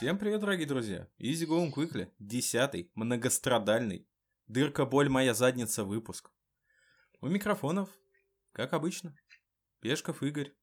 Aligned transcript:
Всем 0.00 0.18
привет, 0.18 0.40
дорогие 0.40 0.66
друзья! 0.66 1.06
Easy 1.18 1.46
Going 1.46 1.70
Quickly, 1.70 2.10
десятый, 2.18 2.90
многострадальный, 2.94 4.08
дырка, 4.46 4.86
боль, 4.86 5.10
моя 5.10 5.34
задница 5.34 5.84
выпуск. 5.84 6.32
У 7.20 7.28
микрофонов, 7.28 7.90
как 8.52 8.72
обычно, 8.72 9.14
Пешков 9.80 10.22
Игорь 10.22 10.54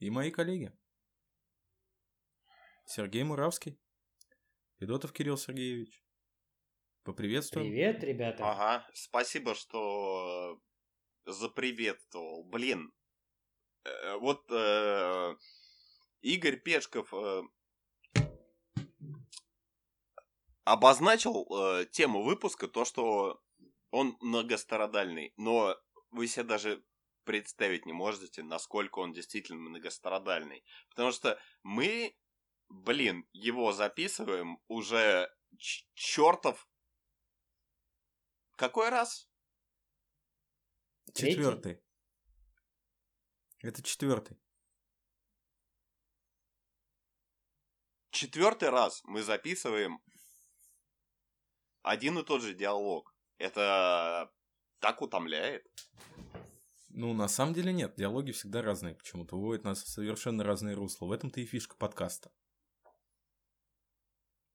и 0.00 0.10
мои 0.10 0.30
коллеги. 0.30 0.70
Сергей 2.84 3.22
Муравский, 3.22 3.80
Федотов 4.80 5.14
Кирилл 5.14 5.38
Сергеевич. 5.38 6.04
Поприветствуем. 7.04 7.68
Привет, 7.70 8.04
ребята. 8.04 8.50
Ага, 8.50 8.86
спасибо, 8.92 9.54
что 9.54 10.60
заприветствовал. 11.24 12.44
Блин, 12.44 12.92
э, 13.84 14.16
вот 14.18 14.44
э, 14.50 15.36
Игорь 16.20 16.60
Пешков 16.60 17.14
э, 17.14 17.42
обозначил 20.66 21.46
э, 21.48 21.86
тему 21.86 22.24
выпуска, 22.24 22.66
то, 22.66 22.84
что 22.84 23.40
он 23.92 24.16
многострадальный, 24.20 25.32
но 25.36 25.76
вы 26.10 26.26
себе 26.26 26.42
даже 26.42 26.84
представить 27.22 27.86
не 27.86 27.92
можете, 27.92 28.42
насколько 28.42 28.98
он 28.98 29.12
действительно 29.12 29.60
многострадальный. 29.60 30.64
Потому 30.88 31.12
что 31.12 31.40
мы, 31.62 32.16
блин, 32.68 33.28
его 33.32 33.72
записываем 33.72 34.58
уже 34.66 35.32
чертов... 35.94 36.68
Какой 38.56 38.88
раз? 38.88 39.28
Четвертый. 41.14 41.80
Это 43.60 43.82
четвертый. 43.84 44.36
Четвертый 48.10 48.70
раз 48.70 49.02
мы 49.04 49.22
записываем 49.22 50.00
один 51.86 52.18
и 52.18 52.24
тот 52.24 52.42
же 52.42 52.52
диалог. 52.52 53.14
Это 53.38 54.32
так 54.80 55.02
утомляет. 55.02 55.64
Ну, 56.88 57.12
на 57.14 57.28
самом 57.28 57.54
деле 57.54 57.72
нет. 57.72 57.94
Диалоги 57.96 58.32
всегда 58.32 58.60
разные 58.60 58.94
почему-то. 58.94 59.36
Выводят 59.36 59.64
нас 59.64 59.82
в 59.82 59.88
совершенно 59.88 60.42
разные 60.42 60.74
русла. 60.74 61.06
В 61.06 61.12
этом-то 61.12 61.40
и 61.40 61.44
фишка 61.44 61.76
подкаста. 61.76 62.32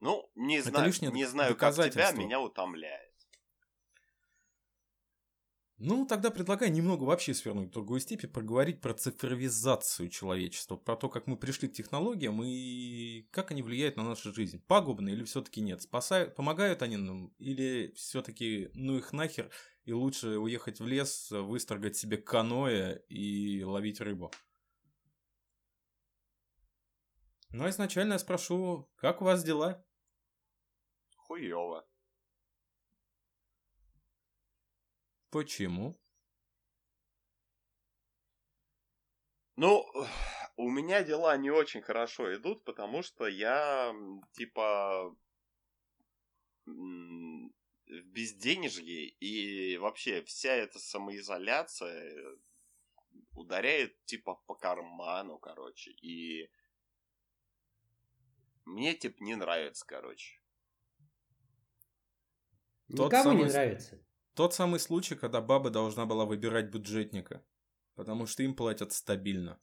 Ну, 0.02 0.30
не, 0.36 0.60
зна... 0.62 0.86
не 0.88 1.26
знаю, 1.26 1.56
как 1.56 1.74
тебя, 1.76 2.12
меня 2.12 2.42
утомляет. 2.42 3.11
Ну, 5.84 6.06
тогда 6.06 6.30
предлагаю 6.30 6.72
немного 6.72 7.06
вообще 7.06 7.34
свернуть 7.34 7.70
в 7.70 7.72
другую 7.72 8.00
степь 8.02 8.24
и 8.24 8.28
проговорить 8.28 8.82
про 8.82 8.94
цифровизацию 8.94 10.10
человечества, 10.10 10.76
про 10.76 10.96
то, 10.96 11.10
как 11.10 11.26
мы 11.26 11.38
пришли 11.38 11.68
к 11.68 11.74
технологиям 11.74 12.40
и 12.44 13.24
как 13.32 13.50
они 13.50 13.64
влияют 13.64 13.98
на 13.98 14.04
нашу 14.04 14.32
жизнь. 14.32 14.62
Пагубно 14.68 15.10
или 15.10 15.24
все-таки 15.24 15.60
нет? 15.60 15.82
Спасают, 15.82 16.36
помогают 16.36 16.84
они 16.84 16.98
нам 16.98 17.34
или 17.40 17.92
все-таки 17.96 18.70
ну 18.76 19.00
их 19.00 19.12
нахер 19.12 19.50
и 19.84 19.92
лучше 19.92 20.38
уехать 20.38 20.80
в 20.80 20.86
лес, 20.86 21.32
выстрогать 21.32 21.98
себе 21.98 22.18
каноэ 22.18 23.02
и 23.10 23.64
ловить 23.64 24.02
рыбу? 24.02 24.32
Ну, 27.50 27.64
а 27.64 27.70
изначально 27.72 28.14
я 28.14 28.20
спрошу, 28.20 28.88
как 28.98 29.24
у 29.24 29.26
вас 29.26 29.44
дела? 29.44 29.84
Хуёво. 31.16 31.84
Почему? 35.32 35.98
Ну, 39.56 39.86
у 40.58 40.70
меня 40.70 41.04
дела 41.04 41.38
не 41.38 41.50
очень 41.50 41.82
хорошо 41.82 42.36
идут, 42.36 42.66
потому 42.66 43.02
что 43.02 43.28
я, 43.28 43.96
типа, 44.34 45.16
в 46.66 47.50
безденежье, 47.88 49.08
и 49.08 49.78
вообще 49.78 50.22
вся 50.24 50.52
эта 50.52 50.80
самоизоляция 50.80 52.38
ударяет, 53.34 54.04
типа, 54.06 54.36
по 54.48 54.56
карману, 54.56 55.38
короче, 55.40 55.92
и 55.92 56.52
мне, 58.66 58.96
типа, 58.96 59.24
не 59.24 59.36
нравится, 59.36 59.86
короче. 59.86 60.42
Никому 62.90 63.24
самый... 63.24 63.44
не 63.46 63.50
нравится. 63.50 64.04
Тот 64.34 64.54
самый 64.54 64.80
случай, 64.80 65.16
когда 65.16 65.42
баба 65.42 65.70
должна 65.70 66.06
была 66.06 66.26
выбирать 66.26 66.70
бюджетника, 66.70 67.44
потому 67.96 68.26
что 68.26 68.44
им 68.44 68.56
платят 68.56 68.94
стабильно. 68.94 69.60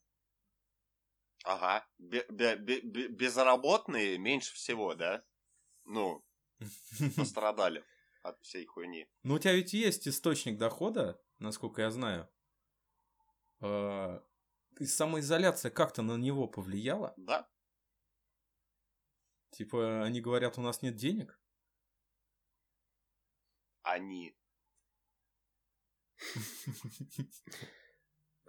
Ага, 1.44 1.86
безработные 1.98 4.18
меньше 4.18 4.54
всего, 4.54 4.94
да? 4.94 5.24
Ну, 5.84 6.22
пострадали 7.16 7.84
от 8.22 8.38
всей 8.42 8.66
хуйни. 8.66 9.08
Ну, 9.22 9.34
у 9.34 9.38
тебя 9.38 9.54
ведь 9.54 9.72
есть 9.72 10.06
источник 10.06 10.58
дохода, 10.58 11.22
насколько 11.38 11.82
я 11.82 11.90
знаю. 11.90 12.28
А, 13.60 14.22
самоизоляция 14.80 15.70
как-то 15.70 16.02
на 16.02 16.16
него 16.16 16.46
повлияла? 16.46 17.14
Да. 17.16 17.48
Типа, 19.50 20.04
они 20.04 20.20
говорят, 20.20 20.58
у 20.58 20.60
нас 20.60 20.82
нет 20.82 20.96
денег? 20.96 21.40
Они. 23.82 24.36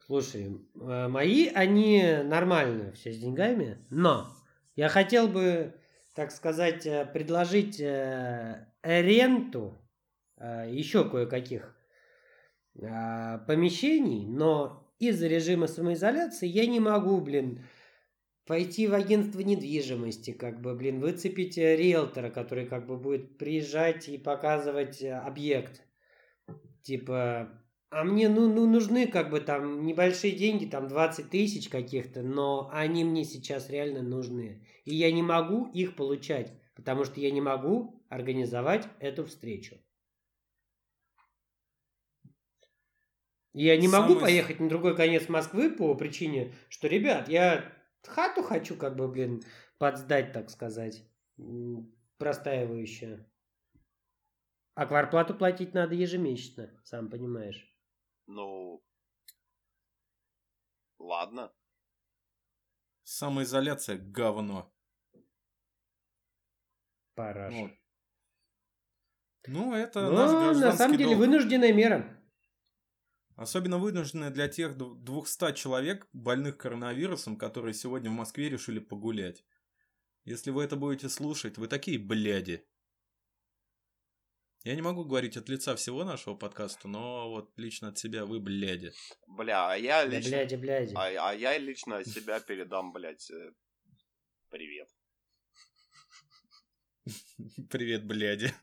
Слушай, 0.09 0.57
э, 0.73 1.07
мои, 1.07 1.47
они 1.49 2.03
нормально 2.23 2.91
все 2.93 3.13
с 3.13 3.19
деньгами, 3.19 3.77
но 3.91 4.27
я 4.75 4.89
хотел 4.89 5.27
бы, 5.27 5.75
так 6.15 6.31
сказать, 6.31 6.87
э, 6.87 7.05
предложить 7.05 7.79
э, 7.79 8.65
ренту 8.81 9.79
еще 10.41 11.07
кое-каких 11.07 11.75
помещений, 12.73 14.25
но 14.25 14.89
из-за 14.97 15.27
режима 15.27 15.67
самоизоляции 15.67 16.47
я 16.47 16.65
не 16.65 16.79
могу, 16.79 17.19
блин, 17.19 17.67
пойти 18.47 18.87
в 18.87 18.93
агентство 18.93 19.41
недвижимости, 19.41 20.31
как 20.31 20.61
бы, 20.61 20.75
блин, 20.75 21.01
выцепить 21.01 21.57
риэлтора, 21.57 22.29
который 22.29 22.67
как 22.67 22.87
бы 22.87 22.95
будет 22.95 23.37
приезжать 23.37 24.07
и 24.07 24.17
показывать 24.17 25.03
объект. 25.03 25.83
Типа, 26.83 27.58
а 27.91 28.03
мне 28.03 28.29
ну, 28.29 28.47
ну, 28.53 28.69
нужны 28.69 29.07
как 29.07 29.31
бы 29.31 29.41
там 29.41 29.85
небольшие 29.85 30.35
деньги, 30.35 30.65
там 30.65 30.87
20 30.87 31.29
тысяч 31.29 31.69
каких-то, 31.69 32.21
но 32.21 32.69
они 32.71 33.03
мне 33.03 33.23
сейчас 33.23 33.69
реально 33.69 34.03
нужны. 34.03 34.63
И 34.85 34.95
я 34.95 35.11
не 35.11 35.23
могу 35.23 35.65
их 35.71 35.95
получать, 35.95 36.53
потому 36.75 37.03
что 37.03 37.19
я 37.19 37.31
не 37.31 37.41
могу 37.41 38.03
организовать 38.09 38.87
эту 38.99 39.25
встречу. 39.25 39.77
Я 43.53 43.75
не 43.77 43.87
Самый... 43.87 44.09
могу 44.09 44.21
поехать 44.21 44.59
на 44.59 44.69
другой 44.69 44.95
конец 44.95 45.27
Москвы 45.27 45.71
по 45.71 45.95
причине, 45.95 46.53
что, 46.69 46.87
ребят, 46.87 47.27
я 47.27 47.73
хату 48.03 48.43
хочу 48.43 48.75
как 48.75 48.95
бы, 48.95 49.07
блин, 49.07 49.41
подсдать, 49.79 50.31
так 50.31 50.51
сказать, 50.51 51.03
простаивающую. 52.19 53.25
А 54.75 54.85
кварплату 54.85 55.33
платить 55.33 55.73
надо 55.73 55.95
ежемесячно, 55.95 56.69
сам 56.83 57.09
понимаешь. 57.09 57.69
Ну, 58.31 58.85
ладно. 60.99 61.51
Самоизоляция– 63.01 63.97
говно. 63.97 64.71
Параша. 67.15 67.55
Ну, 67.57 67.71
ну 69.47 69.73
это 69.73 70.01
Но, 70.01 70.11
наш 70.11 70.31
гражданский 70.31 70.63
на 70.63 70.77
самом 70.77 70.97
деле, 70.97 71.15
долг. 71.15 71.19
вынужденная 71.21 71.73
мера. 71.73 72.23
Особенно 73.35 73.79
вынужденная 73.79 74.29
для 74.29 74.47
тех 74.47 74.77
200 74.77 75.55
человек, 75.55 76.07
больных 76.13 76.57
коронавирусом, 76.57 77.35
которые 77.35 77.73
сегодня 77.73 78.11
в 78.11 78.13
Москве 78.13 78.47
решили 78.47 78.77
погулять. 78.77 79.43
Если 80.23 80.51
вы 80.51 80.63
это 80.63 80.75
будете 80.75 81.09
слушать, 81.09 81.57
вы 81.57 81.67
такие 81.67 81.97
бляди. 81.97 82.68
Я 84.65 84.75
не 84.75 84.81
могу 84.81 85.05
говорить 85.05 85.37
от 85.37 85.47
лица 85.47 85.75
всего 85.77 86.03
нашего 86.03 86.35
подкаста, 86.35 86.89
но 86.89 87.29
вот 87.29 87.57
лично 87.57 87.89
от 87.89 87.97
себя 87.97 88.25
вы 88.25 88.41
бляди. 88.41 88.91
Бля, 89.25 89.71
а 89.71 89.75
я 89.75 90.03
лично... 90.03 90.31
Да 90.31 90.37
бляди, 90.37 90.55
бляди. 90.55 90.93
А, 90.95 91.29
а 91.29 91.33
я 91.33 91.57
лично 91.57 92.03
себя 92.03 92.39
передам, 92.47 92.91
блядь, 92.91 93.31
э, 93.31 93.51
привет. 94.49 94.89
Привет, 97.69 98.05
бляди. 98.05 98.53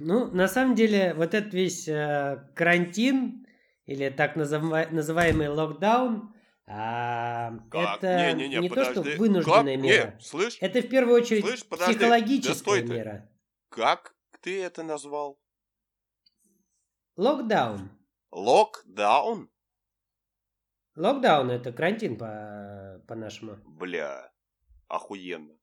Ну, 0.00 0.26
на 0.32 0.48
самом 0.48 0.74
деле, 0.74 1.14
вот 1.14 1.34
этот 1.34 1.54
весь 1.54 1.86
э, 1.86 2.50
карантин, 2.56 3.46
или 3.86 4.08
так 4.08 4.36
называ- 4.36 4.90
называемый 4.90 5.46
локдаун, 5.46 6.34
а, 6.66 7.52
это 7.70 8.32
не, 8.32 8.48
не, 8.48 8.56
не, 8.56 8.60
не 8.62 8.68
то, 8.68 8.84
что 8.84 9.02
вынужденная 9.02 9.76
как? 9.76 9.84
мера. 9.84 10.14
Не, 10.16 10.20
слышь? 10.20 10.58
Это 10.60 10.80
в 10.80 10.88
первую 10.88 11.22
очередь 11.22 11.44
слышь, 11.44 11.64
психологическая 11.64 12.82
да 12.82 12.94
мера. 12.94 13.31
Как 13.72 14.14
ты 14.42 14.62
это 14.62 14.82
назвал? 14.82 15.40
Локдаун. 17.16 17.90
Локдаун? 18.30 19.50
Локдаун 20.94 21.50
это 21.50 21.72
карантин 21.72 22.18
по, 22.18 23.02
по-нашему. 23.08 23.56
Бля. 23.64 24.30
охуенно. 24.88 25.56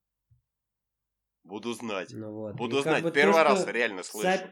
Буду 1.43 1.73
знать. 1.73 2.09
Ну 2.11 2.33
вот. 2.33 2.55
Буду 2.55 2.79
И 2.79 2.83
как 2.83 2.91
знать. 2.93 3.03
бы 3.03 3.11
Первый 3.11 3.33
то, 3.33 3.43
раз 3.43 3.61
что 3.61 3.71
реально 3.71 4.01
слышу. 4.03 4.27
Са- 4.27 4.49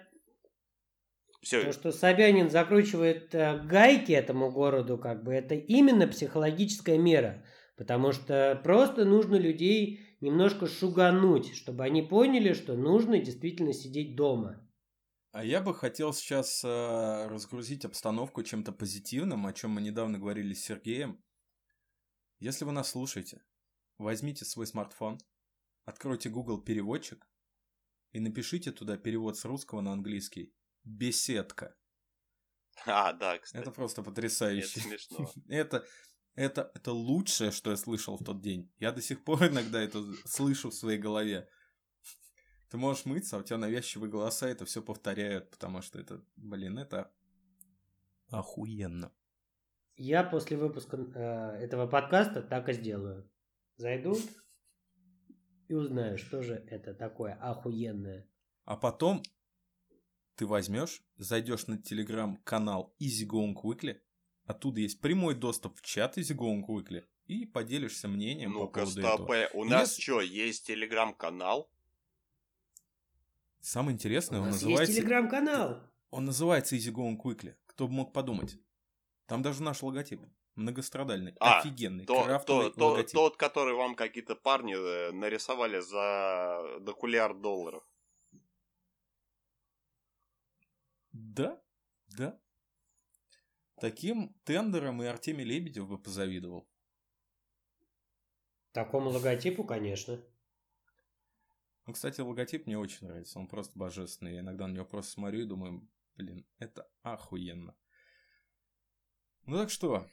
Все. 1.41 1.63
То, 1.63 1.71
что 1.73 1.91
Собянин 1.91 2.51
закручивает 2.51 3.33
э, 3.33 3.57
гайки 3.63 4.11
этому 4.11 4.51
городу, 4.51 4.99
как 4.99 5.23
бы 5.23 5.33
это 5.33 5.55
именно 5.55 6.07
психологическая 6.07 6.99
мера. 6.99 7.43
Потому 7.75 8.11
что 8.11 8.59
просто 8.63 9.03
нужно 9.05 9.35
людей 9.35 10.06
немножко 10.21 10.67
шугануть, 10.67 11.55
чтобы 11.55 11.83
они 11.83 12.01
поняли, 12.01 12.53
что 12.53 12.75
нужно 12.75 13.19
действительно 13.19 13.73
сидеть 13.73 14.15
дома. 14.15 14.63
А 15.31 15.43
я 15.43 15.61
бы 15.61 15.75
хотел 15.75 16.13
сейчас 16.13 16.63
э, 16.63 17.27
разгрузить 17.27 17.85
обстановку 17.85 18.41
чем-то 18.43 18.71
позитивным, 18.71 19.45
о 19.45 19.53
чем 19.53 19.71
мы 19.71 19.81
недавно 19.81 20.17
говорили 20.17 20.53
с 20.53 20.63
Сергеем. 20.63 21.23
Если 22.39 22.65
вы 22.65 22.71
нас 22.71 22.89
слушаете, 22.91 23.43
возьмите 23.97 24.45
свой 24.45 24.65
смартфон, 24.65 25.19
откройте 25.85 26.29
Google 26.29 26.61
переводчик 26.61 27.27
и 28.11 28.19
напишите 28.19 28.71
туда 28.71 28.97
перевод 28.97 29.37
с 29.37 29.45
русского 29.45 29.81
на 29.81 29.91
английский. 29.93 30.53
Беседка. 30.83 31.75
А, 32.85 33.13
да, 33.13 33.37
кстати. 33.37 33.61
Это 33.61 33.71
просто 33.71 34.01
Это 34.01 34.09
потрясающе. 34.09 34.79
смешно. 34.79 35.31
Это, 35.49 35.85
это, 36.37 36.71
это 36.75 36.93
лучшее, 36.93 37.51
что 37.51 37.71
я 37.71 37.77
слышал 37.77 38.15
в 38.15 38.23
тот 38.23 38.41
день. 38.41 38.71
Я 38.79 38.91
до 38.91 39.01
сих 39.01 39.23
пор 39.23 39.47
иногда 39.47 39.81
это 39.81 40.03
слышу 40.25 40.69
в 40.69 40.73
своей 40.73 40.99
голове. 40.99 41.49
Ты 42.69 42.77
можешь 42.77 43.05
мыться, 43.05 43.37
а 43.37 43.39
у 43.39 43.43
тебя 43.43 43.57
навязчивые 43.57 44.11
голоса 44.11 44.47
это 44.47 44.65
все 44.65 44.81
повторяют, 44.81 45.49
потому 45.49 45.81
что 45.81 45.99
это, 45.99 46.23
блин, 46.35 46.77
это 46.77 47.11
охуенно. 48.29 49.11
Я 49.95 50.23
после 50.23 50.57
выпуска 50.57 50.97
э, 50.97 51.63
этого 51.63 51.87
подкаста 51.87 52.43
так 52.43 52.69
и 52.69 52.73
сделаю. 52.73 53.27
Зайду 53.77 54.15
и 55.69 55.73
узнаю, 55.73 56.17
что 56.17 56.43
же 56.43 56.53
это 56.67 56.93
такое 56.93 57.33
охуенное. 57.33 58.29
А 58.65 58.77
потом 58.77 59.23
ты 60.35 60.45
возьмешь, 60.45 61.01
зайдешь 61.15 61.65
на 61.65 61.81
телеграм-канал 61.81 62.95
Easy 62.99 63.27
Going 63.27 63.55
Quickly, 63.55 63.99
оттуда 64.47 64.79
есть 64.81 64.99
прямой 65.01 65.35
доступ 65.35 65.77
в 65.77 65.81
чат 65.81 66.17
Easy 66.17 66.35
Going 66.35 66.63
Quickly, 66.65 67.05
и 67.27 67.45
поделишься 67.45 68.07
мнением 68.07 68.53
по 68.53 68.59
Ну-ка, 68.59 68.79
поводу 68.81 69.01
стоп. 69.01 69.21
этого. 69.21 69.33
э, 69.33 69.49
У 69.53 69.63
нас 69.65 69.89
Если- 69.89 70.01
что, 70.01 70.21
есть 70.21 70.65
телеграм-канал? 70.67 71.69
Самое 73.59 73.93
интересное, 73.95 74.39
У 74.39 74.43
он 74.43 74.47
нас 74.49 74.55
есть 74.55 74.65
называется... 74.65 74.95
телеграм-канал. 74.95 75.81
Он 76.09 76.25
называется 76.25 76.75
Easy 76.75 76.93
Going 76.93 77.17
Quickly. 77.17 77.55
Кто 77.65 77.87
бы 77.87 77.93
мог 77.93 78.13
подумать. 78.13 78.57
Там 79.25 79.41
даже 79.41 79.61
наш 79.61 79.83
логотип. 79.83 80.21
Многострадальный. 80.55 81.35
А, 81.39 81.59
офигенный. 81.59 82.05
То, 82.05 82.23
крафтовый 82.23 82.71
то- 82.71 82.79
то- 82.79 82.87
логотип. 82.91 83.13
тот, 83.13 83.35
который 83.37 83.73
вам 83.75 83.93
какие-то 83.95 84.35
парни 84.35 84.73
э, 84.75 85.11
нарисовали 85.11 85.81
за 85.81 86.77
докулярд 86.79 87.41
долларов. 87.41 87.83
Да, 91.11 91.61
да. 92.17 92.39
Таким 93.79 94.33
тендером 94.43 95.03
и 95.03 95.05
Артемий 95.05 95.45
Лебедев 95.45 95.87
бы 95.87 95.97
позавидовал. 95.97 96.67
Такому 98.71 99.09
логотипу, 99.09 99.63
конечно. 99.63 100.23
Ну, 101.85 101.93
кстати, 101.93 102.21
логотип 102.21 102.67
мне 102.67 102.77
очень 102.77 103.07
нравится. 103.07 103.39
Он 103.39 103.47
просто 103.47 103.77
божественный. 103.77 104.33
Я 104.33 104.39
иногда 104.41 104.67
на 104.67 104.73
него 104.73 104.85
просто 104.85 105.11
смотрю 105.11 105.41
и 105.41 105.45
думаю, 105.45 105.87
блин, 106.15 106.45
это 106.59 106.89
охуенно. 107.03 107.75
Ну 109.45 109.57
так 109.57 109.69
что, 109.69 110.09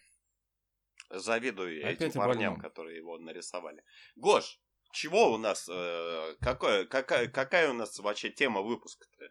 Завидую 1.10 1.80
Опять 1.80 2.00
этим 2.00 2.20
парням, 2.20 2.58
которые 2.58 2.96
его 2.96 3.18
нарисовали. 3.18 3.84
Гош, 4.16 4.60
чего 4.92 5.32
у 5.32 5.38
нас, 5.38 5.68
э, 5.68 6.36
какое, 6.40 6.86
какая, 6.86 7.28
какая 7.28 7.70
у 7.70 7.74
нас 7.74 7.98
вообще 7.98 8.30
тема 8.30 8.62
выпуска-то? 8.62 9.30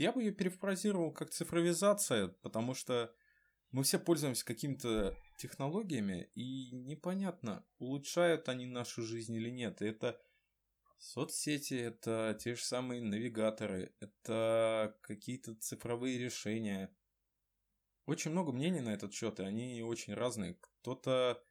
Я 0.00 0.12
бы 0.12 0.22
ее 0.22 0.32
перефразировал 0.32 1.12
как 1.12 1.28
цифровизация, 1.28 2.28
потому 2.28 2.72
что 2.72 3.14
мы 3.70 3.82
все 3.82 3.98
пользуемся 3.98 4.46
какими-то 4.46 5.14
технологиями, 5.36 6.30
и 6.34 6.70
непонятно, 6.70 7.66
улучшают 7.76 8.48
они 8.48 8.64
нашу 8.64 9.02
жизнь 9.02 9.34
или 9.34 9.50
нет. 9.50 9.82
Это 9.82 10.18
соцсети, 10.96 11.74
это 11.74 12.34
те 12.40 12.54
же 12.54 12.62
самые 12.62 13.02
навигаторы, 13.02 13.94
это 14.00 14.96
какие-то 15.02 15.54
цифровые 15.56 16.16
решения. 16.16 16.96
Очень 18.06 18.30
много 18.30 18.52
мнений 18.52 18.80
на 18.80 18.94
этот 18.94 19.12
счет, 19.12 19.38
и 19.38 19.42
они 19.42 19.82
очень 19.82 20.14
разные. 20.14 20.54
Кто-то 20.54 21.44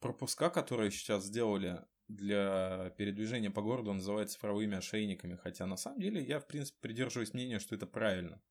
пропуска, 0.00 0.50
которые 0.50 0.90
сейчас 0.90 1.26
сделали 1.26 1.86
для 2.08 2.90
передвижения 2.96 3.50
по 3.50 3.62
городу, 3.62 3.92
называют 3.92 4.30
цифровыми 4.30 4.76
ошейниками. 4.76 5.36
Хотя 5.36 5.66
на 5.66 5.76
самом 5.76 6.00
деле 6.00 6.22
я, 6.22 6.40
в 6.40 6.46
принципе, 6.46 6.78
придерживаюсь 6.80 7.34
мнения, 7.34 7.58
что 7.58 7.74
это 7.74 7.86
правильно. 7.86 8.42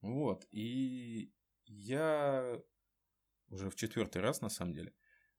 Вот. 0.00 0.46
И 0.50 1.32
я 1.66 2.60
уже 3.48 3.70
в 3.70 3.76
четвертый 3.76 4.22
раз, 4.22 4.40
на 4.40 4.48
самом 4.48 4.74
деле, 4.74 4.92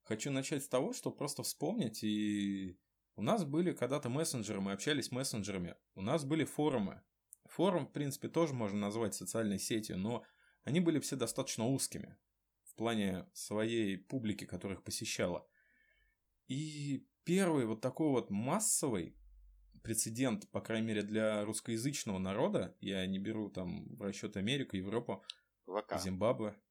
хочу 0.04 0.32
начать 0.32 0.64
с 0.64 0.70
того, 0.70 0.94
что 0.94 1.12
просто 1.12 1.44
вспомнить. 1.44 2.04
И 2.04 2.78
у 3.16 3.22
нас 3.22 3.44
были 3.44 3.74
когда-то 3.74 4.10
мессенджеры, 4.10 4.62
мы 4.62 4.72
общались 4.72 5.12
мессенджерами. 5.12 5.76
У 5.96 6.02
нас 6.02 6.24
были 6.24 6.46
форумы. 6.46 7.02
Форум, 7.46 7.86
в 7.86 7.92
принципе, 7.92 8.30
тоже 8.30 8.54
можно 8.54 8.80
назвать 8.80 9.14
социальной 9.14 9.60
сетью, 9.60 9.98
но 9.98 10.24
они 10.64 10.80
были 10.80 11.00
все 11.00 11.16
достаточно 11.16 11.68
узкими 11.68 12.18
в 12.64 12.76
плане 12.76 13.28
своей 13.34 13.98
публики, 13.98 14.46
которых 14.46 14.84
посещала. 14.84 15.46
И 16.52 17.08
первый 17.24 17.66
вот 17.66 17.80
такой 17.80 18.10
вот 18.10 18.30
массовый 18.30 19.16
прецедент, 19.84 20.50
по 20.50 20.60
крайней 20.60 20.88
мере, 20.88 21.02
для 21.02 21.46
русскоязычного 21.46 22.18
народа, 22.18 22.76
я 22.82 23.08
не 23.08 23.20
беру 23.20 23.50
там 23.50 23.96
в 23.96 24.02
расчет 24.02 24.36
Америку, 24.36 24.76
Европу, 24.76 25.24
ВК. 25.66 25.98
Зимбабве. 25.98 26.62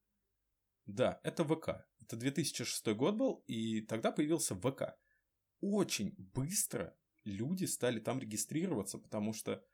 Да, 0.84 1.18
это 1.22 1.44
ВК. 1.44 1.86
Это 1.98 2.16
2006 2.16 2.88
год 2.88 3.14
был, 3.14 3.42
и 3.46 3.80
тогда 3.80 4.12
появился 4.12 4.54
ВК. 4.54 4.98
Очень 5.62 6.14
быстро 6.18 6.94
люди 7.24 7.64
стали 7.64 8.00
там 8.00 8.18
регистрироваться, 8.18 8.98
потому 8.98 9.32
что 9.32 9.64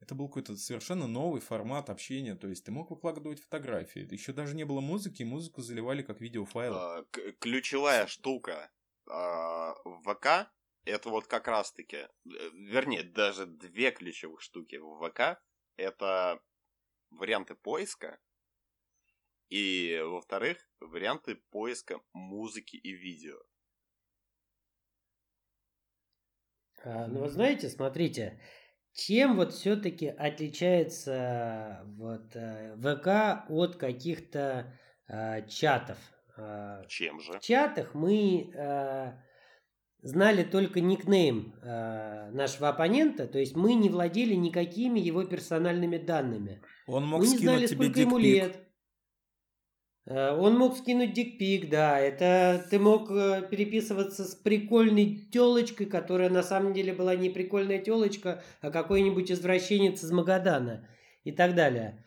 это 0.00 0.14
был 0.14 0.28
какой-то 0.28 0.58
совершенно 0.58 1.06
новый 1.06 1.40
формат 1.40 1.88
общения. 1.88 2.34
То 2.34 2.48
есть 2.48 2.64
ты 2.64 2.72
мог 2.72 2.90
выкладывать 2.90 3.40
фотографии. 3.40 4.06
Еще 4.12 4.34
даже 4.34 4.54
не 4.54 4.64
было 4.64 4.80
музыки, 4.80 5.22
музыку 5.22 5.62
заливали 5.62 6.02
как 6.02 6.20
видеофайлы. 6.20 6.76
А, 6.76 7.04
ключевая 7.40 8.06
штука 8.06 8.52
а, 8.62 8.75
в 9.06 10.02
ВК 10.04 10.50
это 10.86 11.10
вот 11.10 11.26
как 11.26 11.48
раз-таки, 11.48 11.96
э, 11.96 12.08
вернее, 12.24 13.02
даже 13.02 13.44
две 13.46 13.90
ключевых 13.90 14.40
штуки 14.40 14.76
в 14.76 15.08
ВК 15.08 15.42
это 15.76 16.40
варианты 17.10 17.54
поиска 17.54 18.20
и, 19.48 20.00
во-вторых, 20.02 20.58
варианты 20.80 21.36
поиска 21.50 22.00
музыки 22.12 22.76
и 22.76 22.92
видео. 22.92 23.38
А, 26.84 27.08
ну, 27.08 27.22
вы 27.22 27.28
знаете, 27.28 27.68
смотрите, 27.68 28.40
чем 28.92 29.36
вот 29.36 29.52
все-таки 29.52 30.06
отличается 30.06 31.82
вот 31.84 32.34
э, 32.36 32.76
ВК 32.76 33.50
от 33.50 33.76
каких-то 33.76 34.78
э, 35.08 35.48
чатов? 35.48 35.98
А, 36.36 36.84
Чем 36.86 37.20
же? 37.20 37.32
В 37.32 37.40
чатах 37.40 37.94
мы 37.94 38.50
э, 38.54 39.12
знали 40.02 40.44
только 40.44 40.80
никнейм 40.80 41.54
э, 41.62 42.30
нашего 42.30 42.68
оппонента, 42.68 43.26
то 43.26 43.38
есть 43.38 43.56
мы 43.56 43.74
не 43.74 43.88
владели 43.88 44.34
никакими 44.34 45.00
его 45.00 45.24
персональными 45.24 45.98
данными. 45.98 46.62
Он 46.86 47.06
мог 47.06 47.20
мы 47.20 47.26
не 47.26 47.36
скинуть 47.36 47.44
знали, 47.44 47.66
тебе 47.66 47.76
сколько 47.76 48.00
ему 48.00 48.20
дикпик. 48.20 48.42
лет. 48.42 48.66
Э, 50.06 50.36
Он 50.36 50.58
мог 50.58 50.76
скинуть 50.76 51.14
дикпик, 51.14 51.70
да. 51.70 51.98
Это 51.98 52.64
ты 52.70 52.78
мог 52.78 53.10
э, 53.10 53.48
переписываться 53.50 54.24
с 54.24 54.34
прикольной 54.34 55.28
телочкой, 55.32 55.86
которая 55.86 56.28
на 56.28 56.42
самом 56.42 56.74
деле 56.74 56.92
была 56.92 57.16
не 57.16 57.30
прикольная 57.30 57.78
телочка, 57.78 58.42
а 58.60 58.70
какой-нибудь 58.70 59.32
извращенец 59.32 60.04
из 60.04 60.12
Магадана 60.12 60.88
и 61.24 61.32
так 61.32 61.54
далее. 61.54 62.04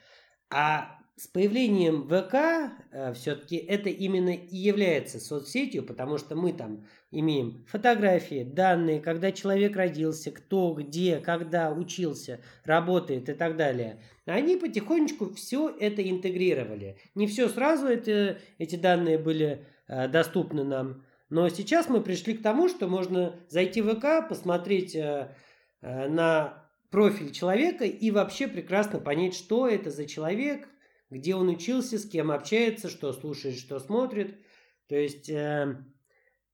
А 0.51 0.98
с 1.19 1.27
появлением 1.27 2.07
ВК 2.07 3.13
все-таки 3.13 3.57
это 3.57 3.89
именно 3.89 4.29
и 4.29 4.55
является 4.55 5.19
соцсетью, 5.19 5.83
потому 5.83 6.17
что 6.17 6.35
мы 6.35 6.53
там 6.53 6.85
имеем 7.11 7.65
фотографии, 7.67 8.43
данные, 8.43 9.01
когда 9.01 9.31
человек 9.31 9.75
родился, 9.75 10.31
кто, 10.31 10.73
где, 10.73 11.19
когда 11.19 11.71
учился, 11.71 12.39
работает 12.63 13.29
и 13.29 13.33
так 13.33 13.57
далее. 13.57 14.01
Они 14.25 14.55
потихонечку 14.57 15.33
все 15.33 15.75
это 15.79 16.07
интегрировали. 16.07 16.97
Не 17.15 17.27
все 17.27 17.49
сразу 17.49 17.88
это, 17.88 18.38
эти 18.57 18.75
данные 18.75 19.17
были 19.17 19.65
э, 19.88 20.07
доступны 20.07 20.63
нам. 20.63 21.03
Но 21.29 21.49
сейчас 21.49 21.89
мы 21.89 22.01
пришли 22.01 22.35
к 22.35 22.43
тому, 22.43 22.69
что 22.69 22.88
можно 22.88 23.35
зайти 23.49 23.81
в 23.81 23.95
ВК, 23.95 24.27
посмотреть 24.27 24.95
э, 24.95 25.35
э, 25.81 26.07
на 26.07 26.65
профиль 26.91 27.31
человека 27.31 27.85
и 27.85 28.11
вообще 28.11 28.47
прекрасно 28.47 28.99
понять, 28.99 29.35
что 29.35 29.67
это 29.67 29.89
за 29.89 30.05
человек, 30.05 30.67
где 31.09 31.35
он 31.35 31.49
учился, 31.49 31.97
с 31.97 32.07
кем 32.07 32.31
общается, 32.31 32.89
что 32.89 33.13
слушает, 33.13 33.57
что 33.57 33.79
смотрит. 33.79 34.39
То 34.87 34.95
есть 34.95 35.29
э, 35.29 35.83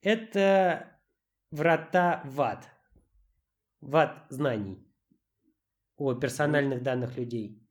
это 0.01 0.99
врата 1.51 2.21
в 2.25 2.41
ад. 2.41 2.67
В 3.81 3.95
ад 3.95 4.25
знаний 4.29 4.85
о 5.97 6.13
персональных 6.13 6.83
данных 6.83 7.17
людей. 7.17 7.61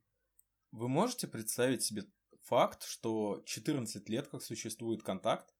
Вы 0.71 0.87
можете 0.87 1.27
представить 1.27 1.83
себе 1.83 2.03
факт, 2.43 2.83
что 2.83 3.41
14 3.45 4.09
лет 4.09 4.27
как 4.27 4.41
существует 4.41 5.03
контакт, 5.03 5.53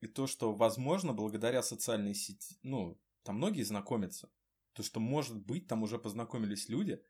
и 0.00 0.06
то, 0.08 0.26
что, 0.26 0.52
возможно, 0.52 1.12
благодаря 1.12 1.62
социальной 1.62 2.14
сети, 2.14 2.58
ну, 2.62 3.00
там 3.22 3.36
многие 3.36 3.62
знакомятся, 3.62 4.30
то, 4.72 4.82
что, 4.82 4.98
может 4.98 5.38
быть, 5.38 5.68
там 5.68 5.82
уже 5.82 5.98
познакомились 5.98 6.68
люди, 6.68 7.00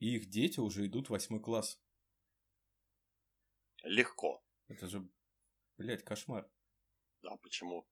и 0.00 0.16
их 0.16 0.28
дети 0.28 0.58
уже 0.58 0.86
идут 0.86 1.06
в 1.06 1.10
восьмой 1.10 1.40
класс. 1.40 1.80
Легко. 3.82 4.42
Это 4.68 4.86
же, 4.86 5.08
блядь, 5.76 6.04
кошмар. 6.04 6.48
Да, 7.22 7.36
почему? 7.36 7.86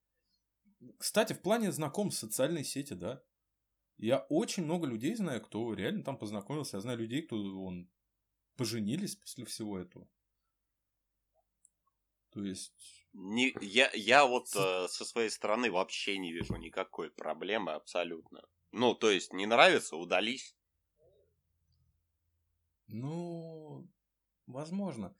Кстати, 0.99 1.33
в 1.33 1.43
плане 1.43 1.73
знакомств 1.73 2.21
социальной 2.21 2.65
сети, 2.65 2.95
да. 2.95 3.23
Я 3.97 4.21
очень 4.29 4.65
много 4.65 4.87
людей 4.87 5.15
знаю, 5.17 5.43
кто 5.43 5.75
реально 5.75 6.05
там 6.05 6.17
познакомился. 6.17 6.77
Я 6.77 6.81
знаю 6.81 6.99
людей, 6.99 7.23
кто 7.23 7.37
он 7.37 7.91
поженились 8.57 9.17
после 9.17 9.45
всего 9.45 9.79
этого. 9.79 10.09
То 12.31 12.45
есть... 12.45 13.07
Не, 13.13 13.55
я, 13.61 13.91
я 13.95 14.27
вот 14.27 14.55
э, 14.55 14.87
со 14.89 15.05
своей 15.05 15.31
стороны 15.31 15.71
вообще 15.71 16.19
не 16.19 16.33
вижу 16.33 16.55
никакой 16.57 17.11
проблемы 17.11 17.73
абсолютно. 17.73 18.47
Ну, 18.71 18.95
то 18.95 19.11
есть, 19.11 19.33
не 19.33 19.47
нравится, 19.47 19.97
удались. 19.97 20.55
Ну, 22.87 23.89
возможно. 24.47 25.17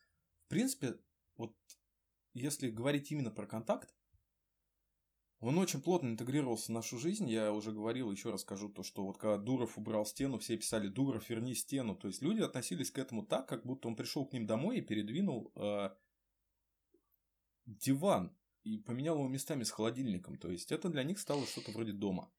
В 0.49 0.51
принципе, 0.51 0.97
вот 1.37 1.55
если 2.33 2.71
говорить 2.71 3.13
именно 3.13 3.31
про 3.31 3.47
контакт, 3.47 3.95
он 5.41 5.59
очень 5.59 5.83
плотно 5.83 6.09
интегрировался 6.09 6.73
в 6.73 6.75
нашу 6.75 6.97
жизнь. 6.97 7.29
Я 7.29 7.53
уже 7.53 7.71
говорил, 7.71 8.11
еще 8.11 8.31
расскажу 8.31 8.71
то, 8.71 8.83
что 8.83 9.05
вот 9.05 9.19
когда 9.19 9.37
Дуров 9.37 9.77
убрал 9.77 10.07
стену, 10.07 10.39
все 10.39 10.57
писали 10.57 10.89
«Дуров, 10.89 11.29
верни 11.29 11.55
стену». 11.55 11.95
То 11.95 12.09
есть 12.09 12.23
люди 12.23 12.41
относились 12.41 12.91
к 12.91 12.97
этому 12.97 13.27
так, 13.27 13.47
как 13.47 13.67
будто 13.67 13.89
он 13.89 13.95
пришел 13.95 14.25
к 14.25 14.33
ним 14.33 14.47
домой 14.47 14.79
и 14.79 14.81
передвинул 14.81 15.53
э, 15.55 15.91
диван 17.67 18.35
и 18.63 18.79
поменял 18.79 19.17
его 19.17 19.29
местами 19.29 19.65
с 19.65 19.71
холодильником. 19.71 20.39
То 20.39 20.51
есть 20.51 20.73
это 20.73 20.89
для 20.89 21.03
них 21.03 21.19
стало 21.19 21.45
что-то 21.45 21.73
вроде 21.73 21.93
дома. 21.93 22.33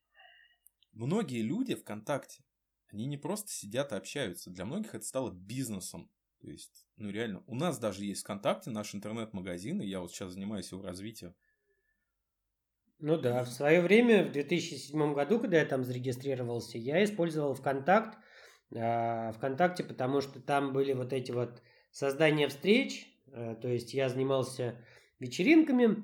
Многие 0.93 1.43
люди 1.43 1.75
ВКонтакте, 1.75 2.43
они 2.87 3.05
не 3.05 3.19
просто 3.19 3.51
сидят 3.51 3.91
и 3.91 3.95
общаются. 3.95 4.49
Для 4.49 4.65
многих 4.65 4.95
это 4.95 5.05
стало 5.05 5.29
бизнесом. 5.29 6.09
То 6.41 6.49
есть, 6.49 6.87
ну 6.95 7.09
реально, 7.09 7.43
у 7.47 7.55
нас 7.55 7.79
даже 7.79 8.05
есть 8.05 8.21
ВКонтакте 8.21 8.69
наш 8.69 8.95
интернет-магазин, 8.95 9.81
и 9.81 9.87
я 9.87 9.99
вот 9.99 10.11
сейчас 10.11 10.33
занимаюсь 10.33 10.71
его 10.71 10.81
развитием. 10.81 11.35
Ну 12.99 13.17
да, 13.17 13.43
в 13.43 13.49
свое 13.49 13.81
время, 13.81 14.25
в 14.25 14.31
2007 14.31 15.13
году, 15.13 15.39
когда 15.39 15.57
я 15.57 15.65
там 15.65 15.83
зарегистрировался, 15.83 16.77
я 16.77 17.03
использовал 17.03 17.53
ВКонтакт, 17.53 18.17
э, 18.71 19.31
ВКонтакте, 19.33 19.83
потому 19.83 20.21
что 20.21 20.41
там 20.41 20.73
были 20.73 20.93
вот 20.93 21.13
эти 21.13 21.31
вот 21.31 21.61
создания 21.91 22.47
встреч, 22.49 23.07
э, 23.27 23.55
то 23.61 23.67
есть 23.69 23.93
я 23.93 24.09
занимался 24.09 24.83
вечеринками, 25.19 26.03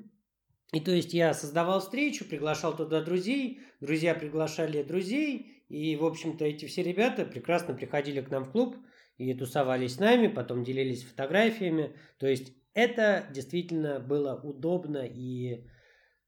и 0.72 0.80
то 0.80 0.92
есть 0.92 1.14
я 1.14 1.34
создавал 1.34 1.80
встречу, 1.80 2.26
приглашал 2.26 2.76
туда 2.76 3.02
друзей, 3.02 3.62
друзья 3.82 4.16
приглашали 4.16 4.84
друзей, 4.84 5.64
и, 5.70 5.96
в 5.96 6.06
общем-то, 6.06 6.46
эти 6.46 6.66
все 6.66 6.84
ребята 6.84 7.26
прекрасно 7.26 7.74
приходили 7.74 8.22
к 8.22 8.30
нам 8.30 8.46
в 8.46 8.52
клуб 8.52 8.78
и 9.18 9.34
тусовались 9.34 9.96
с 9.96 10.00
нами, 10.00 10.28
потом 10.28 10.64
делились 10.64 11.04
фотографиями, 11.04 11.96
то 12.18 12.28
есть 12.28 12.54
это 12.74 13.28
действительно 13.32 14.00
было 14.00 14.36
удобно 14.36 15.06
и 15.06 15.66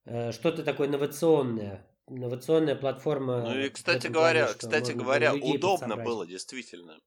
Э, 0.09 0.31
что-то 0.31 0.63
такое 0.63 0.87
инновационное, 0.87 1.85
инновационная 2.07 2.75
платформа. 2.75 3.41
Ну 3.41 3.59
и, 3.59 3.69
кстати 3.69 4.07
говоря, 4.07 4.45
плане, 4.45 4.57
кстати 4.57 4.91
говоря, 4.93 5.35
удобно 5.35 5.79
подсобрать. 5.79 6.05
было, 6.05 6.25
действительно. 6.25 6.97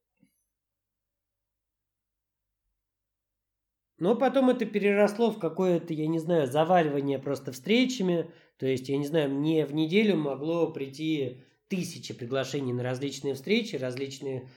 Но 3.97 4.17
потом 4.17 4.51
это 4.51 4.67
переросло 4.67 5.31
в 5.31 5.39
какое-то, 5.39 5.95
я 5.95 6.07
не 6.07 6.19
знаю, 6.19 6.47
заваливание 6.47 7.19
просто 7.19 7.53
встречами. 7.53 8.31
То 8.59 8.67
есть, 8.67 8.91
я 8.91 8.99
не 8.99 9.07
знаю, 9.07 9.31
мне 9.31 9.65
в 9.65 9.75
неделю 9.75 10.17
могло 10.17 10.71
прийти 10.71 11.43
тысячи 11.69 12.13
приглашений 12.13 12.75
на 12.75 12.83
различные 12.83 13.35
встречи, 13.35 13.77
различные 13.77 14.51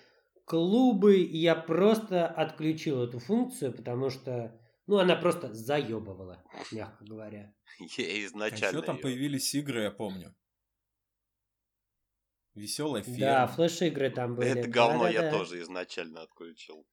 клубы, 0.45 1.21
и 1.21 1.37
я 1.37 1.55
просто 1.55 2.27
отключил 2.27 3.03
эту 3.03 3.19
функцию, 3.19 3.73
потому 3.73 4.09
что, 4.09 4.59
ну, 4.87 4.97
она 4.97 5.15
просто 5.15 5.53
заебывала, 5.53 6.43
мягко 6.71 7.03
говоря. 7.05 7.53
Я 7.97 8.25
изначально... 8.25 8.67
А 8.67 8.81
еще 8.81 8.81
там 8.85 8.95
ее... 8.97 9.01
появились 9.01 9.53
игры, 9.55 9.83
я 9.83 9.91
помню. 9.91 10.35
Веселая 12.53 13.01
ферма. 13.01 13.19
Да, 13.19 13.47
флеш-игры 13.47 14.11
там 14.11 14.35
были. 14.35 14.49
Это 14.49 14.69
говно 14.69 15.05
да, 15.05 15.09
я 15.09 15.21
да. 15.23 15.31
тоже 15.31 15.59
изначально 15.61 16.21
отключил. 16.21 16.85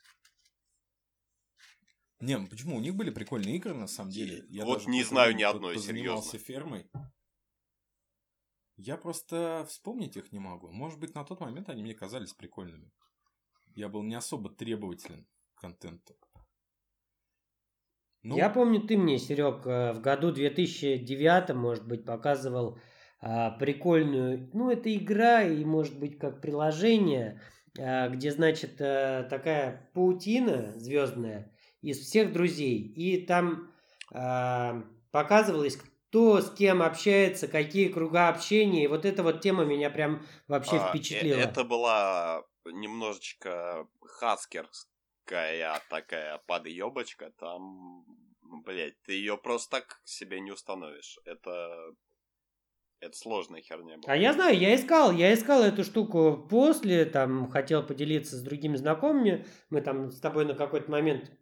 Не, 2.20 2.38
ну 2.38 2.46
почему? 2.48 2.76
У 2.76 2.80
них 2.80 2.94
были 2.94 3.10
прикольные 3.10 3.56
игры, 3.56 3.74
на 3.74 3.86
самом 3.86 4.10
деле. 4.10 4.44
Я 4.48 4.64
вот 4.64 4.86
не 4.86 5.02
знаю 5.02 5.34
ни 5.34 5.42
одной, 5.42 5.78
серьезно. 5.78 6.38
фермой. 6.38 6.90
Я 8.76 8.96
просто 8.96 9.66
вспомнить 9.68 10.16
их 10.16 10.32
не 10.32 10.38
могу. 10.38 10.70
Может 10.70 10.98
быть, 10.98 11.14
на 11.14 11.24
тот 11.24 11.40
момент 11.40 11.68
они 11.68 11.82
мне 11.82 11.94
казались 11.94 12.32
прикольными. 12.32 12.90
Я 13.80 13.88
был 13.88 14.02
не 14.02 14.14
особо 14.14 14.50
требователен 14.50 15.26
к 15.54 15.62
контенту. 15.62 16.14
Ну... 18.22 18.36
Я 18.36 18.50
помню, 18.50 18.82
ты 18.82 18.98
мне, 18.98 19.18
Серег, 19.18 19.66
э, 19.66 19.94
в 19.94 20.02
году 20.02 20.32
2009, 20.32 21.54
может 21.54 21.88
быть, 21.88 22.04
показывал 22.04 22.78
а, 23.22 23.52
прикольную, 23.52 24.50
ну, 24.52 24.70
это 24.70 24.94
игра 24.94 25.42
и, 25.44 25.64
может 25.64 25.98
быть, 25.98 26.18
как 26.18 26.42
приложение, 26.42 27.40
а, 27.78 28.10
где, 28.10 28.32
значит, 28.32 28.76
а, 28.80 29.22
такая 29.22 29.90
паутина 29.94 30.78
звездная 30.78 31.50
из 31.80 32.00
всех 32.00 32.34
друзей. 32.34 32.80
И 32.80 33.24
там 33.24 33.70
а, 34.12 34.84
показывалось, 35.10 35.78
кто 36.10 36.42
с 36.42 36.50
кем 36.50 36.82
общается, 36.82 37.48
какие 37.48 37.88
круга 37.88 38.28
общения. 38.28 38.84
И 38.84 38.88
вот 38.88 39.06
эта 39.06 39.22
вот 39.22 39.40
тема 39.40 39.64
меня 39.64 39.88
прям 39.88 40.26
вообще 40.48 40.76
а, 40.76 40.90
впечатлила. 40.90 41.38
Это 41.38 41.64
была 41.64 42.44
немножечко 42.64 43.88
хаскерская 44.00 45.80
такая, 45.88 46.38
подъебочка, 46.46 47.30
там, 47.38 48.04
блядь, 48.42 49.00
ты 49.02 49.12
ее 49.12 49.36
просто 49.36 49.78
так 49.78 50.00
себе 50.04 50.40
не 50.40 50.50
установишь. 50.50 51.18
Это 51.24 51.94
это 53.00 53.16
сложная 53.16 53.62
херня 53.62 53.96
была. 53.96 54.12
А 54.12 54.16
я 54.16 54.34
знаю, 54.34 54.58
я 54.58 54.74
искал, 54.74 55.12
я 55.12 55.32
искал 55.32 55.62
эту 55.62 55.84
штуку 55.84 56.46
после, 56.50 57.06
там, 57.06 57.48
хотел 57.48 57.82
поделиться 57.82 58.36
с 58.36 58.42
другими 58.42 58.76
знакомыми. 58.76 59.46
Мы 59.70 59.80
там 59.80 60.10
с 60.10 60.20
тобой 60.20 60.44
на 60.44 60.54
какой-то 60.54 60.90
момент 60.90 61.32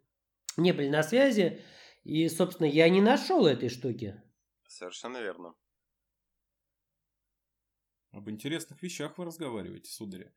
не 0.55 0.71
были 0.71 0.87
на 0.87 1.03
связи. 1.03 1.61
И, 2.05 2.29
собственно, 2.29 2.65
я 2.67 2.87
не 2.87 3.01
нашел 3.01 3.45
этой 3.45 3.67
штуки. 3.67 4.21
Совершенно 4.67 5.17
верно. 5.17 5.53
Об 8.11 8.29
интересных 8.29 8.81
вещах 8.81 9.17
вы 9.17 9.25
разговариваете, 9.25 9.91
сударя. 9.91 10.33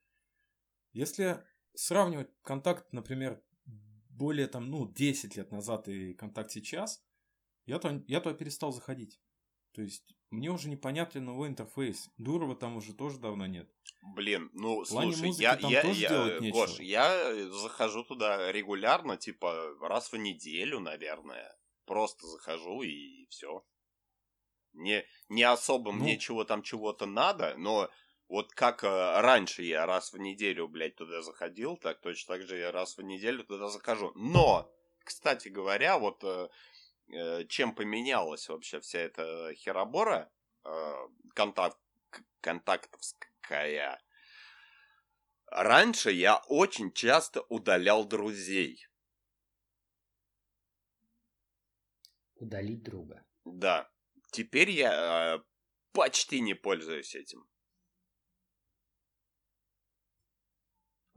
Если 0.93 1.43
сравнивать 1.75 2.31
контакт, 2.43 2.93
например, 2.93 3.43
более 4.11 4.47
там, 4.47 4.71
ну, 4.71 4.93
10 4.93 5.37
лет 5.37 5.51
назад 5.51 5.89
и 5.89 6.15
контакт 6.15 6.51
сейчас, 6.51 7.03
я 7.67 7.79
то, 7.79 8.03
я 8.07 8.21
то 8.21 8.33
перестал 8.35 8.73
заходить. 8.73 9.21
То 9.73 9.83
есть, 9.83 10.15
мне 10.31 10.51
уже 10.51 10.69
непонятен 10.69 11.25
новый 11.25 11.49
интерфейс. 11.49 12.11
Дурова 12.19 12.55
там 12.55 12.77
уже 12.77 12.95
тоже 12.95 13.19
давно 13.19 13.47
нет. 13.47 13.71
Блин, 14.15 14.51
ну, 14.53 14.85
слушай, 14.85 15.31
я, 15.33 15.59
я, 15.61 15.83
я, 15.83 16.41
Гош, 16.51 16.81
я 16.81 17.49
захожу 17.51 18.05
туда 18.05 18.53
регулярно, 18.53 19.17
типа, 19.17 19.75
раз 19.81 20.13
в 20.13 20.17
неделю, 20.17 20.81
наверное. 20.81 21.57
Просто 21.87 22.27
захожу 22.27 22.83
и 22.83 23.27
все. 23.29 23.65
Не, 24.75 25.05
не 25.29 25.43
особо 25.43 25.93
ну, 25.93 25.99
мне 25.99 26.19
чего 26.19 26.45
там 26.45 26.63
чего-то 26.63 27.07
надо, 27.07 27.55
но 27.57 27.91
вот 28.33 28.55
как 28.55 28.83
э, 28.83 29.21
раньше 29.21 29.63
я 29.63 29.85
раз 29.85 30.15
в 30.15 30.19
неделю, 30.19 30.67
блядь, 30.67 30.97
туда 30.97 31.21
заходил, 31.21 31.77
так 31.77 32.01
точно 32.01 32.37
так 32.37 32.47
же 32.47 32.57
я 32.57 32.73
раз 32.73 32.97
в 32.97 33.03
неделю 33.03 33.45
туда 33.45 33.69
захожу. 33.69 34.11
Но, 34.15 34.73
кстати 35.05 35.49
говоря, 35.49 35.99
вот 35.99 36.25
э, 36.25 36.49
э 37.09 37.45
чем 37.45 37.75
поменялась 37.75 38.49
вообще 38.49 38.81
вся 38.81 39.01
эта 39.01 39.53
херобора, 39.55 40.33
контакт, 41.35 41.77
контактовская, 42.41 44.01
раньше 45.49 46.11
я 46.11 46.39
очень 46.49 46.91
часто 46.91 47.43
удалял 47.51 48.07
друзей. 48.07 48.89
Удалить 52.37 52.83
друга. 52.83 53.27
Да. 53.45 53.91
Теперь 54.31 54.71
я 54.71 55.45
почти 55.93 56.41
не 56.41 56.55
пользуюсь 56.55 57.15
этим. 57.15 57.52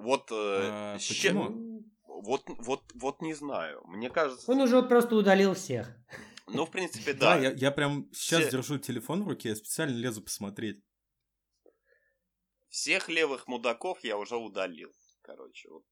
Вот 0.06 0.32
э, 0.32 0.36
а, 0.36 0.94
почему? 0.94 1.84
Вот, 2.06 2.44
вот, 2.46 2.84
вот 2.94 3.22
не 3.22 3.34
знаю. 3.34 3.82
Мне 3.86 4.12
кажется... 4.12 4.52
Он 4.52 4.62
уже 4.62 4.84
просто 4.84 5.16
удалил 5.16 5.56
всех. 5.56 5.98
Ну, 6.48 6.68
в 6.68 6.72
принципе, 6.72 7.14
да. 7.14 7.36
Да, 7.36 7.42
я, 7.42 7.52
я 7.52 7.72
прям 7.72 8.08
сейчас 8.14 8.42
Все- 8.42 8.52
держу 8.52 8.78
телефон 8.78 9.24
в 9.24 9.28
руке, 9.28 9.50
я 9.50 9.56
специально 9.56 9.96
лезу 9.96 10.22
посмотреть. 10.22 10.80
Всех 12.70 13.10
левых 13.10 13.48
мудаков 13.48 14.04
я 14.04 14.16
уже 14.18 14.38
удалил. 14.38 14.92
Короче, 15.24 15.70
вот. 15.70 15.84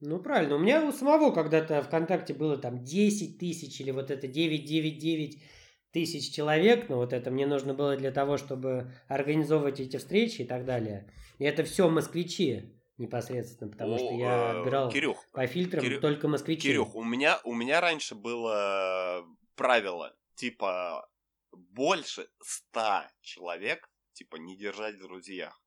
Ну, 0.00 0.18
правильно. 0.18 0.56
У 0.56 0.58
меня 0.58 0.82
у 0.82 0.90
самого 0.90 1.30
когда-то 1.30 1.82
ВКонтакте 1.82 2.32
было 2.32 2.56
там 2.56 2.82
10 2.82 3.38
тысяч 3.38 3.78
или 3.82 3.90
вот 3.90 4.10
это 4.10 4.28
999 4.28 5.42
тысяч 5.90 6.34
человек. 6.34 6.88
Но 6.88 6.96
вот 6.96 7.12
это 7.12 7.30
мне 7.30 7.46
нужно 7.46 7.74
было 7.74 7.96
для 7.98 8.12
того, 8.12 8.38
чтобы 8.38 8.94
организовывать 9.08 9.78
эти 9.78 9.98
встречи 9.98 10.40
и 10.40 10.46
так 10.46 10.64
далее. 10.64 11.12
И 11.38 11.44
это 11.44 11.64
все 11.64 11.90
москвичи 11.90 12.81
непосредственно, 13.02 13.70
потому 13.70 13.98
что 13.98 14.08
О, 14.08 14.18
я 14.18 14.36
э, 14.36 14.58
отбирал 14.58 14.90
Кирюх, 14.90 15.24
по 15.32 15.46
фильтрам 15.46 15.84
Кирю- 15.84 16.00
только 16.00 16.28
москвичей. 16.28 16.72
Кирюх, 16.72 16.94
у 16.94 17.04
меня, 17.04 17.40
у 17.44 17.52
меня 17.54 17.80
раньше 17.80 18.14
было 18.14 19.26
правило, 19.54 20.16
типа, 20.34 21.08
больше 21.52 22.28
ста 22.40 23.10
человек, 23.20 23.90
типа, 24.12 24.36
не 24.36 24.56
держать 24.56 24.96
в 24.96 25.02
друзьях. 25.02 25.60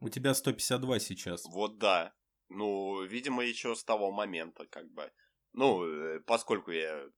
У 0.00 0.08
тебя 0.08 0.34
152 0.34 0.98
сейчас. 0.98 1.44
Вот 1.46 1.78
да. 1.78 2.12
Ну, 2.48 3.02
видимо, 3.02 3.42
еще 3.44 3.74
с 3.74 3.84
того 3.84 4.10
момента, 4.10 4.66
как 4.66 4.90
бы. 4.92 5.10
Ну, 5.52 5.84
э, 5.84 6.20
поскольку 6.20 6.70
я 6.70 7.08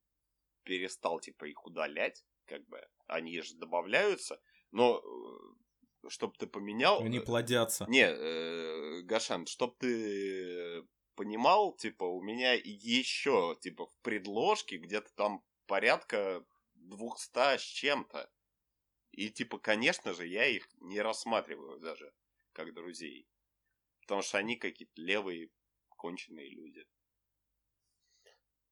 перестал, 0.65 1.19
типа, 1.21 1.47
их 1.47 1.65
удалять, 1.65 2.25
как 2.47 2.67
бы, 2.69 2.81
они 3.07 3.41
же 3.41 3.55
добавляются, 3.57 4.41
но 4.71 5.03
чтобы 6.09 6.35
ты 6.39 6.47
поменял... 6.47 7.01
Они 7.01 7.19
э, 7.19 7.21
плодятся. 7.21 7.87
Не, 7.89 8.07
э, 8.07 9.03
Гашан, 9.03 9.47
чтоб 9.47 9.77
ты 9.79 10.85
понимал, 11.15 11.77
типа, 11.77 12.05
у 12.05 12.23
меня 12.23 12.55
еще, 12.55 13.57
типа, 13.61 13.87
в 13.87 13.99
предложке 14.03 14.79
где-то 14.79 15.13
там 15.15 15.45
порядка 15.67 16.45
200 16.75 17.59
с 17.59 17.63
чем-то. 17.63 18.31
И, 19.13 19.31
типа, 19.31 19.59
конечно 19.59 20.13
же, 20.13 20.27
я 20.27 20.47
их 20.47 20.69
не 20.81 21.01
рассматриваю 21.01 21.79
даже 21.79 22.13
как 22.53 22.75
друзей. 22.75 23.29
Потому 24.01 24.23
что 24.23 24.39
они 24.39 24.57
какие-то 24.57 25.01
левые, 25.01 25.51
конченые 25.97 26.51
люди. 26.51 26.85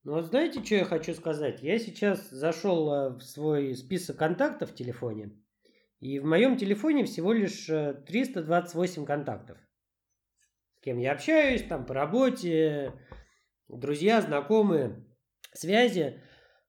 Ну 0.04 0.14
вот 0.14 0.26
знаете, 0.26 0.64
что 0.64 0.74
я 0.74 0.84
хочу 0.84 1.14
сказать? 1.14 1.62
Я 1.62 1.78
сейчас 1.78 2.28
зашел 2.30 2.92
э, 2.92 3.10
в 3.10 3.22
свой 3.22 3.74
список 3.76 4.18
контактов 4.18 4.72
в 4.72 4.74
телефоне, 4.74 5.30
и 6.02 6.18
в 6.18 6.25
моем 6.25 6.56
телефоне 6.56 7.04
всего 7.04 7.32
лишь 7.32 7.68
э, 7.71 7.94
328 8.09 9.06
контактов. 9.06 9.56
С 10.75 10.80
кем 10.80 10.99
я 10.99 11.12
общаюсь, 11.12 11.62
там 11.62 11.87
по 11.87 11.94
работе, 11.94 12.92
друзья, 13.68 14.21
знакомые, 14.21 15.06
связи. 15.52 16.21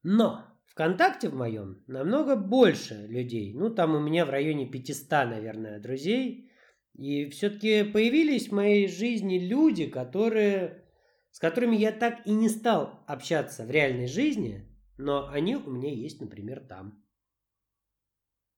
Но 0.03 0.45
ВКонтакте 0.67 1.29
в 1.29 1.33
моем 1.33 1.83
намного 1.87 2.35
больше 2.35 3.07
людей. 3.07 3.55
Ну, 3.55 3.73
там 3.73 3.95
у 3.95 3.99
меня 3.99 4.27
в 4.27 4.29
районе 4.29 4.67
500, 4.67 5.09
наверное, 5.09 5.79
друзей. 5.79 6.51
И 6.93 7.27
все-таки 7.31 7.85
появились 7.85 8.49
в 8.49 8.53
моей 8.53 8.87
жизни 8.87 9.39
люди, 9.39 9.87
которые 9.87 10.85
с 11.31 11.39
которыми 11.39 11.75
я 11.75 11.91
так 11.91 12.23
и 12.27 12.31
не 12.31 12.49
стал 12.49 13.03
общаться 13.07 13.65
в 13.65 13.71
реальной 13.71 14.05
жизни, 14.05 14.69
но 14.99 15.27
они 15.29 15.55
у 15.55 15.71
меня 15.71 15.91
есть, 15.91 16.21
например, 16.21 16.59
там. 16.59 17.03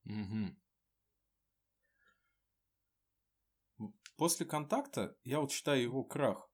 Мгм. 0.03 0.57
После 4.17 4.45
контакта 4.45 5.17
я 5.23 5.39
вот 5.39 5.51
считаю 5.51 5.81
его 5.81 6.03
крах. 6.03 6.49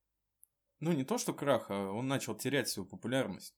Ну, 0.80 0.92
не 0.94 1.04
то, 1.04 1.18
что 1.20 1.34
крах, 1.34 1.70
а 1.70 1.92
он 1.92 2.08
начал 2.08 2.36
терять 2.36 2.68
свою 2.68 2.90
популярность. 2.90 3.56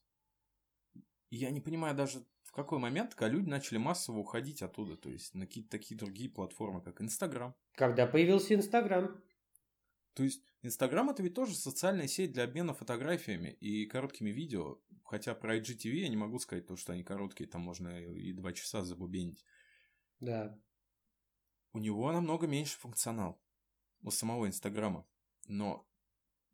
Я 1.29 1.51
не 1.51 1.61
понимаю 1.61 1.95
даже, 1.95 2.25
в 2.43 2.51
какой 2.51 2.79
момент, 2.79 3.15
когда 3.15 3.33
люди 3.33 3.49
начали 3.49 3.77
массово 3.77 4.19
уходить 4.19 4.61
оттуда, 4.61 4.97
то 4.97 5.09
есть 5.09 5.33
на 5.33 5.47
какие-то 5.47 5.71
такие 5.71 5.97
другие 5.97 6.29
платформы, 6.29 6.81
как 6.81 7.01
Инстаграм. 7.01 7.55
Когда 7.75 8.05
появился 8.05 8.53
Инстаграм. 8.53 9.23
То 10.13 10.23
есть 10.23 10.43
Инстаграм 10.61 11.09
это 11.09 11.23
ведь 11.23 11.33
тоже 11.33 11.55
социальная 11.55 12.07
сеть 12.07 12.33
для 12.33 12.43
обмена 12.43 12.73
фотографиями 12.73 13.49
и 13.61 13.85
короткими 13.85 14.29
видео. 14.29 14.79
Хотя 15.05 15.33
про 15.33 15.57
IGTV 15.57 15.93
я 15.93 16.09
не 16.09 16.17
могу 16.17 16.39
сказать 16.39 16.67
то, 16.67 16.75
что 16.75 16.93
они 16.93 17.03
короткие, 17.03 17.49
там 17.49 17.61
можно 17.61 17.99
и 17.99 18.33
два 18.33 18.51
часа 18.51 18.83
забубенить. 18.83 19.43
Да. 20.19 20.59
У 21.71 21.79
него 21.79 22.11
намного 22.11 22.47
меньше 22.47 22.77
функционал 22.77 23.42
у 24.03 24.11
самого 24.11 24.47
Инстаграма. 24.47 25.07
Но 25.47 25.87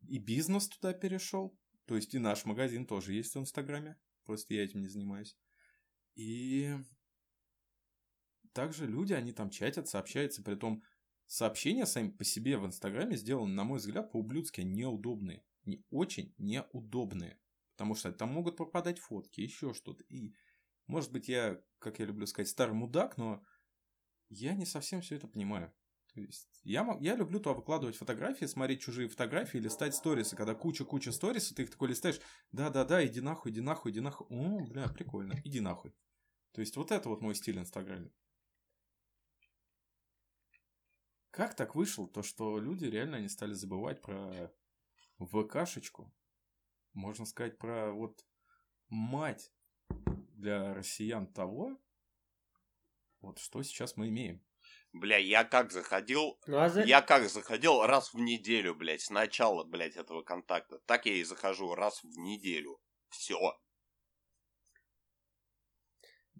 и 0.08 0.18
бизнес 0.18 0.68
туда 0.68 0.92
перешел. 0.94 1.58
То 1.84 1.96
есть 1.96 2.14
и 2.14 2.18
наш 2.18 2.44
магазин 2.44 2.86
тоже 2.86 3.12
есть 3.12 3.34
в 3.34 3.38
Инстаграме. 3.38 3.98
Просто 4.24 4.54
я 4.54 4.64
этим 4.64 4.80
не 4.80 4.88
занимаюсь. 4.88 5.36
И 6.14 6.76
также 8.52 8.86
люди, 8.86 9.12
они 9.12 9.32
там 9.32 9.50
чатятся, 9.50 9.98
общаются, 9.98 10.42
при 10.42 10.54
том 10.54 10.82
сообщения 11.26 11.86
сами 11.86 12.10
по 12.10 12.24
себе 12.24 12.58
в 12.58 12.66
Инстаграме 12.66 13.16
сделаны, 13.16 13.52
на 13.52 13.64
мой 13.64 13.78
взгляд, 13.78 14.10
по-ублюдски 14.12 14.60
неудобные. 14.62 15.44
Не 15.64 15.84
очень 15.90 16.34
неудобные. 16.38 17.38
Потому 17.72 17.94
что 17.94 18.12
там 18.12 18.30
могут 18.30 18.56
пропадать 18.56 18.98
фотки, 18.98 19.40
еще 19.40 19.72
что-то. 19.74 20.04
И, 20.04 20.34
может 20.86 21.12
быть, 21.12 21.28
я, 21.28 21.62
как 21.78 21.98
я 21.98 22.06
люблю 22.06 22.26
сказать, 22.26 22.48
старый 22.48 22.74
мудак, 22.74 23.16
но 23.16 23.42
я 24.28 24.54
не 24.54 24.66
совсем 24.66 25.00
все 25.00 25.16
это 25.16 25.28
понимаю. 25.28 25.72
То 26.14 26.20
есть 26.20 26.48
я, 26.64 26.96
я 27.00 27.14
люблю 27.14 27.38
то 27.38 27.54
выкладывать 27.54 27.96
фотографии, 27.96 28.44
смотреть 28.46 28.80
чужие 28.80 29.08
фотографии, 29.08 29.58
листать 29.58 29.94
сторисы. 29.94 30.36
Когда 30.36 30.54
куча-куча 30.54 31.12
сторисов, 31.12 31.56
ты 31.56 31.62
их 31.62 31.70
такой 31.70 31.88
листаешь, 31.88 32.20
да-да-да, 32.52 33.06
иди 33.06 33.20
нахуй, 33.20 33.52
иди 33.52 33.60
нахуй, 33.60 33.92
иди 33.92 34.00
нахуй. 34.00 34.26
О, 34.28 34.60
бля, 34.66 34.88
прикольно, 34.88 35.40
иди 35.44 35.60
нахуй. 35.60 35.94
То 36.52 36.60
есть 36.60 36.76
вот 36.76 36.90
это 36.90 37.08
вот 37.08 37.22
мой 37.22 37.34
стиль 37.34 37.58
в 37.58 37.60
Инстаграме. 37.60 38.10
Как 41.30 41.54
так 41.54 41.76
вышло, 41.76 42.08
то 42.08 42.22
что 42.22 42.58
люди 42.58 42.86
реально 42.86 43.20
не 43.20 43.28
стали 43.28 43.52
забывать 43.52 44.02
про 44.02 44.52
ВКшечку? 45.20 46.12
Можно 46.92 47.24
сказать 47.24 47.56
про 47.56 47.92
вот 47.92 48.26
мать 48.88 49.52
для 50.34 50.74
россиян 50.74 51.26
того, 51.32 51.80
вот 53.20 53.38
что 53.38 53.62
сейчас 53.62 53.96
мы 53.96 54.08
имеем. 54.08 54.42
Бля, 54.92 55.18
я 55.18 55.44
как 55.44 55.70
заходил, 55.70 56.38
Ну, 56.46 56.58
а 56.58 56.68
за- 56.68 56.82
я 56.82 57.00
как 57.00 57.28
заходил 57.28 57.82
раз 57.86 58.12
в 58.12 58.18
неделю, 58.18 58.74
блядь, 58.74 59.02
с 59.02 59.10
начала, 59.10 59.64
блядь, 59.64 59.96
этого 59.96 60.22
контакта. 60.22 60.80
Так 60.86 61.06
я 61.06 61.14
и 61.14 61.22
захожу 61.22 61.74
раз 61.74 62.02
в 62.02 62.18
неделю. 62.18 62.78
Все. 63.08 63.38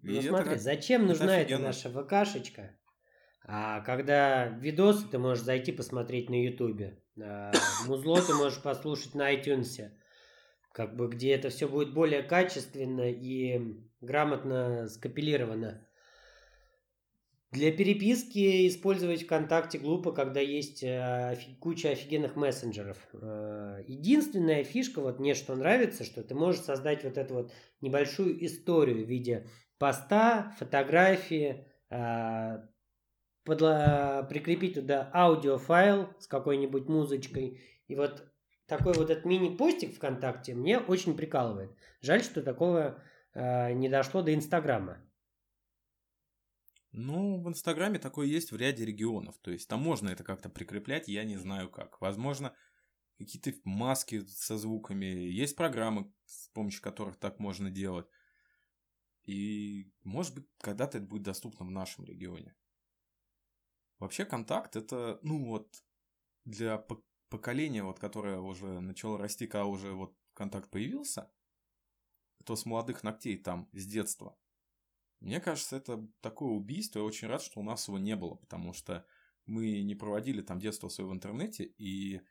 Ну, 0.03 0.11
И 0.11 0.17
это 0.17 0.27
смотри, 0.29 0.49
как- 0.51 0.59
зачем 0.59 1.01
это 1.03 1.09
нужна 1.11 1.37
эта 1.37 1.41
офигенно. 1.55 1.67
наша 1.67 1.89
ВКшечка? 1.91 2.77
А 3.43 3.81
когда 3.81 4.47
видосы 4.47 5.07
ты 5.07 5.17
можешь 5.17 5.43
зайти 5.43 5.71
посмотреть 5.71 6.29
на 6.29 6.35
Ютубе, 6.43 7.03
а 7.21 7.51
музло 7.87 8.21
ты 8.21 8.33
можешь 8.33 8.61
послушать 8.61 9.15
на 9.15 9.33
iTunes, 9.33 9.91
как 10.73 10.95
бы 10.95 11.07
где 11.07 11.31
это 11.33 11.49
все 11.49 11.67
будет 11.67 11.93
более 11.93 12.23
качественно 12.23 13.09
и 13.11 13.59
грамотно 14.01 14.87
скопилировано. 14.87 15.87
Для 17.51 17.73
переписки 17.73 18.65
использовать 18.69 19.23
ВКонтакте 19.23 19.77
глупо, 19.77 20.13
когда 20.13 20.39
есть 20.39 20.83
э, 20.83 21.37
куча 21.59 21.89
офигенных 21.89 22.37
мессенджеров. 22.37 22.97
Э, 23.11 23.83
Единственная 23.87 24.63
фишка, 24.63 25.01
вот 25.01 25.19
мне 25.19 25.33
что 25.33 25.53
нравится, 25.55 26.05
что 26.05 26.23
ты 26.23 26.33
можешь 26.33 26.61
создать 26.61 27.03
вот 27.03 27.17
эту 27.17 27.33
вот 27.33 27.51
небольшую 27.81 28.45
историю 28.45 29.05
в 29.05 29.09
виде 29.09 29.49
поста, 29.77 30.55
фотографии, 30.59 31.65
подла- 31.89 32.69
прикрепить 34.29 34.75
туда 34.75 35.11
аудиофайл 35.13 36.07
с 36.19 36.27
какой-нибудь 36.27 36.87
музычкой. 36.87 37.59
И 37.87 37.95
вот 37.95 38.31
такой 38.65 38.93
вот 38.93 39.09
этот 39.09 39.25
мини-постик 39.25 39.93
ВКонтакте 39.95 40.53
мне 40.53 40.79
очень 40.79 41.17
прикалывает. 41.17 41.71
Жаль, 41.99 42.23
что 42.23 42.41
такого 42.41 43.03
а, 43.33 43.73
не 43.73 43.89
дошло 43.89 44.21
до 44.21 44.33
Инстаграма. 44.33 44.99
Ну, 46.91 47.41
в 47.41 47.47
Инстаграме 47.47 47.99
такое 47.99 48.27
есть 48.27 48.51
в 48.51 48.57
ряде 48.57 48.85
регионов. 48.85 49.37
То 49.39 49.51
есть 49.51 49.67
там 49.67 49.81
можно 49.81 50.09
это 50.09 50.23
как-то 50.23 50.49
прикреплять, 50.49 51.07
я 51.07 51.23
не 51.23 51.37
знаю 51.37 51.69
как. 51.69 52.01
Возможно, 52.01 52.53
какие-то 53.17 53.53
маски 53.63 54.25
со 54.25 54.57
звуками. 54.57 55.05
Есть 55.05 55.55
программы, 55.55 56.11
с 56.25 56.49
помощью 56.49 56.81
которых 56.81 57.17
так 57.17 57.39
можно 57.39 57.69
делать. 57.69 58.07
И, 59.23 59.91
может 60.03 60.35
быть, 60.35 60.47
когда-то 60.57 60.97
это 60.97 61.07
будет 61.07 61.23
доступно 61.23 61.65
в 61.65 61.71
нашем 61.71 62.05
регионе. 62.05 62.55
Вообще, 63.99 64.25
контакт 64.25 64.75
это, 64.75 65.19
ну 65.21 65.45
вот, 65.45 65.83
для 66.43 66.75
пок- 66.75 67.03
поколения, 67.29 67.83
вот, 67.83 67.99
которое 67.99 68.39
уже 68.39 68.81
начало 68.81 69.17
расти, 69.17 69.45
когда 69.45 69.65
уже 69.65 69.93
вот 69.93 70.17
контакт 70.33 70.71
появился, 70.71 71.31
то 72.43 72.55
с 72.55 72.65
молодых 72.65 73.03
ногтей 73.03 73.37
там, 73.37 73.69
с 73.73 73.85
детства. 73.85 74.35
Мне 75.21 75.39
кажется, 75.39 75.77
это 75.77 76.05
такое 76.19 76.49
убийство. 76.49 76.99
Я 76.99 77.05
очень 77.05 77.27
рад, 77.27 77.41
что 77.41 77.59
у 77.59 77.63
нас 77.63 77.87
его 77.87 77.99
не 77.99 78.15
было, 78.15 78.35
потому 78.35 78.73
что 78.73 79.05
мы 79.45 79.81
не 79.83 79.95
проводили 79.95 80.41
там 80.41 80.59
детство 80.59 80.89
свое 80.89 81.09
в 81.09 81.13
интернете, 81.13 81.63
и 81.77 82.21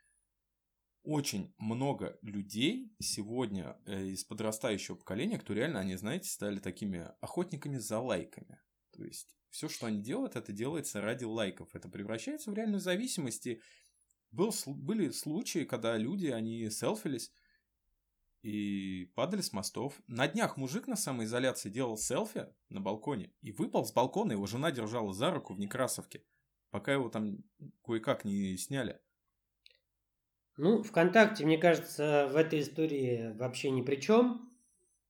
очень 1.03 1.55
много 1.57 2.18
людей 2.20 2.92
сегодня 3.00 3.79
э, 3.87 4.09
из 4.09 4.24
подрастающего 4.24 4.96
поколения, 4.96 5.38
кто 5.38 5.55
реально, 5.55 5.81
они, 5.81 5.96
знаете, 5.96 6.29
стали 6.29 6.59
такими 6.59 7.09
охотниками 7.20 7.79
за 7.79 8.00
лайками. 8.00 8.61
То 8.92 9.05
есть 9.05 9.35
все, 9.50 9.68
что 9.68 9.87
они 9.87 10.03
делают, 10.03 10.37
это 10.37 10.53
делается 10.53 11.00
ради 11.00 11.24
лайков. 11.24 11.74
Это 11.74 11.88
превращается 11.88 12.50
в 12.50 12.55
реальную 12.55 12.81
зависимость. 12.81 13.46
И 13.46 13.61
был, 14.31 14.53
были 14.66 15.11
случаи, 15.11 15.64
когда 15.64 15.96
люди, 15.96 16.26
они 16.26 16.68
селфились 16.70 17.33
и 18.42 19.12
падали 19.14 19.40
с 19.40 19.53
мостов. 19.53 20.00
На 20.07 20.26
днях 20.29 20.57
мужик 20.57 20.87
на 20.87 20.96
самоизоляции 20.96 21.70
делал 21.70 21.96
селфи 21.96 22.46
на 22.68 22.81
балконе 22.81 23.33
и 23.42 23.53
выпал 23.53 23.85
с 23.85 23.92
балкона, 23.92 24.33
его 24.33 24.46
жена 24.46 24.70
держала 24.70 25.12
за 25.12 25.31
руку 25.31 25.55
в 25.55 25.59
Некрасовке, 25.59 26.24
пока 26.70 26.92
его 26.92 27.09
там 27.09 27.38
кое-как 27.85 28.24
не 28.24 28.57
сняли. 28.57 29.00
Ну, 30.57 30.83
ВКонтакте, 30.83 31.46
мне 31.46 31.59
кажется, 31.59 32.29
в 32.31 32.37
этой 32.37 32.61
истории 32.61 33.33
вообще 33.38 33.70
ни 33.70 33.83
при 33.83 33.96
чем, 33.96 34.50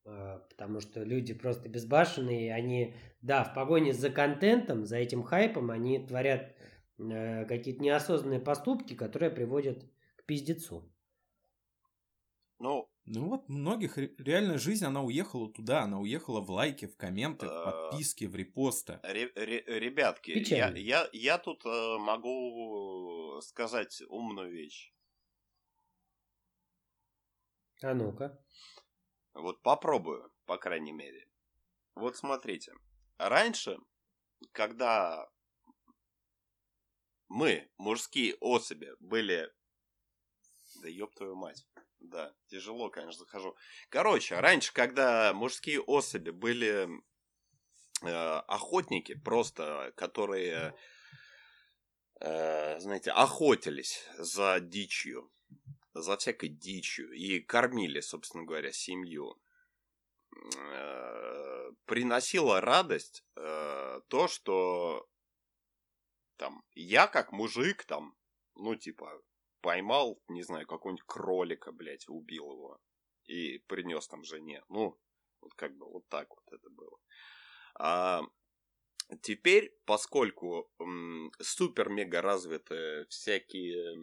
а, 0.04 0.38
потому 0.48 0.80
что 0.80 1.02
люди 1.02 1.34
просто 1.34 1.68
безбашенные, 1.68 2.54
они, 2.54 2.94
да, 3.20 3.44
в 3.44 3.54
погоне 3.54 3.92
за 3.92 4.10
контентом, 4.10 4.86
за 4.86 4.98
этим 4.98 5.22
хайпом, 5.22 5.70
они 5.70 6.06
творят 6.06 6.54
э, 6.98 7.44
какие-то 7.46 7.82
неосознанные 7.82 8.40
поступки, 8.40 8.94
которые 8.94 9.30
приводят 9.30 9.84
к 10.16 10.24
пиздецу. 10.24 10.92
Ну, 12.58 12.89
ну 13.06 13.28
вот, 13.28 13.48
многих 13.48 13.98
реальная 13.98 14.58
жизнь, 14.58 14.84
она 14.84 15.02
уехала 15.02 15.52
туда, 15.52 15.82
она 15.82 15.98
уехала 15.98 16.40
в 16.40 16.50
лайки, 16.50 16.86
в 16.86 16.96
комменты, 16.96 17.46
в 17.46 17.50
а, 17.50 17.90
подписки, 17.90 18.24
в 18.26 18.36
репосты. 18.36 19.00
Ребятки, 19.02 20.30
я, 20.30 20.70
я, 20.76 21.08
я 21.12 21.38
тут 21.38 21.64
э, 21.66 21.98
могу 21.98 23.40
сказать 23.42 24.02
умную 24.08 24.52
вещь. 24.52 24.92
А 27.82 27.94
ну-ка. 27.94 28.38
Вот 29.34 29.62
попробую, 29.62 30.30
по 30.44 30.58
крайней 30.58 30.92
мере. 30.92 31.26
Вот 31.94 32.16
смотрите. 32.16 32.74
Раньше, 33.16 33.78
когда 34.52 35.28
мы, 37.28 37.70
мужские 37.78 38.34
особи, 38.40 38.90
были... 39.00 39.50
Да 40.82 40.88
ёб 40.88 41.14
твою 41.14 41.36
мать. 41.36 41.66
Да, 42.00 42.34
тяжело, 42.48 42.88
конечно, 42.90 43.24
захожу. 43.24 43.56
Короче, 43.90 44.40
раньше, 44.40 44.72
когда 44.72 45.32
мужские 45.34 45.80
особи 45.80 46.30
были 46.30 46.88
э, 48.02 48.08
охотники, 48.48 49.14
просто 49.14 49.92
которые, 49.96 50.74
э, 52.20 52.80
знаете, 52.80 53.10
охотились 53.10 54.08
за 54.16 54.60
дичью, 54.60 55.30
за 55.92 56.16
всякой 56.16 56.48
дичью 56.48 57.12
и 57.12 57.40
кормили, 57.40 58.00
собственно 58.00 58.44
говоря, 58.44 58.72
семью. 58.72 59.38
Э, 60.56 61.70
приносило 61.84 62.62
радость 62.62 63.24
э, 63.36 64.00
то, 64.08 64.26
что 64.28 65.06
там 66.36 66.64
я 66.74 67.06
как 67.06 67.32
мужик 67.32 67.84
там, 67.84 68.16
ну 68.54 68.74
типа 68.74 69.22
поймал, 69.60 70.20
не 70.28 70.42
знаю, 70.42 70.66
какого-нибудь 70.66 71.06
кролика, 71.06 71.72
блядь, 71.72 72.08
убил 72.08 72.52
его 72.52 72.80
и 73.24 73.58
принес 73.66 74.08
там 74.08 74.24
жене. 74.24 74.62
Ну, 74.68 74.98
вот 75.40 75.54
как 75.54 75.76
бы 75.76 75.86
вот 75.86 76.08
так 76.08 76.28
вот 76.30 76.52
это 76.52 76.70
было. 76.70 76.98
А 77.78 78.22
теперь, 79.22 79.74
поскольку 79.84 80.70
супер-мега 81.40 82.20
развиты 82.20 83.06
всякие 83.08 83.96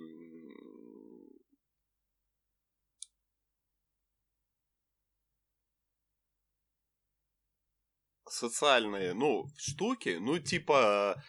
социальные, 8.29 9.13
ну, 9.13 9.45
штуки, 9.57 10.17
ну, 10.19 10.39
типа, 10.39 11.21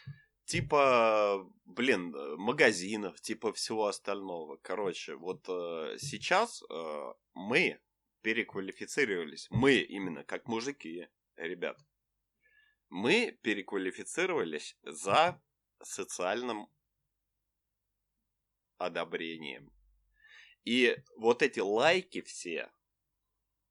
типа, 0.49 1.47
блин, 1.67 2.15
магазинов, 2.39 3.21
типа 3.21 3.53
всего 3.53 3.87
остального. 3.87 4.57
Короче, 4.57 5.15
вот 5.15 5.45
э, 5.49 5.99
сейчас 5.99 6.63
э, 6.71 7.13
мы 7.35 7.79
переквалифицировались, 8.23 9.47
мы 9.51 9.77
именно 9.77 10.25
как 10.25 10.47
мужики, 10.49 11.09
ребят, 11.37 11.79
мы 12.89 13.39
переквалифицировались 13.43 14.77
за 14.83 15.41
социальным 15.83 16.69
одобрением. 18.79 19.71
И 20.65 20.97
вот 21.17 21.43
эти 21.43 21.61
лайки 21.61 22.23
все, 22.23 22.73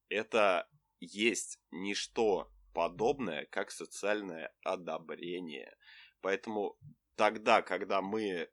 это 0.10 0.70
есть 1.00 1.60
ничто 1.72 2.52
подобное, 2.74 3.46
как 3.46 3.72
социальное 3.72 4.56
одобрение. 4.64 5.77
Поэтому 6.22 6.78
тогда, 7.16 7.62
когда 7.62 8.02
мы 8.02 8.50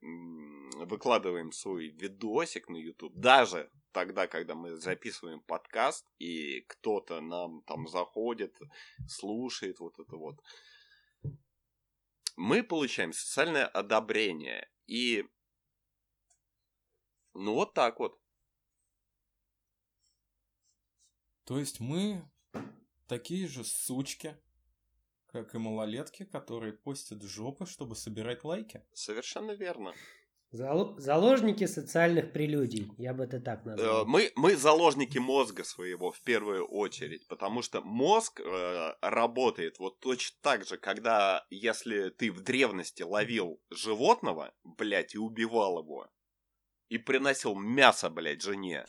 выкладываем 0.87 1.53
свой 1.53 1.88
видосик 1.88 2.68
на 2.68 2.77
YouTube, 2.77 3.14
даже 3.14 3.70
тогда, 3.92 4.27
когда 4.27 4.55
мы 4.55 4.77
записываем 4.77 5.40
подкаст, 5.40 6.07
и 6.18 6.62
кто-то 6.62 7.20
нам 7.20 7.62
там 7.62 7.87
заходит, 7.87 8.59
слушает 9.07 9.79
вот 9.81 9.98
это 9.98 10.16
вот, 10.16 10.40
мы 12.37 12.62
получаем 12.62 13.12
социальное 13.12 13.66
одобрение. 13.66 14.68
И 14.87 15.24
ну 17.35 17.55
вот 17.55 17.74
так 17.74 18.00
вот. 18.00 18.20
То 21.44 21.59
есть 21.59 21.79
мы 21.79 22.29
такие 23.07 23.46
же 23.46 23.64
сучки, 23.64 24.37
как 25.34 25.52
и 25.52 25.58
малолетки, 25.58 26.24
которые 26.24 26.72
постят 26.72 27.20
жопы, 27.22 27.66
чтобы 27.66 27.96
собирать 27.96 28.44
лайки. 28.44 28.84
Совершенно 28.92 29.50
верно. 29.50 29.92
Заложники 30.52 31.66
социальных 31.66 32.32
прелюдий, 32.32 32.92
я 32.98 33.12
бы 33.12 33.24
это 33.24 33.40
так 33.40 33.64
назвал. 33.64 34.02
Э, 34.02 34.04
мы, 34.06 34.30
мы 34.36 34.54
заложники 34.54 35.18
мозга 35.18 35.64
своего 35.64 36.12
в 36.12 36.20
первую 36.20 36.64
очередь, 36.66 37.26
потому 37.26 37.62
что 37.62 37.80
мозг 37.80 38.38
э, 38.38 38.92
работает 39.00 39.80
вот 39.80 39.98
точно 39.98 40.38
так 40.40 40.64
же, 40.64 40.76
когда 40.76 41.44
если 41.50 42.10
ты 42.10 42.30
в 42.30 42.40
древности 42.40 43.02
ловил 43.02 43.60
животного, 43.70 44.54
блядь, 44.62 45.16
и 45.16 45.18
убивал 45.18 45.80
его, 45.80 46.08
и 46.88 46.98
приносил 46.98 47.56
мясо, 47.56 48.08
блядь, 48.08 48.42
жене, 48.42 48.84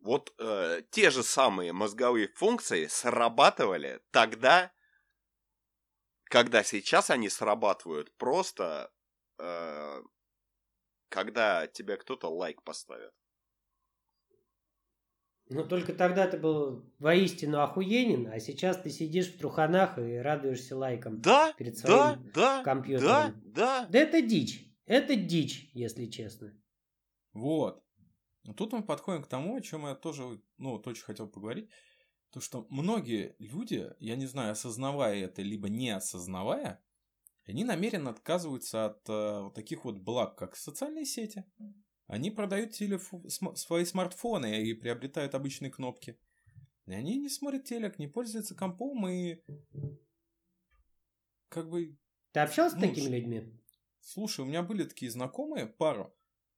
вот 0.00 0.32
э, 0.38 0.82
те 0.92 1.10
же 1.10 1.24
самые 1.24 1.72
мозговые 1.72 2.28
функции 2.28 2.86
срабатывали 2.86 4.00
тогда, 4.12 4.70
когда 6.24 6.62
сейчас 6.62 7.10
они 7.10 7.28
срабатывают 7.28 8.14
просто, 8.16 8.90
э, 9.38 10.02
когда 11.08 11.66
тебе 11.66 11.96
кто-то 11.96 12.28
лайк 12.28 12.62
поставит. 12.62 13.12
Ну, 15.50 15.66
только 15.66 15.92
тогда 15.92 16.26
ты 16.26 16.38
был 16.38 16.90
воистину 16.98 17.60
охуенен, 17.60 18.28
а 18.32 18.40
сейчас 18.40 18.80
ты 18.80 18.88
сидишь 18.88 19.28
в 19.32 19.38
труханах 19.38 19.98
и 19.98 20.16
радуешься 20.16 20.74
лайкам 20.76 21.20
да, 21.20 21.52
перед 21.52 21.76
своим 21.76 22.30
да, 22.34 22.62
компьютером. 22.62 23.08
Да, 23.10 23.34
да. 23.44 23.86
Да 23.90 23.98
это 23.98 24.22
дичь. 24.22 24.66
Это 24.86 25.16
дичь, 25.16 25.70
если 25.74 26.06
честно. 26.06 26.52
Вот. 27.34 27.84
Но 28.44 28.54
тут 28.54 28.72
мы 28.72 28.82
подходим 28.82 29.22
к 29.22 29.26
тому, 29.26 29.56
о 29.56 29.60
чем 29.60 29.86
я 29.86 29.94
тоже, 29.94 30.40
ну, 30.56 30.72
вот 30.72 30.86
очень 30.86 31.04
хотел 31.04 31.28
поговорить. 31.28 31.70
То, 32.34 32.40
что 32.40 32.66
многие 32.68 33.36
люди, 33.38 33.94
я 34.00 34.16
не 34.16 34.26
знаю, 34.26 34.50
осознавая 34.50 35.26
это, 35.26 35.40
либо 35.40 35.68
не 35.68 35.90
осознавая, 35.90 36.82
они 37.44 37.62
намеренно 37.62 38.10
отказываются 38.10 38.86
от 38.86 39.08
э, 39.08 39.40
вот 39.42 39.54
таких 39.54 39.84
вот 39.84 39.98
благ, 39.98 40.36
как 40.36 40.56
социальные 40.56 41.04
сети. 41.04 41.44
Они 42.08 42.32
продают 42.32 42.72
телеф... 42.72 43.12
см... 43.28 43.54
свои 43.54 43.84
смартфоны 43.84 44.64
и 44.64 44.74
приобретают 44.74 45.36
обычные 45.36 45.70
кнопки. 45.70 46.18
И 46.86 46.92
они 46.92 47.18
не 47.18 47.28
смотрят 47.28 47.66
телек, 47.66 48.00
не 48.00 48.08
пользуются 48.08 48.56
компом 48.56 49.06
и 49.06 49.40
как 51.50 51.70
бы... 51.70 51.96
Ты 52.32 52.40
общался 52.40 52.74
ну, 52.74 52.86
с 52.86 52.88
такими 52.88 53.14
людьми? 53.14 53.60
Слушай, 54.00 54.40
у 54.40 54.46
меня 54.46 54.64
были 54.64 54.82
такие 54.82 55.12
знакомые, 55.12 55.66
пару, 55.66 56.12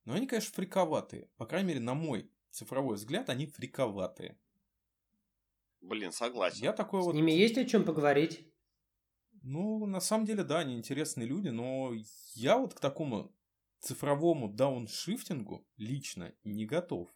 но 0.06 0.14
они, 0.14 0.26
конечно, 0.26 0.54
фриковатые. 0.54 1.28
По 1.36 1.44
крайней 1.44 1.68
мере, 1.68 1.80
на 1.80 1.92
мой 1.92 2.32
цифровой 2.50 2.96
взгляд, 2.96 3.28
они 3.28 3.46
фриковатые. 3.46 4.38
Блин, 5.86 6.10
согласен. 6.10 6.64
Я 6.64 6.72
такой 6.72 7.00
С 7.00 7.04
вот... 7.06 7.14
ними 7.14 7.30
есть 7.30 7.56
о 7.58 7.64
чем 7.64 7.84
поговорить? 7.84 8.44
Ну, 9.42 9.86
на 9.86 10.00
самом 10.00 10.26
деле, 10.26 10.42
да, 10.42 10.58
они 10.58 10.76
интересные 10.76 11.28
люди, 11.28 11.48
но 11.48 11.92
я 12.34 12.58
вот 12.58 12.74
к 12.74 12.80
такому 12.80 13.32
цифровому 13.78 14.48
дауншифтингу 14.48 15.64
лично 15.76 16.34
не 16.42 16.66
готов. 16.66 17.08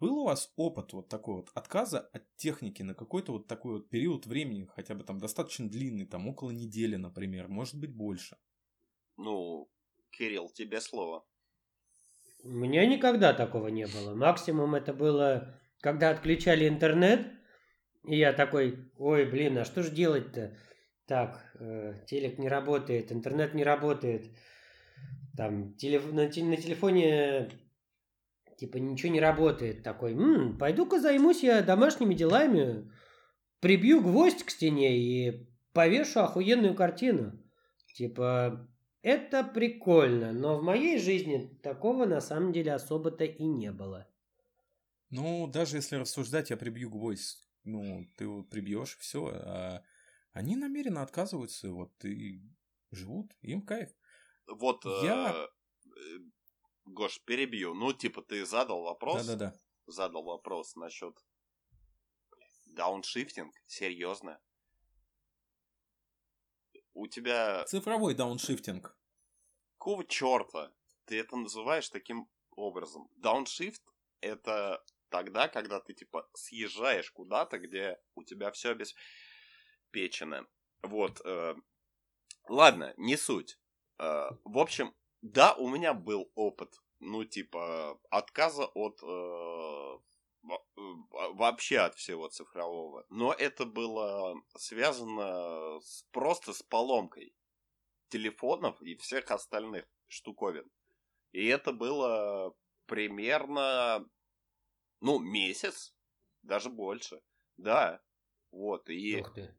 Был 0.00 0.20
у 0.20 0.24
вас 0.24 0.50
опыт 0.56 0.94
вот 0.94 1.08
такой 1.08 1.36
вот 1.36 1.50
отказа 1.54 2.00
от 2.00 2.24
техники 2.36 2.82
на 2.82 2.94
какой-то 2.94 3.32
вот 3.32 3.46
такой 3.46 3.74
вот 3.74 3.90
период 3.90 4.26
времени, 4.26 4.64
хотя 4.64 4.94
бы 4.94 5.04
там 5.04 5.18
достаточно 5.18 5.68
длинный, 5.68 6.06
там 6.06 6.26
около 6.26 6.50
недели, 6.50 6.96
например, 6.96 7.48
может 7.48 7.78
быть 7.78 7.94
больше? 7.94 8.38
Ну, 9.18 9.70
Кирилл, 10.10 10.48
тебе 10.48 10.80
слово. 10.80 11.24
У 12.42 12.48
меня 12.48 12.86
никогда 12.86 13.34
такого 13.34 13.68
не 13.68 13.86
было. 13.86 14.14
Максимум 14.14 14.74
это 14.74 14.92
было, 14.92 15.61
когда 15.82 16.10
отключали 16.10 16.66
интернет, 16.66 17.26
и 18.04 18.16
я 18.16 18.32
такой, 18.32 18.90
ой, 18.96 19.26
блин, 19.26 19.58
а 19.58 19.64
что 19.64 19.82
же 19.82 19.90
делать-то? 19.90 20.56
Так, 21.06 21.44
э, 21.58 21.94
телек 22.06 22.38
не 22.38 22.48
работает, 22.48 23.12
интернет 23.12 23.52
не 23.52 23.64
работает, 23.64 24.30
там 25.36 25.74
телеф... 25.74 26.06
на, 26.12 26.24
на 26.24 26.30
телефоне 26.30 27.50
типа 28.56 28.76
ничего 28.76 29.12
не 29.12 29.20
работает. 29.20 29.82
Такой, 29.82 30.12
м-м, 30.12 30.56
пойду-ка 30.56 31.00
займусь 31.00 31.42
я 31.42 31.62
домашними 31.62 32.14
делами, 32.14 32.88
прибью 33.60 34.00
гвоздь 34.00 34.44
к 34.44 34.50
стене 34.50 34.96
и 34.96 35.48
повешу 35.72 36.20
охуенную 36.20 36.74
картину. 36.74 37.32
Типа, 37.94 38.68
это 39.02 39.42
прикольно, 39.42 40.32
но 40.32 40.58
в 40.58 40.62
моей 40.62 40.98
жизни 40.98 41.58
такого 41.62 42.06
на 42.06 42.20
самом 42.20 42.52
деле 42.52 42.72
особо-то 42.72 43.24
и 43.24 43.44
не 43.44 43.72
было. 43.72 44.06
Ну, 45.12 45.46
даже 45.46 45.76
если 45.76 45.96
рассуждать, 45.96 46.48
я 46.48 46.56
прибью 46.56 46.88
гвоздь. 46.88 47.46
Ну, 47.64 48.06
ты 48.16 48.24
его 48.24 48.42
прибьешь, 48.42 48.96
все. 48.98 49.26
А 49.26 49.84
они 50.32 50.56
намеренно 50.56 51.02
отказываются, 51.02 51.70
вот, 51.70 51.92
и 52.02 52.40
живут, 52.90 53.30
им 53.42 53.60
кайф. 53.60 53.90
Вот, 54.46 54.84
я... 54.84 55.34
Э, 55.34 56.18
Гош, 56.86 57.22
перебью. 57.24 57.74
Ну, 57.74 57.92
типа, 57.92 58.22
ты 58.22 58.46
задал 58.46 58.82
вопрос. 58.82 59.26
Да-да-да. 59.26 59.54
Задал 59.86 60.24
вопрос 60.24 60.76
насчет 60.76 61.14
дауншифтинг. 62.66 63.54
Серьезно? 63.66 64.40
У 66.94 67.06
тебя... 67.06 67.64
Цифровой 67.66 68.14
дауншифтинг. 68.14 68.96
Какого 69.76 70.06
черта 70.06 70.72
ты 71.04 71.18
это 71.18 71.36
называешь 71.36 71.90
таким 71.90 72.30
образом? 72.52 73.10
Дауншифт— 73.16 73.82
это 74.20 74.82
тогда, 75.12 75.48
когда 75.48 75.78
ты, 75.78 75.92
типа, 75.92 76.28
съезжаешь 76.34 77.10
куда-то, 77.10 77.58
где 77.58 77.98
у 78.14 78.24
тебя 78.24 78.50
все 78.50 78.70
обеспечено. 78.70 80.46
Вот. 80.82 81.20
Э, 81.24 81.54
ладно, 82.48 82.94
не 82.96 83.16
суть. 83.16 83.58
Э, 83.98 84.30
в 84.44 84.58
общем, 84.58 84.94
да, 85.20 85.54
у 85.54 85.68
меня 85.68 85.92
был 85.92 86.32
опыт, 86.34 86.74
ну, 86.98 87.24
типа, 87.24 88.00
отказа 88.10 88.64
от... 88.64 89.00
Э, 89.02 89.98
вообще 91.34 91.78
от 91.78 91.94
всего 91.94 92.28
цифрового. 92.28 93.06
Но 93.10 93.32
это 93.32 93.64
было 93.64 94.34
связано 94.56 95.78
с, 95.80 96.04
просто 96.10 96.52
с 96.52 96.62
поломкой 96.62 97.32
телефонов 98.08 98.82
и 98.82 98.96
всех 98.96 99.30
остальных 99.30 99.84
штуковин. 100.08 100.68
И 101.30 101.46
это 101.46 101.72
было 101.72 102.54
примерно, 102.86 104.04
ну, 105.02 105.18
месяц, 105.18 105.94
даже 106.42 106.70
больше. 106.70 107.20
Да, 107.56 108.02
вот, 108.50 108.88
и... 108.88 109.20
Ух 109.20 109.34
ты. 109.34 109.58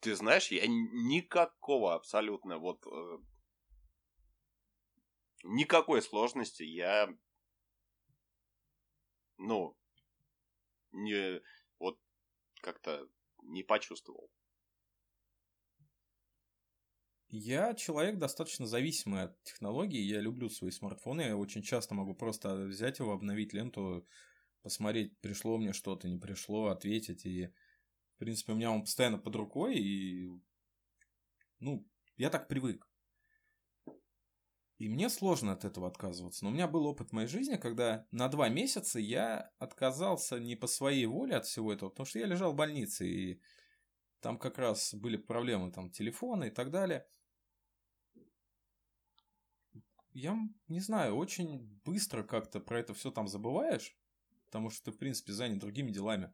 Ты 0.00 0.16
знаешь, 0.16 0.50
я 0.50 0.66
никакого 0.66 1.94
абсолютно 1.94 2.58
вот... 2.58 2.86
Э, 2.86 3.18
никакой 5.42 6.00
сложности 6.00 6.62
я 6.62 7.14
ну, 9.40 9.76
не, 10.92 11.40
вот 11.78 11.98
как-то 12.60 13.08
не 13.42 13.62
почувствовал. 13.62 14.30
Я 17.32 17.74
человек 17.74 18.18
достаточно 18.18 18.66
зависимый 18.66 19.22
от 19.22 19.42
технологий. 19.44 20.02
Я 20.02 20.20
люблю 20.20 20.48
свои 20.48 20.72
смартфоны. 20.72 21.22
Я 21.22 21.36
очень 21.36 21.62
часто 21.62 21.94
могу 21.94 22.12
просто 22.12 22.56
взять 22.66 22.98
его, 22.98 23.12
обновить 23.12 23.52
ленту, 23.52 24.04
посмотреть, 24.62 25.16
пришло 25.20 25.56
мне 25.56 25.72
что-то, 25.72 26.08
не 26.08 26.18
пришло, 26.18 26.66
ответить. 26.66 27.24
И, 27.24 27.46
в 28.16 28.18
принципе, 28.18 28.52
у 28.52 28.56
меня 28.56 28.72
он 28.72 28.82
постоянно 28.82 29.18
под 29.18 29.36
рукой. 29.36 29.78
И, 29.78 30.28
ну, 31.60 31.86
я 32.16 32.30
так 32.30 32.48
привык. 32.48 32.84
И 34.78 34.88
мне 34.88 35.08
сложно 35.08 35.52
от 35.52 35.64
этого 35.64 35.86
отказываться. 35.86 36.44
Но 36.44 36.50
у 36.50 36.54
меня 36.54 36.66
был 36.66 36.84
опыт 36.86 37.10
в 37.10 37.12
моей 37.12 37.28
жизни, 37.28 37.56
когда 37.56 38.06
на 38.10 38.28
два 38.28 38.48
месяца 38.48 38.98
я 38.98 39.52
отказался 39.58 40.40
не 40.40 40.56
по 40.56 40.66
своей 40.66 41.06
воле 41.06 41.36
от 41.36 41.46
всего 41.46 41.72
этого, 41.72 41.90
потому 41.90 42.06
что 42.06 42.18
я 42.18 42.26
лежал 42.26 42.54
в 42.54 42.56
больнице, 42.56 43.06
и 43.06 43.40
там 44.20 44.38
как 44.38 44.58
раз 44.58 44.94
были 44.94 45.16
проблемы, 45.16 45.70
там, 45.70 45.90
телефона 45.90 46.44
и 46.44 46.50
так 46.50 46.70
далее. 46.70 47.06
Я 50.12 50.36
не 50.68 50.80
знаю, 50.80 51.16
очень 51.16 51.80
быстро 51.84 52.22
как-то 52.22 52.60
про 52.60 52.80
это 52.80 52.94
все 52.94 53.10
там 53.10 53.28
забываешь, 53.28 53.96
потому 54.46 54.70
что 54.70 54.86
ты, 54.86 54.92
в 54.92 54.98
принципе, 54.98 55.32
занят 55.32 55.58
другими 55.58 55.90
делами. 55.90 56.32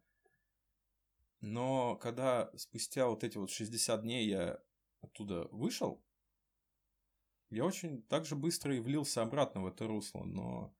Но 1.40 1.96
когда 1.96 2.50
спустя 2.56 3.06
вот 3.06 3.22
эти 3.22 3.36
вот 3.36 3.50
60 3.50 4.02
дней 4.02 4.26
я 4.26 4.62
оттуда 5.00 5.48
вышел, 5.52 6.02
я 7.50 7.64
очень 7.64 8.02
так 8.02 8.24
же 8.24 8.34
быстро 8.34 8.74
и 8.74 8.80
влился 8.80 9.22
обратно 9.22 9.62
в 9.62 9.66
это 9.66 9.86
русло, 9.86 10.24
но 10.24 10.74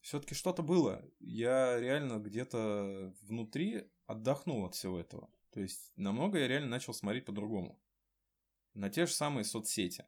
все-таки 0.00 0.34
что-то 0.34 0.62
было. 0.62 1.04
Я 1.20 1.78
реально 1.78 2.18
где-то 2.18 3.14
внутри 3.22 3.90
отдохнул 4.06 4.64
от 4.64 4.74
всего 4.74 4.98
этого. 4.98 5.30
То 5.50 5.60
есть 5.60 5.92
намного 5.96 6.38
я 6.38 6.48
реально 6.48 6.68
начал 6.68 6.94
смотреть 6.94 7.26
по-другому. 7.26 7.80
На 8.74 8.90
те 8.90 9.06
же 9.06 9.12
самые 9.12 9.44
соцсети. 9.44 10.06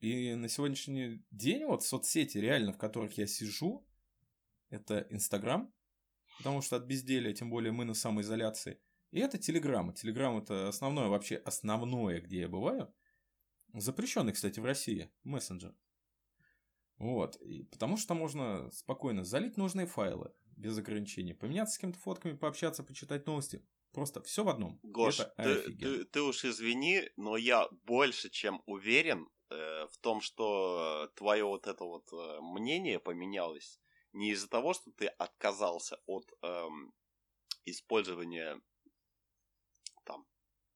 И 0.00 0.34
на 0.34 0.48
сегодняшний 0.48 1.24
день 1.30 1.64
вот 1.64 1.84
соцсети 1.84 2.38
реально, 2.38 2.72
в 2.72 2.78
которых 2.78 3.18
я 3.18 3.26
сижу, 3.26 3.84
это 4.70 5.06
Инстаграм, 5.10 5.72
потому 6.38 6.62
что 6.62 6.76
от 6.76 6.84
безделия, 6.84 7.32
тем 7.32 7.50
более 7.50 7.72
мы 7.72 7.84
на 7.84 7.94
самоизоляции. 7.94 8.80
И 9.10 9.18
это 9.18 9.38
Телеграм. 9.38 9.92
Телеграм 9.92 10.38
это 10.38 10.68
основное, 10.68 11.08
вообще 11.08 11.36
основное, 11.36 12.20
где 12.20 12.40
я 12.40 12.48
бываю. 12.48 12.94
Запрещенный, 13.74 14.32
кстати, 14.32 14.60
в 14.60 14.64
России 14.64 15.10
мессенджер. 15.24 15.74
Вот. 16.98 17.36
И 17.36 17.64
потому 17.64 17.96
что 17.96 18.14
можно 18.14 18.70
спокойно 18.70 19.24
залить 19.24 19.56
нужные 19.56 19.86
файлы 19.86 20.32
без 20.56 20.76
ограничений, 20.78 21.34
поменяться 21.34 21.74
с 21.74 21.78
кем-то 21.78 21.98
фотками, 21.98 22.36
пообщаться, 22.36 22.82
почитать 22.82 23.26
новости. 23.26 23.64
Просто 23.92 24.22
все 24.22 24.44
в 24.44 24.48
одном. 24.48 24.78
Гош, 24.82 25.20
Это 25.20 25.62
ты, 25.62 25.76
ты, 25.76 26.04
ты 26.04 26.22
уж 26.22 26.44
извини, 26.44 27.02
но 27.16 27.36
я 27.36 27.68
больше 27.84 28.28
чем 28.28 28.62
уверен 28.66 29.28
в 29.54 29.98
том, 30.00 30.20
что 30.20 31.10
твое 31.14 31.44
вот 31.44 31.66
это 31.66 31.84
вот 31.84 32.12
э, 32.12 32.40
мнение 32.40 32.98
поменялось 32.98 33.80
не 34.12 34.30
из-за 34.32 34.48
того, 34.48 34.74
что 34.74 34.90
ты 34.92 35.06
отказался 35.06 36.00
от 36.06 36.30
э, 36.42 36.68
использования 37.64 38.60
там 40.04 40.26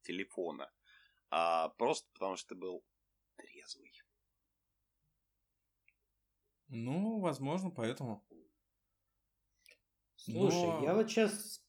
телефона, 0.03 0.73
а 1.31 1.71
просто 1.71 2.09
потому 2.13 2.37
что 2.37 2.51
ты 2.51 2.55
был 2.55 2.85
трезвый. 3.37 3.93
Ну, 6.69 7.21
возможно, 7.21 7.71
поэтому. 7.71 8.27
Слушай, 10.17 10.69
Но... 10.69 10.85
я 10.85 10.95
вот 10.95 11.11
сейчас 11.11 11.63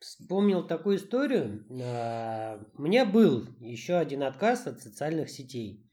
вспомнил 0.00 0.66
такую 0.66 0.96
историю. 0.96 1.66
А, 1.82 2.64
у 2.74 2.82
меня 2.82 3.04
был 3.04 3.46
еще 3.60 3.96
один 3.96 4.22
отказ 4.22 4.66
от 4.66 4.80
социальных 4.80 5.30
сетей. 5.30 5.88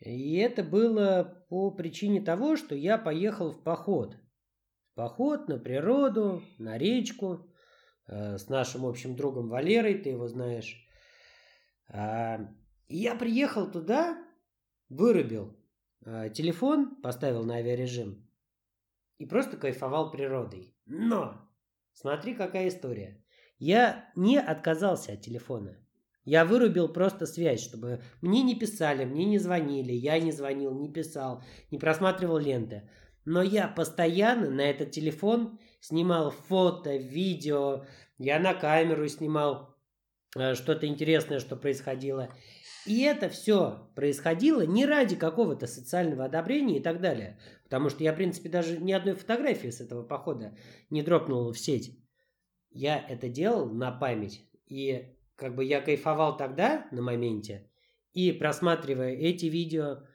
И 0.00 0.36
это 0.36 0.62
было 0.62 1.44
по 1.48 1.70
причине 1.70 2.20
того, 2.20 2.56
что 2.56 2.74
я 2.74 2.98
поехал 2.98 3.50
в 3.50 3.62
поход. 3.62 4.16
В 4.92 4.94
поход 4.94 5.48
на 5.48 5.58
природу, 5.58 6.42
на 6.58 6.78
речку 6.78 7.52
э, 8.06 8.38
с 8.38 8.48
нашим 8.48 8.86
общим 8.86 9.16
другом 9.16 9.48
Валерой, 9.48 9.94
ты 9.94 10.10
его 10.10 10.28
знаешь. 10.28 10.86
А, 11.88 12.38
я 12.88 13.14
приехал 13.16 13.70
туда, 13.70 14.24
вырубил 14.88 15.58
а, 16.04 16.28
телефон, 16.28 17.00
поставил 17.02 17.44
на 17.44 17.56
авиарежим 17.56 18.28
и 19.18 19.26
просто 19.26 19.56
кайфовал 19.56 20.10
природой. 20.12 20.76
Но, 20.86 21.50
смотри, 21.92 22.34
какая 22.34 22.68
история. 22.68 23.22
Я 23.58 24.10
не 24.16 24.38
отказался 24.38 25.12
от 25.12 25.20
телефона. 25.20 25.76
Я 26.24 26.44
вырубил 26.44 26.88
просто 26.88 27.26
связь, 27.26 27.62
чтобы 27.62 28.02
мне 28.20 28.42
не 28.42 28.54
писали, 28.54 29.04
мне 29.04 29.24
не 29.24 29.38
звонили, 29.38 29.92
я 29.92 30.18
не 30.18 30.30
звонил, 30.30 30.74
не 30.74 30.92
писал, 30.92 31.42
не 31.70 31.78
просматривал 31.78 32.38
ленты. 32.38 32.88
Но 33.24 33.42
я 33.42 33.68
постоянно 33.68 34.50
на 34.50 34.62
этот 34.62 34.90
телефон 34.90 35.58
снимал 35.80 36.30
фото, 36.30 36.96
видео, 36.96 37.86
я 38.18 38.38
на 38.38 38.54
камеру 38.54 39.08
снимал 39.08 39.78
Э, 40.36 40.54
что-то 40.54 40.86
интересное, 40.86 41.40
что 41.40 41.56
происходило. 41.56 42.30
И 42.86 43.02
это 43.02 43.28
все 43.28 43.90
происходило 43.94 44.62
не 44.62 44.86
ради 44.86 45.16
какого-то 45.16 45.66
социального 45.66 46.24
одобрения 46.24 46.78
и 46.78 46.82
так 46.82 47.00
далее. 47.00 47.38
Потому 47.64 47.90
что 47.90 48.02
я, 48.02 48.12
в 48.12 48.16
принципе, 48.16 48.48
даже 48.48 48.78
ни 48.78 48.92
одной 48.92 49.14
фотографии 49.14 49.68
с 49.68 49.80
этого 49.80 50.02
похода 50.02 50.56
не 50.90 51.02
дропнул 51.02 51.52
в 51.52 51.58
сеть. 51.58 51.98
Я 52.78 53.04
это 53.08 53.28
делал 53.28 53.68
на 53.68 53.90
память. 53.90 54.44
И 54.66 55.12
как 55.34 55.56
бы 55.56 55.64
я 55.64 55.80
кайфовал 55.80 56.36
тогда, 56.36 56.86
на 56.92 57.02
моменте, 57.02 57.68
и 58.12 58.30
просматривая 58.30 59.14
эти 59.14 59.46
видео, 59.46 60.06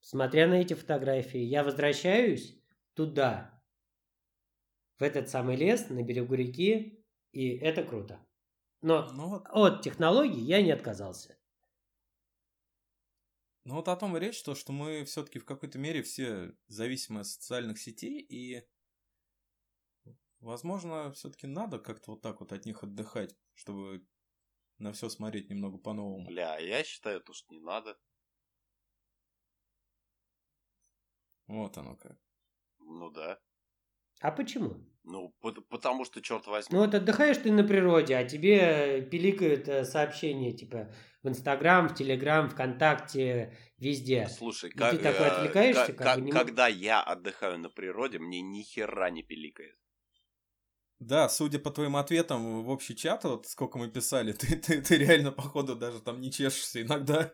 смотря 0.00 0.48
на 0.48 0.54
эти 0.54 0.74
фотографии, 0.74 1.38
я 1.38 1.62
возвращаюсь 1.62 2.60
туда, 2.94 3.62
в 4.98 5.04
этот 5.04 5.28
самый 5.28 5.54
лес 5.54 5.90
на 5.90 6.02
берегу 6.02 6.34
реки, 6.34 7.04
и 7.30 7.50
это 7.50 7.84
круто. 7.84 8.18
Но 8.82 9.08
Ну 9.12 9.28
вот, 9.28 9.46
от 9.50 9.82
технологий 9.82 10.40
я 10.40 10.60
не 10.60 10.72
отказался. 10.72 11.36
ну 13.64 13.76
вот 13.76 13.86
о 13.86 13.94
том 13.94 14.16
и 14.16 14.20
речь, 14.20 14.42
то, 14.42 14.56
что 14.56 14.72
мы 14.72 15.04
все-таки 15.04 15.38
в 15.38 15.44
какой-то 15.44 15.78
мере 15.78 16.02
все 16.02 16.52
зависимы 16.66 17.20
от 17.20 17.28
социальных 17.28 17.78
сетей, 17.78 18.20
и, 18.20 18.64
возможно, 20.40 21.10
все-таки 21.12 21.46
надо 21.46 21.78
как-то 21.78 22.12
вот 22.12 22.22
так 22.22 22.40
вот 22.40 22.52
от 22.52 22.64
них 22.64 22.82
отдыхать, 22.82 23.36
чтобы 23.54 24.06
на 24.78 24.92
все 24.92 25.08
смотреть 25.08 25.50
немного 25.50 25.78
по-новому. 25.78 26.26
Бля, 26.26 26.54
а 26.54 26.60
я 26.60 26.84
считаю, 26.84 27.20
то, 27.20 27.32
что 27.32 27.52
не 27.54 27.60
надо. 27.60 27.98
Вот 31.46 31.78
оно 31.78 31.96
как. 31.96 32.18
Ну 32.78 33.10
да. 33.10 33.38
А 34.20 34.30
почему? 34.30 34.76
Ну, 35.04 35.34
пот- 35.40 35.66
потому 35.68 36.04
что, 36.04 36.20
черт 36.20 36.46
возьми. 36.46 36.76
Ну 36.76 36.84
вот 36.84 36.94
отдыхаешь 36.94 37.38
ты 37.38 37.50
на 37.52 37.64
природе, 37.64 38.16
а 38.16 38.24
тебе 38.24 39.00
пиликают 39.02 39.68
э, 39.68 39.84
сообщения 39.84 40.52
типа 40.52 40.92
в 41.22 41.28
Инстаграм, 41.28 41.88
в 41.88 41.94
Телеграм, 41.94 42.48
ВКонтакте, 42.50 43.56
везде. 43.78 44.28
Слушай, 44.28 44.70
И 44.70 44.78
как, 44.78 44.92
ты 44.92 44.98
такой 44.98 45.28
э, 45.28 45.30
отвлекаешься, 45.30 45.92
ка- 45.92 45.98
как 46.04 46.18
бы 46.18 46.20
не 46.26 46.32
когда 46.32 46.68
я 46.68 47.00
отдыхаю 47.02 47.58
на 47.58 47.70
природе, 47.70 48.18
мне 48.18 48.42
ни 48.42 48.62
хера 48.62 49.08
не 49.10 49.22
пиликает. 49.22 49.78
Да, 51.00 51.28
судя 51.28 51.58
по 51.60 51.70
твоим 51.70 51.96
ответам 51.96 52.62
в 52.64 52.68
общий 52.70 52.96
чат, 52.96 53.24
вот 53.24 53.46
сколько 53.46 53.78
мы 53.78 53.88
писали, 53.88 54.32
ты, 54.32 54.56
ты, 54.56 54.82
ты 54.82 54.96
реально, 54.98 55.30
походу, 55.32 55.76
даже 55.76 56.00
там 56.00 56.20
не 56.20 56.30
чешешься 56.32 56.82
иногда. 56.82 57.32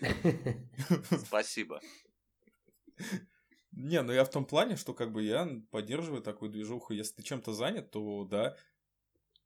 Спасибо. 1.26 1.80
Не, 3.72 4.02
ну 4.02 4.12
я 4.12 4.24
в 4.24 4.30
том 4.30 4.44
плане, 4.46 4.76
что 4.76 4.94
как 4.94 5.12
бы 5.12 5.22
я 5.22 5.48
поддерживаю 5.70 6.22
такую 6.22 6.50
движуху. 6.50 6.92
Если 6.92 7.16
ты 7.16 7.22
чем-то 7.22 7.52
занят, 7.52 7.90
то 7.90 8.24
да. 8.24 8.56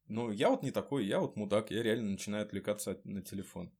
Ну, 0.07 0.31
я 0.31 0.49
вот 0.49 0.63
не 0.63 0.71
такой, 0.71 1.05
я 1.05 1.19
вот 1.19 1.35
мудак, 1.37 1.71
я 1.71 1.83
реально 1.83 2.11
начинаю 2.11 2.45
отвлекаться 2.45 2.91
от- 2.91 3.05
на 3.05 3.21
телефон. 3.21 3.71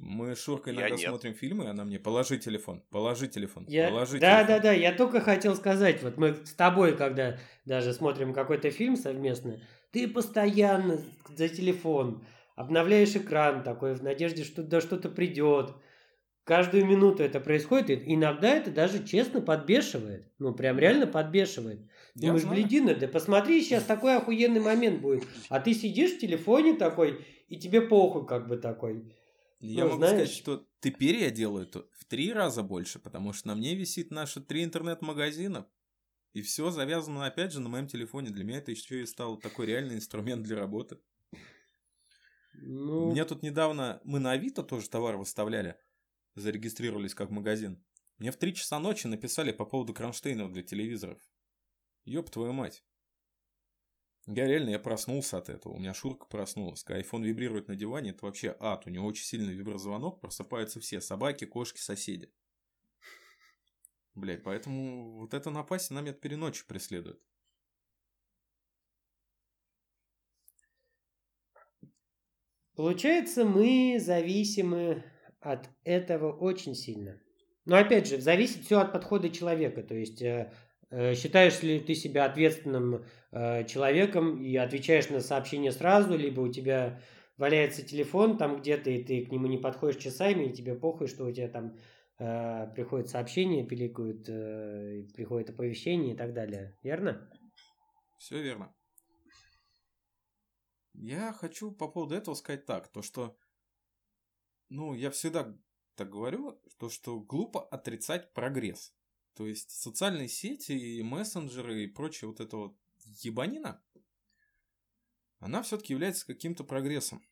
Мы 0.00 0.34
с 0.34 0.42
Шуркой 0.42 0.72
Я 0.72 0.80
иногда 0.80 0.96
нет. 0.96 1.08
смотрим 1.08 1.34
фильмы, 1.34 1.64
и 1.64 1.66
она 1.68 1.84
мне 1.84 1.98
положи 1.98 2.38
телефон, 2.38 2.82
положи 2.90 3.28
телефон, 3.28 3.66
Я... 3.68 3.88
положи 3.88 4.18
Да, 4.18 4.42
телефон. 4.42 4.46
да, 4.46 4.62
да, 4.62 4.72
я 4.72 4.92
только 4.92 5.20
хотел 5.20 5.54
сказать, 5.54 6.02
вот 6.02 6.16
мы 6.16 6.36
с 6.44 6.54
тобой, 6.54 6.96
когда 6.96 7.38
даже 7.66 7.92
смотрим 7.92 8.32
какой-то 8.32 8.70
фильм 8.70 8.96
совместно, 8.96 9.60
ты 9.90 10.08
постоянно 10.08 11.02
за 11.36 11.48
телефон, 11.48 12.24
обновляешь 12.56 13.14
экран 13.14 13.62
такой 13.62 13.94
в 13.94 14.02
надежде, 14.02 14.44
что 14.44 14.62
да 14.62 14.80
что-то 14.80 15.10
придет. 15.10 15.74
Каждую 16.44 16.86
минуту 16.86 17.22
это 17.22 17.38
происходит, 17.38 18.02
и 18.02 18.14
иногда 18.14 18.48
это 18.48 18.70
даже 18.70 19.04
честно 19.06 19.42
подбешивает. 19.42 20.26
Ну, 20.38 20.54
прям 20.54 20.78
реально 20.78 21.06
подбешивает. 21.06 21.80
Я 22.14 22.28
Думаешь, 22.28 22.46
блядина, 22.46 22.94
да 22.94 23.06
посмотри, 23.06 23.60
сейчас 23.60 23.84
такой 23.84 24.16
охуенный 24.16 24.60
момент 24.60 25.00
будет. 25.02 25.24
А 25.50 25.60
ты 25.60 25.74
сидишь 25.74 26.12
в 26.12 26.18
телефоне 26.18 26.74
такой, 26.74 27.24
и 27.48 27.56
тебе 27.56 27.82
похуй 27.82 28.26
как 28.26 28.48
бы 28.48 28.56
такой. 28.56 29.04
Я 29.60 29.84
Ну, 29.84 29.90
могу 29.90 29.98
знаешь- 30.04 30.14
сказать, 30.30 30.30
что 30.36 30.66
теперь 30.80 31.16
я 31.16 31.30
делаю 31.30 31.66
это 31.66 31.86
в 31.92 32.04
три 32.06 32.32
раза 32.32 32.62
больше, 32.62 32.98
потому 32.98 33.32
что 33.32 33.48
на 33.48 33.54
мне 33.54 33.74
висит 33.74 34.10
наши 34.10 34.40
три 34.40 34.64
интернет-магазина. 34.64 35.68
И 36.32 36.42
все 36.42 36.70
завязано, 36.70 37.26
опять 37.26 37.52
же, 37.52 37.60
на 37.60 37.68
моем 37.68 37.86
телефоне. 37.86 38.30
Для 38.30 38.44
меня 38.44 38.58
это 38.58 38.70
еще 38.70 39.02
и 39.02 39.06
стал 39.06 39.36
такой 39.36 39.66
реальный 39.66 39.96
инструмент 39.96 40.42
для 40.44 40.56
работы. 40.56 40.98
Ну, 42.54 43.10
Мне 43.10 43.24
тут 43.24 43.42
недавно, 43.42 44.00
мы 44.04 44.18
на 44.20 44.32
Авито 44.32 44.62
тоже 44.62 44.88
товар 44.88 45.16
выставляли, 45.16 45.76
зарегистрировались 46.34 47.14
как 47.14 47.30
магазин. 47.30 47.82
Мне 48.18 48.30
в 48.32 48.36
3 48.36 48.54
часа 48.54 48.78
ночи 48.78 49.06
написали 49.06 49.50
по 49.52 49.64
поводу 49.64 49.94
кронштейнов 49.94 50.52
для 50.52 50.62
телевизоров. 50.62 51.18
Ёб 52.04 52.30
твою 52.30 52.52
мать. 52.52 52.84
Я 54.32 54.46
реально, 54.46 54.70
я 54.70 54.78
проснулся 54.78 55.38
от 55.38 55.48
этого. 55.48 55.72
У 55.72 55.78
меня 55.80 55.92
Шурка 55.92 56.24
проснулась. 56.26 56.84
Когда 56.84 57.00
iPhone 57.02 57.24
вибрирует 57.24 57.66
на 57.66 57.74
диване, 57.74 58.10
это 58.10 58.24
вообще 58.26 58.56
ад. 58.60 58.86
У 58.86 58.90
него 58.90 59.06
очень 59.06 59.24
сильный 59.24 59.54
виброзвонок, 59.54 60.20
просыпаются 60.20 60.78
все. 60.78 61.00
Собаки, 61.00 61.46
кошки, 61.46 61.80
соседи. 61.80 62.32
Блять, 64.14 64.44
поэтому 64.44 65.18
вот 65.18 65.34
эта 65.34 65.50
напасть, 65.50 65.90
она 65.90 66.00
меня 66.00 66.12
теперь 66.12 66.34
и 66.34 66.36
ночью 66.36 66.64
преследует. 66.68 67.20
Получается, 72.76 73.44
мы 73.44 73.98
зависимы 73.98 75.02
от 75.40 75.68
этого 75.82 76.32
очень 76.32 76.76
сильно. 76.76 77.20
Но 77.64 77.76
опять 77.76 78.06
же, 78.06 78.20
зависит 78.20 78.64
все 78.64 78.78
от 78.78 78.92
подхода 78.92 79.28
человека. 79.28 79.82
То 79.82 79.94
есть, 79.94 80.22
э, 80.22 80.52
считаешь 80.90 81.62
ли 81.62 81.78
ты 81.80 81.94
себя 81.94 82.24
ответственным 82.24 83.04
э, 83.30 83.64
человеком 83.64 84.42
и 84.42 84.56
отвечаешь 84.56 85.08
на 85.08 85.20
сообщение 85.20 85.72
сразу, 85.72 86.16
либо 86.16 86.40
у 86.40 86.52
тебя 86.52 87.00
валяется 87.36 87.82
телефон 87.82 88.36
там 88.36 88.60
где-то, 88.60 88.90
и 88.90 89.02
ты 89.02 89.24
к 89.24 89.30
нему 89.30 89.46
не 89.46 89.58
подходишь 89.58 90.02
часами, 90.02 90.46
и 90.46 90.52
тебе 90.52 90.74
похуй, 90.74 91.06
что 91.06 91.24
у 91.24 91.32
тебя 91.32 91.48
там 91.48 91.76
э, 92.18 92.72
приходят 92.74 93.08
сообщения, 93.08 93.64
пиликают, 93.64 94.28
э, 94.28 95.04
приходит 95.14 95.50
оповещение 95.50 96.14
и 96.14 96.16
так 96.16 96.34
далее. 96.34 96.76
Верно? 96.82 97.30
Все 98.18 98.42
верно. 98.42 98.74
Я 100.92 101.32
хочу 101.32 101.72
по 101.72 101.88
поводу 101.88 102.14
этого 102.14 102.34
сказать 102.34 102.66
так, 102.66 102.88
то 102.88 103.00
что, 103.00 103.38
ну, 104.68 104.92
я 104.92 105.10
всегда 105.10 105.56
так 105.94 106.10
говорю, 106.10 106.60
то 106.78 106.90
что 106.90 107.20
глупо 107.20 107.62
отрицать 107.62 108.34
прогресс. 108.34 108.94
То 109.40 109.46
есть 109.46 109.70
социальные 109.70 110.28
сети 110.28 110.72
и 110.72 111.02
мессенджеры 111.02 111.84
и 111.84 111.86
прочее 111.86 112.28
вот 112.28 112.40
это 112.40 112.58
вот 112.58 112.76
ебанина, 113.22 113.82
она 115.38 115.62
все-таки 115.62 115.94
является 115.94 116.26
каким-то 116.26 116.62
прогрессом, 116.62 117.24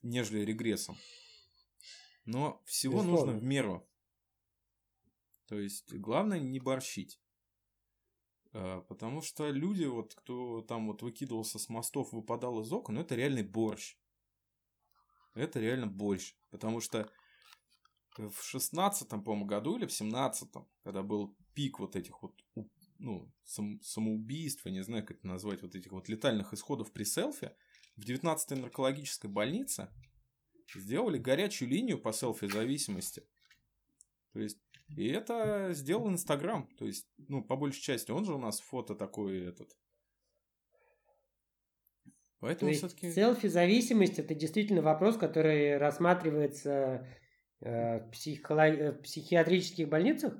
нежели 0.00 0.40
регрессом. 0.40 0.96
Но 2.24 2.62
всего 2.64 3.00
Безусловно. 3.02 3.32
нужно 3.32 3.40
в 3.40 3.44
меру. 3.44 3.86
То 5.48 5.60
есть 5.60 5.92
главное 5.92 6.40
не 6.40 6.60
борщить. 6.60 7.20
А, 8.54 8.80
Потому 8.88 9.20
что 9.20 9.50
люди, 9.50 9.84
вот, 9.84 10.14
кто 10.14 10.62
там 10.62 10.86
вот 10.86 11.02
выкидывался 11.02 11.58
с 11.58 11.68
мостов, 11.68 12.14
выпадал 12.14 12.62
из 12.62 12.72
окон, 12.72 12.94
ну, 12.94 13.02
это 13.02 13.14
реальный 13.14 13.42
борщ. 13.42 13.98
Это 15.34 15.60
реально 15.60 15.88
борщ. 15.88 16.34
Потому 16.48 16.80
что 16.80 17.12
в 18.18 18.42
шестнадцатом, 18.42 19.22
по-моему, 19.22 19.46
году 19.46 19.76
или 19.76 19.86
в 19.86 19.92
семнадцатом, 19.92 20.68
когда 20.82 21.02
был 21.02 21.36
пик 21.54 21.78
вот 21.78 21.96
этих 21.96 22.22
вот, 22.22 22.34
ну, 22.98 23.32
сам- 23.44 23.80
самоубийств, 23.82 24.64
я 24.66 24.72
не 24.72 24.82
знаю, 24.82 25.04
как 25.06 25.18
это 25.18 25.26
назвать, 25.26 25.62
вот 25.62 25.74
этих 25.74 25.92
вот 25.92 26.08
летальных 26.08 26.52
исходов 26.52 26.92
при 26.92 27.04
селфи, 27.04 27.52
в 27.96 28.04
19-й 28.08 28.56
наркологической 28.56 29.30
больнице 29.30 29.88
сделали 30.74 31.18
горячую 31.18 31.68
линию 31.68 31.98
по 31.98 32.12
селфи-зависимости. 32.12 33.22
То 34.32 34.40
есть, 34.40 34.58
и 34.88 35.06
это 35.06 35.70
сделал 35.72 36.08
Инстаграм. 36.08 36.68
То 36.76 36.86
есть, 36.86 37.06
ну, 37.16 37.42
по 37.42 37.56
большей 37.56 37.80
части, 37.80 38.10
он 38.10 38.24
же 38.24 38.34
у 38.34 38.38
нас 38.38 38.60
фото 38.60 38.94
такой 38.94 39.44
этот. 39.46 39.68
То 42.44 42.48
Поэтому 42.48 42.72
все-таки... 42.72 43.10
селфи-зависимость 43.10 44.18
это 44.18 44.34
действительно 44.34 44.82
вопрос, 44.82 45.16
который 45.16 45.78
рассматривается 45.78 47.08
в, 47.64 48.10
психоло- 48.12 48.68
э, 48.68 48.92
психиатрических 48.92 49.88
больницах? 49.88 50.34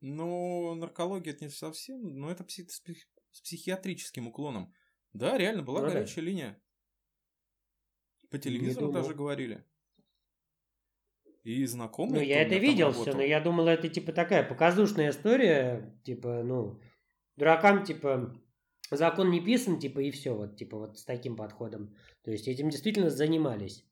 Ну, 0.00 0.74
наркология 0.74 1.32
это 1.32 1.44
не 1.44 1.50
совсем, 1.50 2.02
но 2.02 2.30
это 2.30 2.44
псих- 2.44 2.70
с 2.70 3.40
психиатрическим 3.40 4.28
уклоном. 4.28 4.72
Да, 5.12 5.38
реально 5.38 5.62
была 5.62 5.80
Ну 5.80 5.86
да. 5.86 5.92
горячая 5.94 6.24
линия. 6.24 6.62
По 8.30 8.38
телевизору 8.38 8.92
даже 8.92 9.14
говорили. 9.14 9.64
И 11.44 11.64
знакомые. 11.64 12.20
Ну, 12.20 12.26
я 12.26 12.42
это 12.42 12.56
видел 12.56 12.92
все, 12.92 13.14
но 13.14 13.22
я 13.22 13.40
думал, 13.40 13.68
это 13.68 13.88
типа 13.88 14.12
такая 14.12 14.46
показушная 14.46 15.10
история, 15.10 15.98
типа, 16.04 16.42
ну, 16.42 16.78
дуракам, 17.36 17.84
типа, 17.84 18.38
закон 18.90 19.30
не 19.30 19.40
писан, 19.40 19.78
типа, 19.78 20.00
и 20.00 20.10
все, 20.10 20.34
вот, 20.34 20.56
типа, 20.56 20.76
вот 20.76 20.98
с 20.98 21.04
таким 21.04 21.36
подходом. 21.36 21.96
То 22.22 22.30
есть 22.32 22.48
этим 22.48 22.68
действительно 22.68 23.08
занимались. 23.08 23.87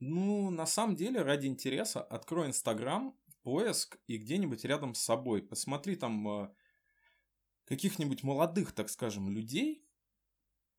Ну, 0.00 0.50
на 0.50 0.66
самом 0.66 0.96
деле, 0.96 1.22
ради 1.22 1.46
интереса, 1.46 2.02
открой 2.02 2.48
Инстаграм, 2.48 3.16
поиск 3.42 3.98
и 4.06 4.18
где-нибудь 4.18 4.64
рядом 4.64 4.94
с 4.94 5.00
собой. 5.02 5.42
Посмотри 5.42 5.96
там 5.96 6.28
э, 6.28 6.54
каких-нибудь 7.64 8.22
молодых, 8.22 8.72
так 8.72 8.90
скажем, 8.90 9.30
людей, 9.30 9.86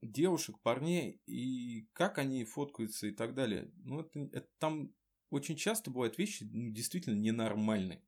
девушек, 0.01 0.59
парней, 0.61 1.21
и 1.25 1.87
как 1.93 2.17
они 2.19 2.43
фоткаются 2.45 3.07
и 3.07 3.11
так 3.11 3.33
далее. 3.33 3.71
Ну, 3.77 4.01
это, 4.01 4.19
это 4.31 4.49
там 4.59 4.93
очень 5.31 5.55
часто 5.55 5.89
бывают 5.91 6.17
вещи 6.17 6.43
ну, 6.51 6.71
действительно 6.71 7.15
ненормальные. 7.15 8.03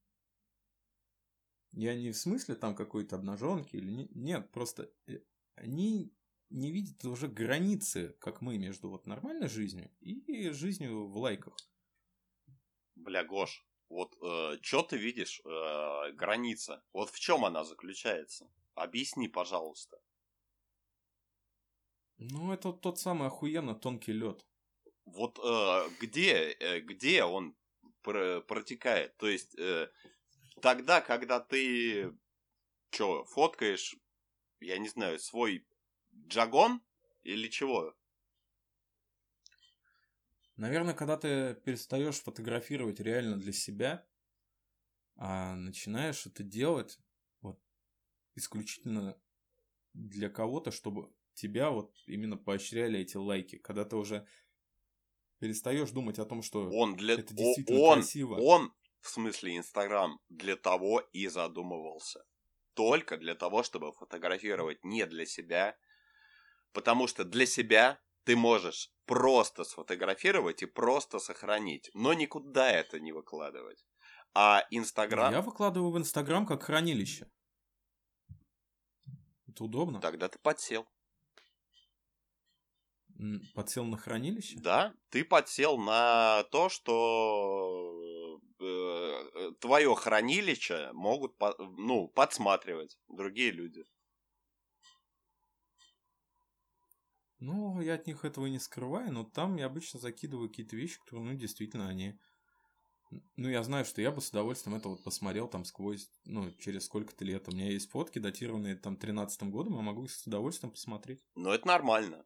Я 1.72 1.96
не 1.96 2.12
в 2.12 2.18
смысле 2.18 2.56
там 2.56 2.76
какой-то 2.76 3.16
обнаженки 3.16 3.76
или 3.76 3.92
не- 3.92 4.10
нет, 4.14 4.52
просто 4.52 4.92
э, 5.08 5.20
они 5.56 6.14
не 6.50 6.72
видят 6.72 7.04
уже 7.06 7.28
границы, 7.28 8.16
как 8.20 8.42
мы, 8.42 8.58
между 8.58 8.90
вот 8.90 9.06
нормальной 9.08 9.50
жизнью 9.50 9.92
и 10.00 10.50
жизнью 10.50 11.08
в 11.08 11.18
лайках. 11.18 11.56
Бля, 12.96 13.24
Гош, 13.24 13.66
Вот 13.90 14.16
э, 14.22 14.58
что 14.62 14.84
ты 14.84 14.98
видишь 14.98 15.42
э, 15.44 16.12
граница? 16.14 16.84
Вот 16.94 17.10
в 17.10 17.20
чем 17.20 17.46
она 17.46 17.64
заключается? 17.64 18.48
Объясни, 18.76 19.28
пожалуйста. 19.28 20.00
Ну, 22.18 22.52
это 22.54 22.72
тот 22.74 23.00
самый 23.00 23.28
охуенно 23.28 23.74
тонкий 23.76 24.12
лед. 24.14 24.46
Вот 25.06 25.40
э, 25.40 25.90
где, 26.00 26.52
э, 26.52 26.82
где 26.82 27.24
он 27.24 27.56
пр- 28.02 28.42
протекает? 28.42 29.18
То 29.18 29.28
есть 29.28 29.58
э, 29.58 29.90
тогда, 30.62 31.02
когда 31.02 31.40
ты 31.40 32.14
что, 32.92 33.26
фоткаешь, 33.26 33.96
я 34.60 34.78
не 34.80 34.90
знаю, 34.90 35.20
свой 35.20 35.68
джагон 36.28 36.82
или 37.24 37.48
чего? 37.48 37.94
Наверное, 40.58 40.94
когда 40.94 41.18
ты 41.18 41.56
перестаешь 41.56 42.18
фотографировать 42.22 43.00
реально 43.00 43.38
для 43.38 43.54
себя, 43.54 44.06
а 45.16 45.56
начинаешь 45.56 46.26
это 46.26 46.44
делать 46.44 47.00
вот 47.42 47.60
исключительно 48.36 49.18
для 49.94 50.30
кого-то, 50.30 50.72
чтобы 50.72 51.14
тебя 51.34 51.72
вот 51.72 51.96
именно 52.08 52.38
поощряли 52.38 53.00
эти 53.00 53.18
лайки, 53.18 53.58
когда 53.58 53.86
ты 53.86 53.96
уже 53.98 54.28
перестаешь 55.40 55.92
думать 55.92 56.20
о 56.20 56.26
том, 56.26 56.42
что 56.42 56.70
Он 56.72 56.96
для 56.96 57.16
это 57.16 57.34
действительно 57.34 57.82
он, 57.82 58.00
красиво. 58.02 58.36
он, 58.38 58.74
в 59.02 59.10
смысле 59.10 59.58
Инстаграм, 59.58 60.20
для 60.30 60.56
того 60.56 61.00
и 61.14 61.28
задумывался. 61.28 62.26
Только 62.74 63.18
для 63.18 63.36
того, 63.36 63.64
чтобы 63.64 63.92
фотографировать 63.92 64.84
не 64.86 65.06
для 65.06 65.26
себя. 65.26 65.78
Потому 66.72 67.08
что 67.08 67.24
для 67.24 67.46
себя 67.46 68.00
ты 68.24 68.36
можешь 68.36 68.92
просто 69.06 69.64
сфотографировать 69.64 70.62
и 70.62 70.68
просто 70.68 71.20
сохранить, 71.20 71.90
но 71.94 72.14
никуда 72.14 72.72
это 72.72 73.00
не 73.00 73.12
выкладывать. 73.12 73.84
А 74.36 74.64
Инстаграм... 74.70 75.32
Я 75.32 75.42
выкладываю 75.42 75.92
в 75.92 75.98
Инстаграм 75.98 76.46
как 76.46 76.64
хранилище. 76.64 77.28
Это 79.48 79.64
удобно. 79.64 80.00
Тогда 80.00 80.30
ты 80.30 80.38
подсел. 80.40 80.88
Подсел 83.54 83.84
на 83.84 83.98
хранилище? 83.98 84.58
Да, 84.60 84.94
ты 85.10 85.26
подсел 85.26 85.78
на 85.78 86.44
то, 86.52 86.70
что 86.70 88.40
э, 88.62 89.52
твое 89.60 89.94
хранилище 89.96 90.92
могут 90.94 91.36
ну, 91.60 92.08
подсматривать 92.08 92.98
другие 93.10 93.52
люди. 93.52 93.84
Ну, 97.40 97.80
я 97.82 97.94
от 97.94 98.06
них 98.06 98.26
этого 98.26 98.48
и 98.48 98.52
не 98.52 98.60
скрываю, 98.60 99.14
но 99.14 99.24
там 99.24 99.56
я 99.56 99.68
обычно 99.68 100.00
закидываю 100.00 100.50
какие-то 100.50 100.76
вещи, 100.76 101.00
которые, 101.00 101.26
ну, 101.32 101.38
действительно, 101.38 101.88
они... 101.88 102.20
Ну, 103.38 103.50
я 103.50 103.64
знаю, 103.64 103.86
что 103.86 104.02
я 104.02 104.12
бы 104.12 104.22
с 104.22 104.30
удовольствием 104.30 104.76
это 104.78 104.90
вот 104.90 105.04
посмотрел 105.04 105.48
там 105.48 105.66
сквозь, 105.66 106.12
ну, 106.26 106.52
через 106.60 106.86
сколько-то 106.86 107.26
лет. 107.26 107.48
У 107.48 107.52
меня 107.52 107.72
есть 107.72 107.90
фотки, 107.90 108.20
датированные 108.20 108.76
там 108.76 108.98
13 108.98 109.44
годом, 109.44 109.76
я 109.76 109.82
могу 109.82 110.04
их 110.04 110.12
с 110.12 110.28
удовольствием 110.28 110.72
посмотреть. 110.72 111.24
Но 111.36 111.54
это 111.54 111.66
нормально. 111.66 112.26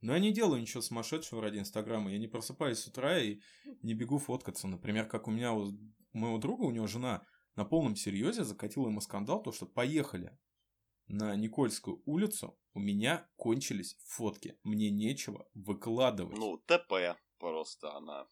Но 0.00 0.12
я 0.12 0.18
не 0.18 0.32
делаю 0.32 0.60
ничего 0.60 0.82
сумасшедшего 0.82 1.40
ради 1.40 1.58
Инстаграма. 1.58 2.12
Я 2.12 2.18
не 2.18 2.28
просыпаюсь 2.28 2.78
с 2.78 2.86
утра 2.86 3.18
и 3.18 3.40
не 3.82 3.94
бегу 3.94 4.18
фоткаться. 4.18 4.68
Например, 4.68 5.06
как 5.06 5.26
у 5.26 5.30
меня 5.30 5.52
у 5.52 5.72
моего 6.12 6.38
друга, 6.38 6.62
у 6.62 6.70
него 6.70 6.86
жена 6.86 7.22
на 7.56 7.64
полном 7.64 7.96
серьезе 7.96 8.44
закатила 8.44 8.88
ему 8.88 9.00
скандал, 9.00 9.42
то 9.42 9.50
что 9.50 9.66
поехали 9.66 10.38
на 11.08 11.34
Никольскую 11.36 12.02
улицу, 12.04 12.58
у 12.74 12.80
меня 12.80 13.28
кончились 13.36 13.96
фотки. 14.04 14.58
Мне 14.62 14.90
нечего 14.90 15.48
выкладывать. 15.54 16.38
Ну, 16.38 16.58
ТП 16.58 17.18
просто 17.38 17.94
она. 17.94 18.26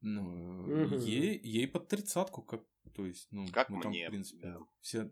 Ну, 0.00 0.96
ей, 0.98 1.40
ей 1.42 1.66
под 1.66 1.88
тридцатку, 1.88 2.42
как, 2.42 2.62
то 2.94 3.04
есть, 3.04 3.28
ну, 3.30 3.48
Как 3.52 3.68
мы 3.68 3.82
там, 3.82 3.90
мне, 3.90 4.06
в 4.06 4.10
принципе, 4.10 4.42
да. 4.42 4.58
все... 4.80 5.10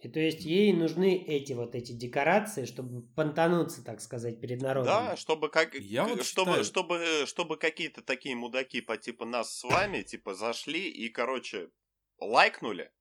И 0.00 0.08
то 0.08 0.20
есть 0.20 0.44
ей 0.44 0.72
нужны 0.74 1.16
эти 1.16 1.54
вот 1.54 1.74
эти 1.74 1.92
декорации, 1.92 2.66
чтобы 2.66 3.02
понтануться, 3.14 3.82
так 3.82 4.02
сказать, 4.02 4.38
перед 4.40 4.60
народом. 4.60 4.86
Да, 4.86 5.16
чтобы 5.16 5.48
как 5.48 5.74
Я 5.74 6.04
вот 6.04 6.24
чтобы, 6.24 6.50
считаю- 6.50 6.64
чтобы, 6.64 7.26
чтобы 7.26 7.56
какие-то 7.56 8.02
такие 8.02 8.36
мудаки 8.36 8.82
по 8.82 8.98
типа 8.98 9.24
нас 9.24 9.56
с 9.56 9.64
вами, 9.64 10.02
типа, 10.02 10.34
зашли 10.34 10.90
и, 10.90 11.08
короче, 11.08 11.70
лайкнули. 12.18 12.92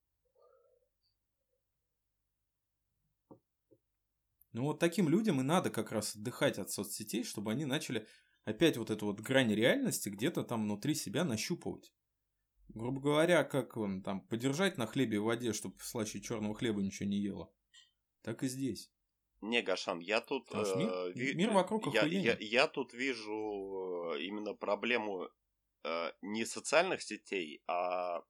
Ну, 4.54 4.64
вот 4.64 4.80
таким 4.80 5.10
людям 5.10 5.40
и 5.42 5.44
надо 5.44 5.72
как 5.72 5.92
раз 5.92 6.16
отдыхать 6.16 6.60
от 6.60 6.70
соцсетей, 6.72 7.24
чтобы 7.24 7.52
они 7.52 7.66
начали 7.66 8.08
опять 8.46 8.78
вот 8.78 8.92
эту 8.92 9.08
вот 9.08 9.20
грань 9.20 9.54
реальности 9.54 10.10
где-то 10.10 10.44
там 10.44 10.64
внутри 10.64 10.94
себя 10.94 11.24
нащупывать. 11.24 11.92
Грубо 12.70 13.02
говоря, 13.02 13.44
как 13.44 13.78
он 13.78 14.04
там, 14.04 14.22
подержать 14.22 14.78
на 14.78 14.86
хлебе 14.86 15.18
и 15.18 15.20
воде, 15.20 15.54
чтобы 15.54 15.76
слаще 15.80 16.22
черного 16.22 16.56
хлеба 16.56 16.82
ничего 16.82 17.10
не 17.10 17.18
ела. 17.18 17.52
Так 18.22 18.44
и 18.44 18.48
здесь. 18.48 18.92
Не, 19.42 19.62
Гашан, 19.62 20.00
я 20.00 20.22
тут... 20.22 20.54
Мир- 20.54 20.64
э, 20.64 21.12
ви- 21.14 21.34
мир 21.34 21.52
вокруг 21.52 21.94
я, 21.94 22.06
я, 22.06 22.38
я 22.40 22.68
тут 22.68 22.94
вижу 22.94 24.14
э, 24.14 24.22
именно 24.22 24.54
проблему 24.54 25.30
э, 25.84 26.12
не 26.22 26.46
социальных 26.46 27.02
сетей, 27.02 27.62
а 27.68 28.24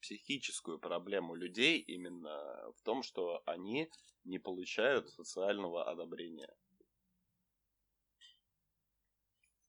психическую 0.00 0.78
проблему 0.78 1.34
людей 1.34 1.78
именно 1.78 2.36
в 2.76 2.82
том, 2.82 3.02
что 3.02 3.42
они 3.46 3.90
не 4.24 4.38
получают 4.38 5.08
социального 5.10 5.90
одобрения. 5.90 6.48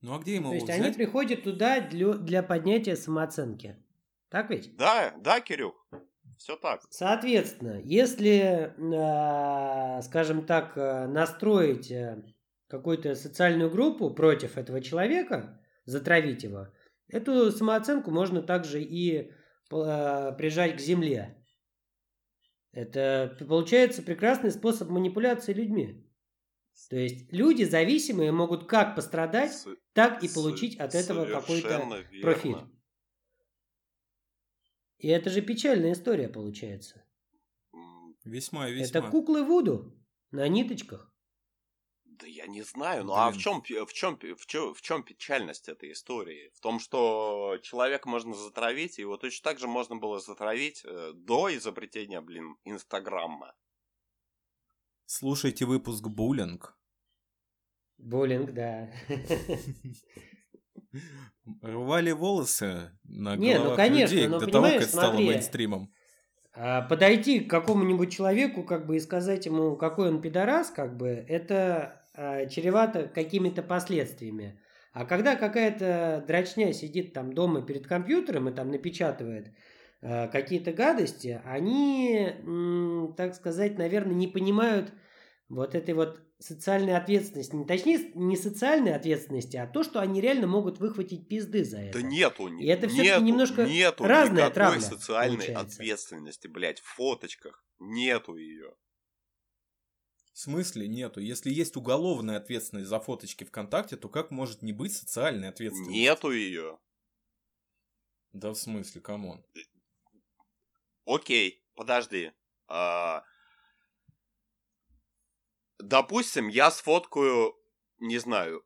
Ну, 0.01 0.15
а 0.15 0.19
где 0.19 0.35
ему 0.35 0.49
То 0.49 0.55
есть 0.55 0.67
его 0.67 0.75
они 0.75 0.83
взять? 0.85 0.95
приходят 0.95 1.43
туда 1.43 1.79
для, 1.79 2.13
для 2.13 2.43
поднятия 2.43 2.95
самооценки. 2.95 3.77
Так 4.29 4.49
ведь? 4.49 4.75
Да, 4.75 5.13
да, 5.19 5.41
Кирюх, 5.41 5.75
все 6.37 6.55
так. 6.55 6.81
Соответственно, 6.89 7.79
если, 7.83 8.73
э, 8.77 10.01
скажем 10.01 10.45
так, 10.45 10.75
э, 10.75 11.05
настроить 11.07 11.91
э, 11.91 12.23
какую-то 12.67 13.13
социальную 13.13 13.69
группу 13.69 14.09
против 14.11 14.57
этого 14.57 14.81
человека, 14.81 15.61
затравить 15.85 16.43
его, 16.43 16.67
эту 17.09 17.51
самооценку 17.51 18.09
можно 18.09 18.41
также 18.41 18.81
и 18.81 19.17
э, 19.17 19.31
прижать 20.37 20.77
к 20.77 20.79
земле. 20.79 21.37
Это 22.71 23.35
получается 23.47 24.01
прекрасный 24.01 24.51
способ 24.51 24.89
манипуляции 24.89 25.53
людьми. 25.53 26.07
То 26.89 26.95
есть 26.97 27.31
люди 27.33 27.63
зависимые 27.63 28.31
могут 28.31 28.67
как 28.67 28.95
пострадать, 28.95 29.51
С- 29.53 29.67
так 29.93 30.23
и 30.23 30.27
с- 30.27 30.33
получить 30.33 30.77
от 30.79 30.95
этого 30.95 31.25
какой-то 31.25 31.67
верно. 31.67 32.21
профиль. 32.21 32.55
И 34.99 35.07
это 35.07 35.29
же 35.29 35.41
печальная 35.41 35.93
история 35.93 36.29
получается. 36.29 37.03
Весьма 38.23 38.69
и 38.69 38.73
весьма. 38.73 38.99
Это 38.99 39.09
куклы 39.09 39.43
Вуду 39.43 39.99
на 40.31 40.47
ниточках. 40.47 41.10
Да 42.21 42.27
я 42.27 42.45
не 42.45 42.61
знаю, 42.61 43.03
ну 43.03 43.13
а 43.15 43.29
в 43.29 43.31
Блин. 43.31 43.41
чем, 43.41 43.61
в 43.87 43.93
чем, 43.93 44.19
в 44.19 44.45
чем, 44.45 44.73
в 44.75 44.81
чем 44.81 45.01
печальность 45.01 45.67
этой 45.67 45.91
истории? 45.91 46.51
В 46.53 46.59
том, 46.59 46.79
что 46.79 47.57
человека 47.63 48.07
можно 48.07 48.35
затравить, 48.35 48.99
и 48.99 49.01
его 49.01 49.17
точно 49.17 49.49
так 49.49 49.59
же 49.59 49.67
можно 49.67 49.95
было 49.95 50.19
затравить 50.19 50.83
э, 50.85 51.13
до 51.15 51.55
изобретения, 51.55 52.21
блин, 52.21 52.57
Инстаграма. 52.63 53.55
Слушайте 55.07 55.65
выпуск 55.65 56.07
«Буллинг». 56.07 56.77
Буллинг, 57.97 58.51
да. 58.53 58.91
Рвали 61.63 62.11
волосы 62.11 62.91
на 63.03 63.35
Не, 63.35 63.57
ну, 63.57 63.75
конечно, 63.75 64.13
людей 64.13 64.27
но 64.27 64.39
до 64.39 64.45
того, 64.45 64.67
как 64.69 64.83
стало 64.83 65.13
смотри. 65.13 65.27
мейнстримом. 65.27 65.91
А 66.53 66.81
подойти 66.81 67.39
к 67.39 67.49
какому-нибудь 67.49 68.11
человеку, 68.11 68.63
как 68.63 68.85
бы 68.85 68.97
и 68.97 68.99
сказать 68.99 69.47
ему, 69.47 69.75
какой 69.75 70.09
он 70.09 70.21
пидорас, 70.21 70.69
как 70.69 70.97
бы, 70.97 71.07
это 71.07 72.00
чревато 72.15 73.07
какими-то 73.07 73.63
последствиями. 73.63 74.59
А 74.93 75.05
когда 75.05 75.35
какая-то 75.35 76.23
дрочня 76.27 76.73
сидит 76.73 77.13
там 77.13 77.33
дома 77.33 77.61
перед 77.65 77.87
компьютером 77.87 78.49
и 78.49 78.53
там 78.53 78.69
напечатывает 78.71 79.53
а, 80.01 80.27
какие-то 80.27 80.73
гадости, 80.73 81.39
они, 81.45 82.15
м, 82.43 83.13
так 83.17 83.35
сказать, 83.35 83.77
наверное, 83.77 84.15
не 84.15 84.27
понимают 84.27 84.93
вот 85.49 85.75
этой 85.75 85.93
вот 85.93 86.21
социальной 86.39 86.95
ответственности. 86.97 87.55
Не- 87.55 87.65
Точнее, 87.65 88.11
не 88.15 88.35
социальной 88.37 88.93
ответственности, 88.95 89.57
а 89.57 89.67
то, 89.67 89.83
что 89.83 89.99
они 90.01 90.21
реально 90.21 90.47
могут 90.47 90.79
выхватить 90.79 91.27
пизды 91.29 91.63
за 91.63 91.79
это. 91.79 91.91
Да 91.93 92.01
нету, 92.01 92.47
И 92.57 92.65
это 92.67 92.87
всё-таки 92.89 93.21
нету, 93.21 93.21
немножко 93.21 93.79
нету 93.97 94.07
разная 94.07 94.49
травля 94.49 94.79
социальной 94.79 95.47
получается. 95.47 95.47
ответственности, 95.47 96.47
блядь, 96.47 96.79
в 96.79 96.85
фоточках. 96.85 97.65
Нету 97.79 98.35
ее. 98.37 98.75
В 100.33 100.39
смысле 100.39 100.87
нету? 100.87 101.19
Если 101.19 101.51
есть 101.51 101.75
уголовная 101.75 102.37
ответственность 102.37 102.87
за 102.87 102.99
фоточки 102.99 103.43
ВКонтакте, 103.43 103.97
то 103.97 104.09
как 104.09 104.31
может 104.31 104.61
не 104.61 104.71
быть 104.73 104.95
социальной 104.95 105.49
ответственности? 105.49 105.91
Нету 105.91 106.31
ее. 106.31 106.79
Да 108.31 108.51
в 108.51 108.55
смысле, 108.55 109.01
come 109.01 109.25
on. 109.25 109.43
Okay, 111.05 111.61
подожди. 111.75 112.31
А, 112.67 113.25
Допустим, 115.81 116.47
я 116.47 116.69
сфоткаю, 116.69 117.55
не 117.99 118.19
знаю, 118.19 118.63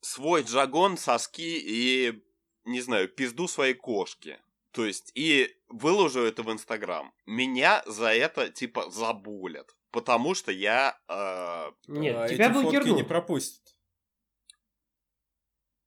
свой 0.00 0.42
джагон, 0.42 0.96
соски 0.96 1.58
и, 1.58 2.22
не 2.64 2.80
знаю, 2.80 3.08
пизду 3.08 3.48
своей 3.48 3.74
кошки. 3.74 4.40
То 4.70 4.84
есть, 4.84 5.10
и 5.14 5.56
выложу 5.68 6.20
это 6.20 6.42
в 6.44 6.52
Инстаграм. 6.52 7.12
Меня 7.26 7.82
за 7.86 8.14
это, 8.14 8.50
типа, 8.50 8.90
забулят. 8.90 9.74
Потому 9.90 10.34
что 10.34 10.52
я... 10.52 10.98
Э, 11.08 11.72
Нет, 11.86 12.16
А 12.16 12.28
тебя 12.28 12.50
эти 12.50 12.52
фотки 12.52 12.88
не 12.90 13.02
пропустят. 13.02 13.62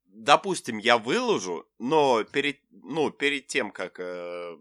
допустим, 0.06 0.78
я 0.78 0.98
выложу, 0.98 1.70
но 1.80 2.24
перед, 2.24 2.60
ну, 2.72 3.12
перед 3.12 3.48
тем, 3.48 3.72
как 3.72 4.00
э, 4.00 4.58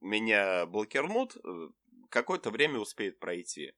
меня 0.00 0.66
блокирнут, 0.66 1.36
э, 1.36 1.68
какое-то 2.10 2.50
время 2.50 2.78
успеет 2.78 3.18
пройти. 3.18 3.72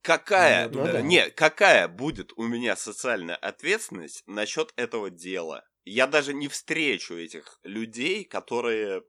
Какая, 0.00 0.68
Ну, 0.68 0.84
да. 0.84 0.98
э, 0.98 1.02
не, 1.02 1.30
какая 1.30 1.86
будет 1.86 2.32
у 2.36 2.44
меня 2.46 2.76
социальная 2.76 3.36
ответственность 3.36 4.24
насчет 4.26 4.72
этого 4.76 5.10
дела? 5.10 5.64
Я 5.84 6.06
даже 6.06 6.32
не 6.34 6.48
встречу 6.48 7.14
этих 7.14 7.60
людей, 7.62 8.24
которые... 8.24 9.04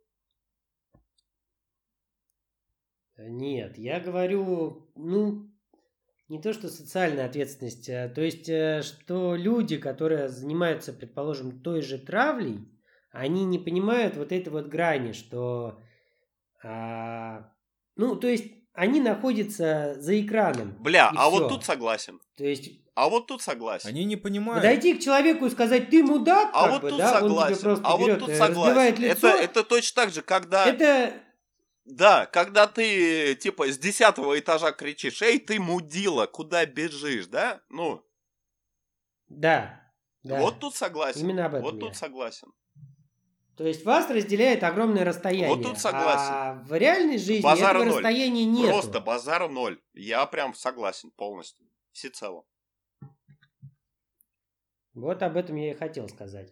Нет, 3.17 3.77
я 3.77 3.99
говорю, 3.99 4.89
ну, 4.95 5.49
не 6.29 6.41
то, 6.41 6.51
что 6.53 6.67
социальная 6.69 7.25
ответственность, 7.25 7.89
а, 7.89 8.09
то 8.09 8.21
есть, 8.21 8.49
э, 8.49 8.81
что 8.81 9.35
люди, 9.35 9.77
которые 9.77 10.29
занимаются, 10.29 10.93
предположим, 10.93 11.61
той 11.61 11.81
же 11.81 11.99
травлей, 11.99 12.67
они 13.11 13.45
не 13.45 13.59
понимают 13.59 14.17
вот 14.17 14.31
этой 14.31 14.49
вот 14.49 14.67
грани, 14.67 15.11
что, 15.11 15.79
а, 16.63 17.51
ну, 17.95 18.15
то 18.15 18.27
есть, 18.27 18.51
они 18.73 18.99
находятся 18.99 19.95
за 19.99 20.19
экраном. 20.19 20.75
Бля, 20.79 21.11
а 21.15 21.29
вот 21.29 21.45
всё. 21.45 21.49
тут 21.49 21.65
согласен. 21.65 22.19
То 22.35 22.43
есть, 22.43 22.71
А 22.95 23.09
вот 23.09 23.27
тут 23.27 23.43
согласен. 23.43 23.89
Они 23.89 24.03
не 24.03 24.15
понимают. 24.15 24.63
подойти 24.63 24.95
к 24.95 25.01
человеку 25.03 25.45
и 25.45 25.49
сказать, 25.51 25.91
ты 25.91 26.03
мудак, 26.03 26.49
А 26.53 26.63
как 26.63 26.71
вот 26.71 26.81
бы, 26.81 26.89
тут 26.89 26.97
да, 26.97 27.13
он 27.17 27.29
согласен. 27.29 27.55
тебе 27.55 27.63
просто 27.63 27.87
а 27.87 27.97
вот 27.97 28.05
берет, 28.07 28.19
тут 28.19 28.29
э, 28.29 28.37
согласен. 28.37 29.01
лицо. 29.03 29.27
Это, 29.27 29.43
это 29.43 29.63
точно 29.63 30.01
так 30.01 30.13
же, 30.13 30.21
когда... 30.23 30.65
это 30.65 31.13
Да, 31.85 32.25
когда 32.27 32.67
ты, 32.67 33.35
типа, 33.35 33.67
с 33.67 33.77
десятого 33.77 34.39
этажа 34.39 34.71
кричишь, 34.71 35.21
эй, 35.21 35.39
ты 35.39 35.59
мудила, 35.59 36.25
куда 36.27 36.65
бежишь, 36.65 37.27
да? 37.27 37.61
Ну, 37.69 38.01
да, 39.27 39.91
да. 40.23 40.39
вот 40.39 40.59
тут 40.59 40.75
согласен. 40.75 41.21
Именно 41.21 41.45
об 41.47 41.55
этом 41.55 41.63
Вот 41.63 41.75
я. 41.75 41.79
тут 41.81 41.95
согласен. 41.97 42.53
То 43.57 43.67
есть 43.67 43.85
вас 43.85 44.09
разделяет 44.09 44.63
огромное 44.63 45.03
расстояние. 45.03 45.49
Вот 45.49 45.61
тут 45.61 45.77
согласен. 45.79 46.33
А 46.33 46.63
в 46.65 46.73
реальной 46.73 47.17
жизни 47.17 47.43
Базара 47.43 47.79
этого 47.79 47.83
ноль. 47.83 47.93
расстояния 47.95 48.45
нет. 48.45 48.69
Просто 48.71 48.99
базар 48.99 49.47
ноль. 49.49 49.79
Я 49.93 50.25
прям 50.25 50.55
согласен 50.55 51.11
полностью. 51.11 51.67
Всецело. 51.91 52.45
Вот 54.93 55.21
об 55.21 55.37
этом 55.37 55.55
я 55.55 55.71
и 55.71 55.75
хотел 55.75 56.07
сказать. 56.09 56.51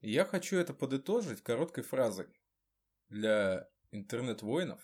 Я 0.00 0.24
хочу 0.26 0.56
это 0.56 0.74
подытожить 0.74 1.42
короткой 1.42 1.84
фразой. 1.84 2.26
Для 3.08 3.66
интернет-воинов 3.94 4.80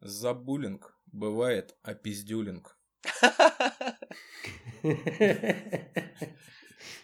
за 0.00 0.34
буллинг 0.34 0.94
бывает 1.06 1.76
опиздюлинг. 1.82 2.78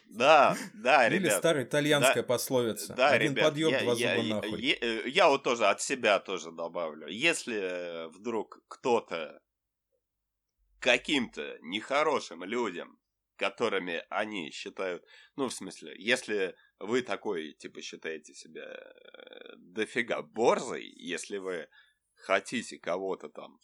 Да, 0.07 0.57
да, 0.75 1.09
Или 1.09 1.17
ребят. 1.25 1.39
старая 1.39 1.65
итальянская 1.65 2.23
пословица. 2.23 2.95
Да, 2.95 3.09
Один 3.09 3.33
ребят, 3.33 3.45
подъем, 3.47 3.71
я, 3.71 3.81
два 3.83 3.93
я- 3.95 4.15
зуба 4.17 4.27
я- 4.29 4.35
нахуй. 4.37 4.61
я- 4.63 4.77
э, 4.81 5.09
я 5.09 5.29
вот 5.29 5.43
тоже 5.43 5.67
от 5.67 5.81
себя 5.83 6.21
тоже 6.21 6.53
добавлю. 6.53 7.09
Если 7.09 7.59
э, 7.61 8.09
вдруг 8.09 8.61
кто-то 8.69 9.41
каким-то 10.79 11.59
нехорошим 11.63 12.45
людям, 12.45 12.97
которыми 13.37 14.05
они 14.09 14.53
считают, 14.53 15.05
ну, 15.35 15.49
в 15.49 15.53
смысле, 15.55 15.95
если 15.99 16.55
вы 16.79 17.03
такой, 17.03 17.53
типа, 17.53 17.81
считаете 17.83 18.35
себя 18.35 18.65
э, 18.65 19.57
дофига 19.57 20.23
борзой, 20.23 20.85
если 20.85 21.39
вы 21.39 21.69
хотите 22.15 22.79
кого-то 22.79 23.29
там 23.29 23.61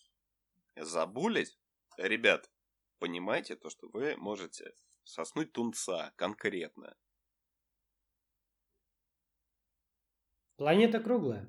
забулить, 0.76 1.58
ребят, 1.96 2.50
понимайте 2.98 3.56
то, 3.56 3.70
что 3.70 3.88
вы 3.88 4.16
можете 4.16 4.74
соснуть 5.04 5.52
тунца 5.52 6.12
конкретно. 6.16 6.96
Планета 10.56 11.00
круглая. 11.00 11.48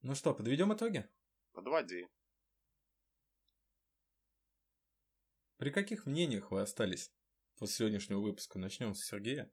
Ну 0.00 0.14
что, 0.14 0.34
подведем 0.34 0.74
итоги? 0.74 1.08
Подводи. 1.52 2.08
При 5.58 5.70
каких 5.70 6.06
мнениях 6.06 6.50
вы 6.50 6.60
остались 6.60 7.12
после 7.62 7.76
сегодняшнего 7.76 8.18
выпуска? 8.18 8.58
Начнем 8.58 8.92
с 8.92 9.06
Сергея. 9.06 9.48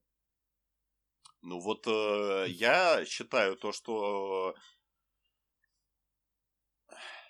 Ну 1.41 1.60
вот 1.60 1.86
э, 1.86 2.45
я 2.47 3.05
считаю 3.05 3.55
то, 3.55 3.72
что... 3.72 4.55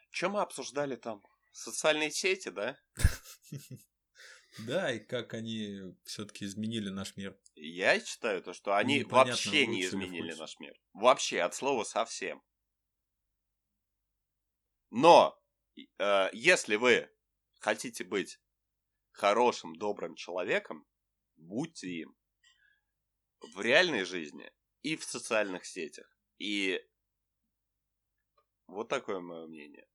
Чем 0.09 0.31
мы 0.31 0.41
обсуждали 0.41 0.95
там? 0.95 1.21
Социальные 1.51 2.11
сети, 2.11 2.49
да? 2.49 2.79
Да, 4.65 4.91
и 4.91 4.99
как 4.99 5.35
они 5.35 5.95
все-таки 6.05 6.43
изменили 6.43 6.89
наш 6.89 7.15
мир. 7.15 7.37
Я 7.55 7.99
считаю 7.99 8.41
то, 8.41 8.51
что 8.51 8.75
они 8.75 8.99
Непонятно, 8.99 9.33
вообще 9.33 9.67
не 9.67 9.85
изменили 9.85 10.33
наш 10.33 10.59
мир. 10.59 10.73
Вообще, 10.93 11.41
от 11.41 11.53
слова 11.53 11.83
совсем. 11.83 12.41
Но, 14.89 15.39
э, 15.99 16.29
если 16.33 16.77
вы 16.77 17.09
хотите 17.59 18.03
быть 18.03 18.39
хорошим, 19.19 19.75
добрым 19.75 20.15
человеком, 20.15 20.87
будьте 21.35 21.89
им 21.89 22.15
в 23.53 23.59
реальной 23.59 24.05
жизни 24.05 24.49
и 24.81 24.95
в 24.95 25.03
социальных 25.03 25.65
сетях. 25.65 26.07
И 26.37 26.81
вот 28.67 28.87
такое 28.87 29.19
мое 29.19 29.45
мнение. 29.47 29.89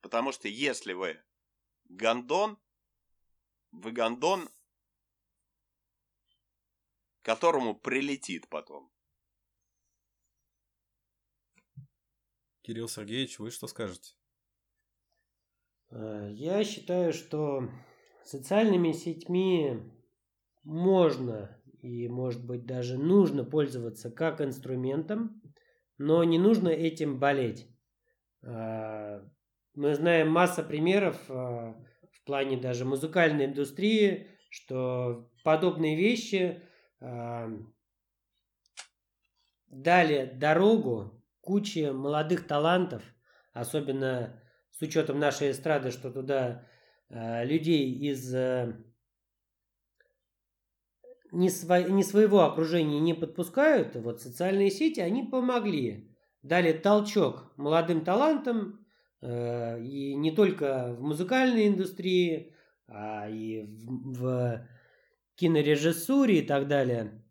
Потому 0.00 0.32
что 0.32 0.48
если 0.48 0.94
вы 0.94 1.22
гандон, 1.84 2.58
вы 3.70 3.92
гандон, 3.92 4.48
которому 7.20 7.74
прилетит 7.78 8.48
потом. 8.48 8.90
Кирилл 12.62 12.88
Сергеевич, 12.88 13.38
вы 13.38 13.50
что 13.50 13.66
скажете? 13.66 14.14
Э, 15.90 16.30
Я 16.32 16.64
считаю, 16.64 17.12
что 17.12 17.68
социальными 18.24 18.92
сетьми 18.92 19.80
можно 20.62 21.60
и, 21.80 22.08
может 22.08 22.44
быть, 22.44 22.64
даже 22.64 22.96
нужно 22.96 23.44
пользоваться 23.44 24.10
как 24.10 24.40
инструментом, 24.40 25.42
но 25.98 26.24
не 26.24 26.38
нужно 26.38 26.68
этим 26.68 27.18
болеть. 27.18 27.68
Э, 28.42 29.20
Мы 29.74 29.94
знаем 29.94 30.30
масса 30.30 30.62
примеров 30.62 31.16
э, 31.28 31.32
в 31.34 32.24
плане 32.24 32.56
даже 32.56 32.84
музыкальной 32.84 33.46
индустрии, 33.46 34.28
что 34.50 35.30
подобные 35.42 35.96
вещи 35.96 36.62
э, 37.00 37.48
дали 39.66 40.32
дорогу 40.34 41.22
куче 41.40 41.92
молодых 41.92 42.46
талантов, 42.46 43.02
особенно 43.52 44.42
с 44.70 44.80
учетом 44.80 45.18
нашей 45.18 45.50
эстрады, 45.50 45.90
что 45.90 46.10
туда 46.10 46.66
людей 47.10 47.92
из 47.92 48.34
э, 48.34 48.74
не, 51.32 51.48
сво- 51.48 51.90
не 51.90 52.02
своего 52.02 52.42
окружения 52.42 53.00
не 53.00 53.14
подпускают, 53.14 53.96
вот 53.96 54.22
социальные 54.22 54.70
сети, 54.70 55.00
они 55.00 55.24
помогли. 55.24 56.10
Дали 56.42 56.72
толчок 56.72 57.52
молодым 57.56 58.04
талантам, 58.04 58.86
э, 59.20 59.82
и 59.82 60.14
не 60.14 60.32
только 60.32 60.94
в 60.94 61.02
музыкальной 61.02 61.68
индустрии, 61.68 62.54
а 62.86 63.28
и 63.28 63.62
в, 63.62 64.20
в 64.20 64.68
кинорежиссуре 65.36 66.40
и 66.40 66.46
так 66.46 66.68
далее. 66.68 67.24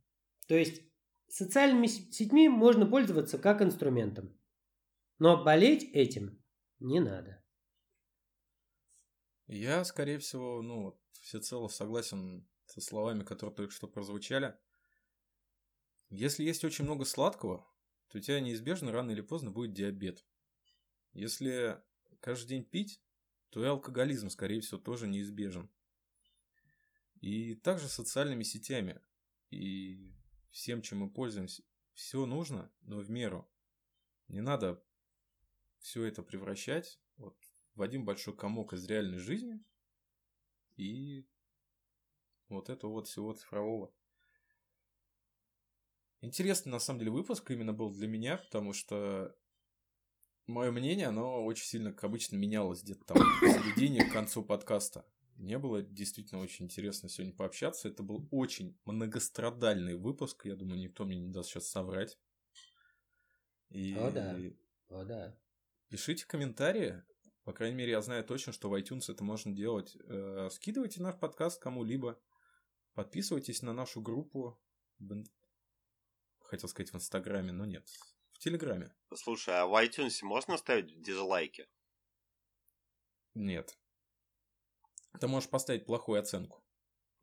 То 0.48 0.56
есть 0.56 0.82
социальными 1.28 1.88
сетьми 1.88 2.50
можно 2.50 2.86
пользоваться 2.86 3.38
как 3.38 3.62
инструментом. 3.62 4.38
Но 5.20 5.44
болеть 5.44 5.84
этим 5.94 6.42
не 6.80 7.00
надо. 7.00 7.43
Я, 9.48 9.84
скорее 9.84 10.20
всего, 10.20 10.62
ну, 10.62 11.00
всецело 11.22 11.68
согласен 11.68 12.48
со 12.66 12.82
словами, 12.82 13.24
которые 13.24 13.56
только 13.56 13.74
что 13.74 13.88
прозвучали. 13.88 14.56
Если 16.10 16.44
есть 16.44 16.64
очень 16.64 16.86
много 16.86 17.06
сладкого, 17.06 17.68
то 18.08 18.18
у 18.18 18.22
тебя 18.22 18.40
неизбежно 18.40 18.92
рано 18.92 19.12
или 19.12 19.22
поздно 19.22 19.52
будет 19.52 19.74
диабет. 19.74 20.26
Если 21.14 21.82
каждый 22.20 22.50
день 22.50 22.64
пить, 22.64 23.02
то 23.50 23.64
и 23.64 23.68
алкоголизм, 23.68 24.30
скорее 24.30 24.62
всего, 24.62 24.80
тоже 24.80 25.08
неизбежен. 25.08 25.70
И 27.22 27.56
также 27.56 27.88
социальными 27.88 28.44
сетями 28.44 29.02
и 29.50 30.14
всем, 30.52 30.82
чем 30.82 31.00
мы 31.00 31.10
пользуемся, 31.10 31.64
все 31.94 32.26
нужно, 32.26 32.72
но 32.82 33.00
в 33.00 33.10
меру. 33.10 33.50
Не 34.28 34.42
надо 34.42 34.84
все 35.80 36.06
это 36.06 36.24
превращать 36.24 37.00
вот, 37.18 37.38
в 37.76 37.82
один 37.82 38.06
большой 38.06 38.36
комок 38.36 38.74
из 38.74 38.86
реальной 38.86 39.20
жизни 39.20 39.64
и 40.76 41.28
вот 42.50 42.70
этого 42.70 42.92
вот 42.92 43.08
всего 43.08 43.34
цифрового. 43.34 43.94
Интересный, 46.22 46.72
на 46.72 46.80
самом 46.80 47.00
деле, 47.00 47.12
выпуск 47.12 47.52
именно 47.52 47.74
был 47.74 47.92
для 47.92 48.08
меня, 48.08 48.38
потому 48.38 48.74
что 48.74 49.36
мое 50.48 50.72
мнение, 50.72 51.08
оно 51.08 51.44
очень 51.44 51.66
сильно, 51.66 51.92
как 51.92 52.06
обычно, 52.06 52.38
менялось 52.38 52.82
где-то 52.82 53.04
там 53.06 53.18
в 53.18 53.40
середине, 53.42 54.06
к 54.06 54.14
концу 54.14 54.44
подкаста. 54.44 55.06
Мне 55.36 55.58
было 55.58 55.82
действительно 55.82 56.42
очень 56.42 56.66
интересно 56.66 57.10
сегодня 57.10 57.36
пообщаться. 57.36 57.90
Это 57.90 58.04
был 58.04 58.28
очень 58.32 58.80
многострадальный 58.86 59.96
выпуск. 59.96 60.46
Я 60.46 60.56
думаю, 60.56 60.80
никто 60.80 61.06
мне 61.06 61.20
не 61.20 61.32
даст 61.32 61.50
сейчас 61.50 61.68
соврать. 61.68 62.18
И... 63.70 63.96
О, 63.96 64.12
да. 64.12 64.38
О, 64.90 65.04
да. 65.04 65.38
Пишите 65.90 66.26
комментарии. 66.26 67.04
По 67.44 67.54
крайней 67.54 67.76
мере, 67.76 67.92
я 67.92 68.02
знаю 68.02 68.24
точно, 68.24 68.54
что 68.54 68.70
в 68.70 68.74
iTunes 68.80 69.12
это 69.12 69.24
можно 69.24 69.52
делать. 69.54 69.98
Э, 70.06 70.50
скидывайте 70.52 71.02
наш 71.02 71.20
подкаст 71.20 71.62
кому-либо. 71.62 72.20
Подписывайтесь 72.94 73.62
на 73.62 73.74
нашу 73.74 74.02
группу 74.02 74.60
хотел 76.54 76.70
сказать 76.70 76.92
в 76.92 76.96
Инстаграме, 76.96 77.52
но 77.52 77.66
нет. 77.66 77.88
В 78.34 78.38
Телеграме. 78.40 78.96
Слушай, 79.16 79.60
а 79.60 79.66
в 79.66 79.74
iTunes 79.84 80.20
можно 80.22 80.58
ставить 80.58 81.02
дизлайки? 81.02 81.68
Нет. 83.34 83.76
Ты 85.20 85.28
можешь 85.28 85.50
поставить 85.50 85.86
плохую 85.86 86.20
оценку. 86.20 86.64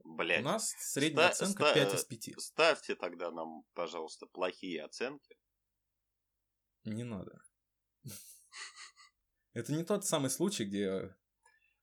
Блять. 0.02 0.40
У 0.40 0.44
нас 0.44 0.70
средняя 0.78 1.30
ста- 1.30 1.44
оценка 1.44 1.62
ста- 1.64 1.74
5 1.74 1.94
из 1.94 2.04
5. 2.04 2.40
Ставьте 2.40 2.94
тогда 2.96 3.30
нам, 3.30 3.64
пожалуйста, 3.74 4.26
плохие 4.26 4.82
оценки. 4.84 5.38
Не 6.84 7.04
надо. 7.04 7.40
Это 9.52 9.72
не 9.72 9.84
тот 9.84 10.04
самый 10.04 10.30
случай, 10.30 10.64
где 10.64 11.14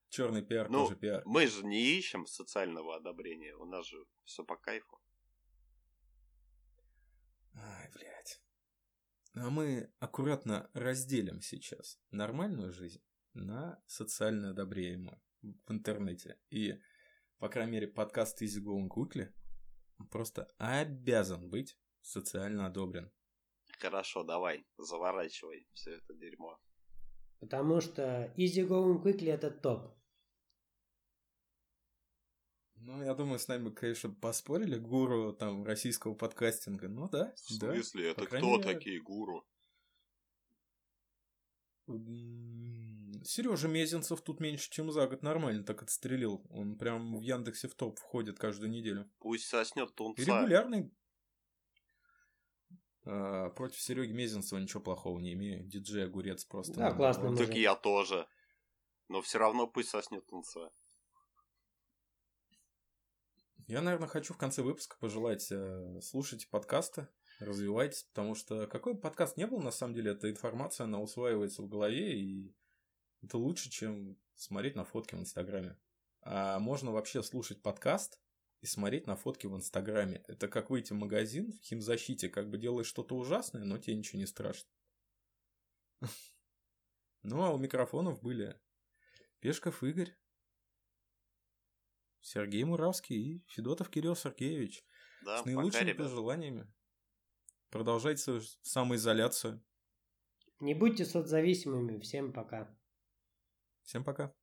черный 0.10 0.42
пиар 0.42 0.70
ну, 0.70 0.86
тоже 0.86 0.96
пиар. 0.96 1.22
Мы 1.26 1.48
же 1.48 1.66
не 1.66 1.98
ищем 1.98 2.26
социального 2.26 2.96
одобрения. 2.96 3.56
У 3.56 3.66
нас 3.66 3.86
же 3.88 4.06
все 4.24 4.44
по 4.44 4.56
кайфу. 4.56 5.02
Ай, 7.54 7.90
блядь. 7.94 8.42
А 9.36 9.50
мы 9.50 9.92
аккуратно 10.00 10.70
разделим 10.74 11.42
сейчас 11.42 12.00
нормальную 12.12 12.72
жизнь 12.72 13.04
на 13.34 13.84
социально 13.86 14.52
одобряемую 14.52 15.22
в 15.42 15.72
интернете. 15.72 16.40
И, 16.50 16.80
по 17.38 17.50
крайней 17.50 17.74
мере, 17.74 17.88
подкаст 17.88 18.42
Easy 18.42 18.64
Going 18.64 18.88
Quickly 18.88 19.34
просто 20.10 20.50
обязан 20.58 21.50
быть 21.50 21.78
социально 22.02 22.68
одобрен. 22.68 23.12
Хорошо, 23.80 24.24
давай, 24.24 24.66
заворачивай 24.78 25.68
все 25.74 25.92
это 25.92 26.14
дерьмо. 26.14 26.60
Потому 27.40 27.82
что 27.82 28.34
Easy 28.38 28.68
Going 28.68 29.02
Quickly 29.02 29.32
это 29.32 29.52
топ. 29.52 29.98
Ну, 32.76 33.04
я 33.04 33.14
думаю, 33.14 33.38
с 33.38 33.48
нами, 33.48 33.70
конечно, 33.70 34.10
поспорили 34.10 34.78
гуру 34.78 35.34
там 35.34 35.66
российского 35.66 36.14
подкастинга. 36.14 36.88
Ну 36.88 37.10
да. 37.10 37.34
В 37.36 37.40
смысле? 37.40 38.04
Да. 38.04 38.10
Это 38.12 38.26
кто 38.26 38.58
мере... 38.58 38.64
такие 38.64 39.02
гуру? 39.02 39.46
Сережа 43.24 43.68
Мезенцев 43.68 44.22
тут 44.22 44.40
меньше, 44.40 44.70
чем 44.70 44.92
за 44.92 45.08
год 45.08 45.22
нормально 45.22 45.64
так 45.64 45.84
отстрелил. 45.84 46.46
Он 46.50 46.78
прям 46.78 47.18
в 47.18 47.22
Яндексе 47.22 47.68
в 47.68 47.76
топ 47.76 48.00
входит 48.00 48.40
каждую 48.40 48.70
неделю. 48.70 49.10
Пусть 49.20 49.48
соснет 49.48 49.94
тунца. 49.96 50.22
регулярный. 50.22 50.92
А, 53.10 53.50
против 53.52 53.80
Сереги 53.80 54.12
Мезенцева 54.12 54.60
ничего 54.60 54.82
плохого 54.82 55.20
не 55.20 55.34
имею. 55.34 55.64
Диджей 55.64 56.06
Огурец 56.06 56.44
просто. 56.44 56.74
Да, 56.74 56.92
классно. 56.92 57.36
Так 57.36 57.54
я 57.56 57.76
тоже. 57.76 58.28
Но 59.08 59.22
все 59.22 59.38
равно 59.38 59.66
пусть 59.66 59.90
соснет 59.90 60.26
тунца. 60.28 60.70
Я, 63.68 63.82
наверное, 63.82 64.08
хочу 64.08 64.34
в 64.34 64.38
конце 64.38 64.62
выпуска 64.62 64.98
пожелать 65.00 65.48
э, 65.52 66.00
слушать 66.02 66.50
подкасты, 66.50 67.10
развивайтесь, 67.40 68.04
потому 68.04 68.34
что 68.34 68.66
какой 68.68 68.94
бы 68.94 69.02
подкаст 69.02 69.36
не 69.36 69.46
был, 69.46 69.60
на 69.60 69.72
самом 69.72 69.94
деле, 69.94 70.12
эта 70.12 70.30
информация, 70.30 70.86
она 70.86 71.02
усваивается 71.02 71.62
в 71.62 71.68
голове, 71.68 72.18
и 72.18 72.56
это 73.22 73.38
лучше, 73.38 73.70
чем 73.70 74.18
смотреть 74.36 74.76
на 74.76 74.86
фотки 74.86 75.16
в 75.16 75.20
Инстаграме. 75.20 75.78
А 76.22 76.60
можно 76.60 76.92
вообще 76.92 77.22
слушать 77.22 77.62
подкаст 77.62 78.22
и 78.62 78.66
смотреть 78.66 79.08
на 79.08 79.16
фотки 79.16 79.48
в 79.48 79.56
Инстаграме. 79.56 80.24
Это 80.28 80.48
как 80.48 80.70
выйти 80.70 80.94
в 80.94 80.98
магазин 80.98 81.52
в 81.52 81.62
химзащите, 81.62 82.30
как 82.30 82.50
бы 82.50 82.58
делаешь 82.58 82.88
что-то 82.88 83.16
ужасное, 83.16 83.64
но 83.64 83.78
тебе 83.78 83.96
ничего 83.96 84.20
не 84.20 84.28
страшно. 84.28 84.70
Ну, 87.24 87.44
а 87.44 87.52
у 87.52 87.58
микрофонов 87.58 88.22
были 88.22 88.58
Пешков 89.40 89.84
Игорь, 89.84 90.16
Сергей 92.22 92.64
Муравский 92.64 93.16
и 93.18 93.46
Федотов 93.48 93.90
Кирилл 93.90 94.16
Сергеевич. 94.16 94.86
Да, 95.26 95.42
с 95.42 95.46
наилучшими 95.46 95.92
пока, 95.92 96.04
пожеланиями. 96.04 96.72
Продолжайте 97.70 98.22
свою 98.22 98.42
самоизоляцию. 98.62 99.62
Не 100.60 100.74
будьте 100.74 101.06
соцзависимыми. 101.06 102.00
Всем 102.00 102.34
пока. 102.34 102.74
Всем 103.84 104.04
пока. 104.04 104.34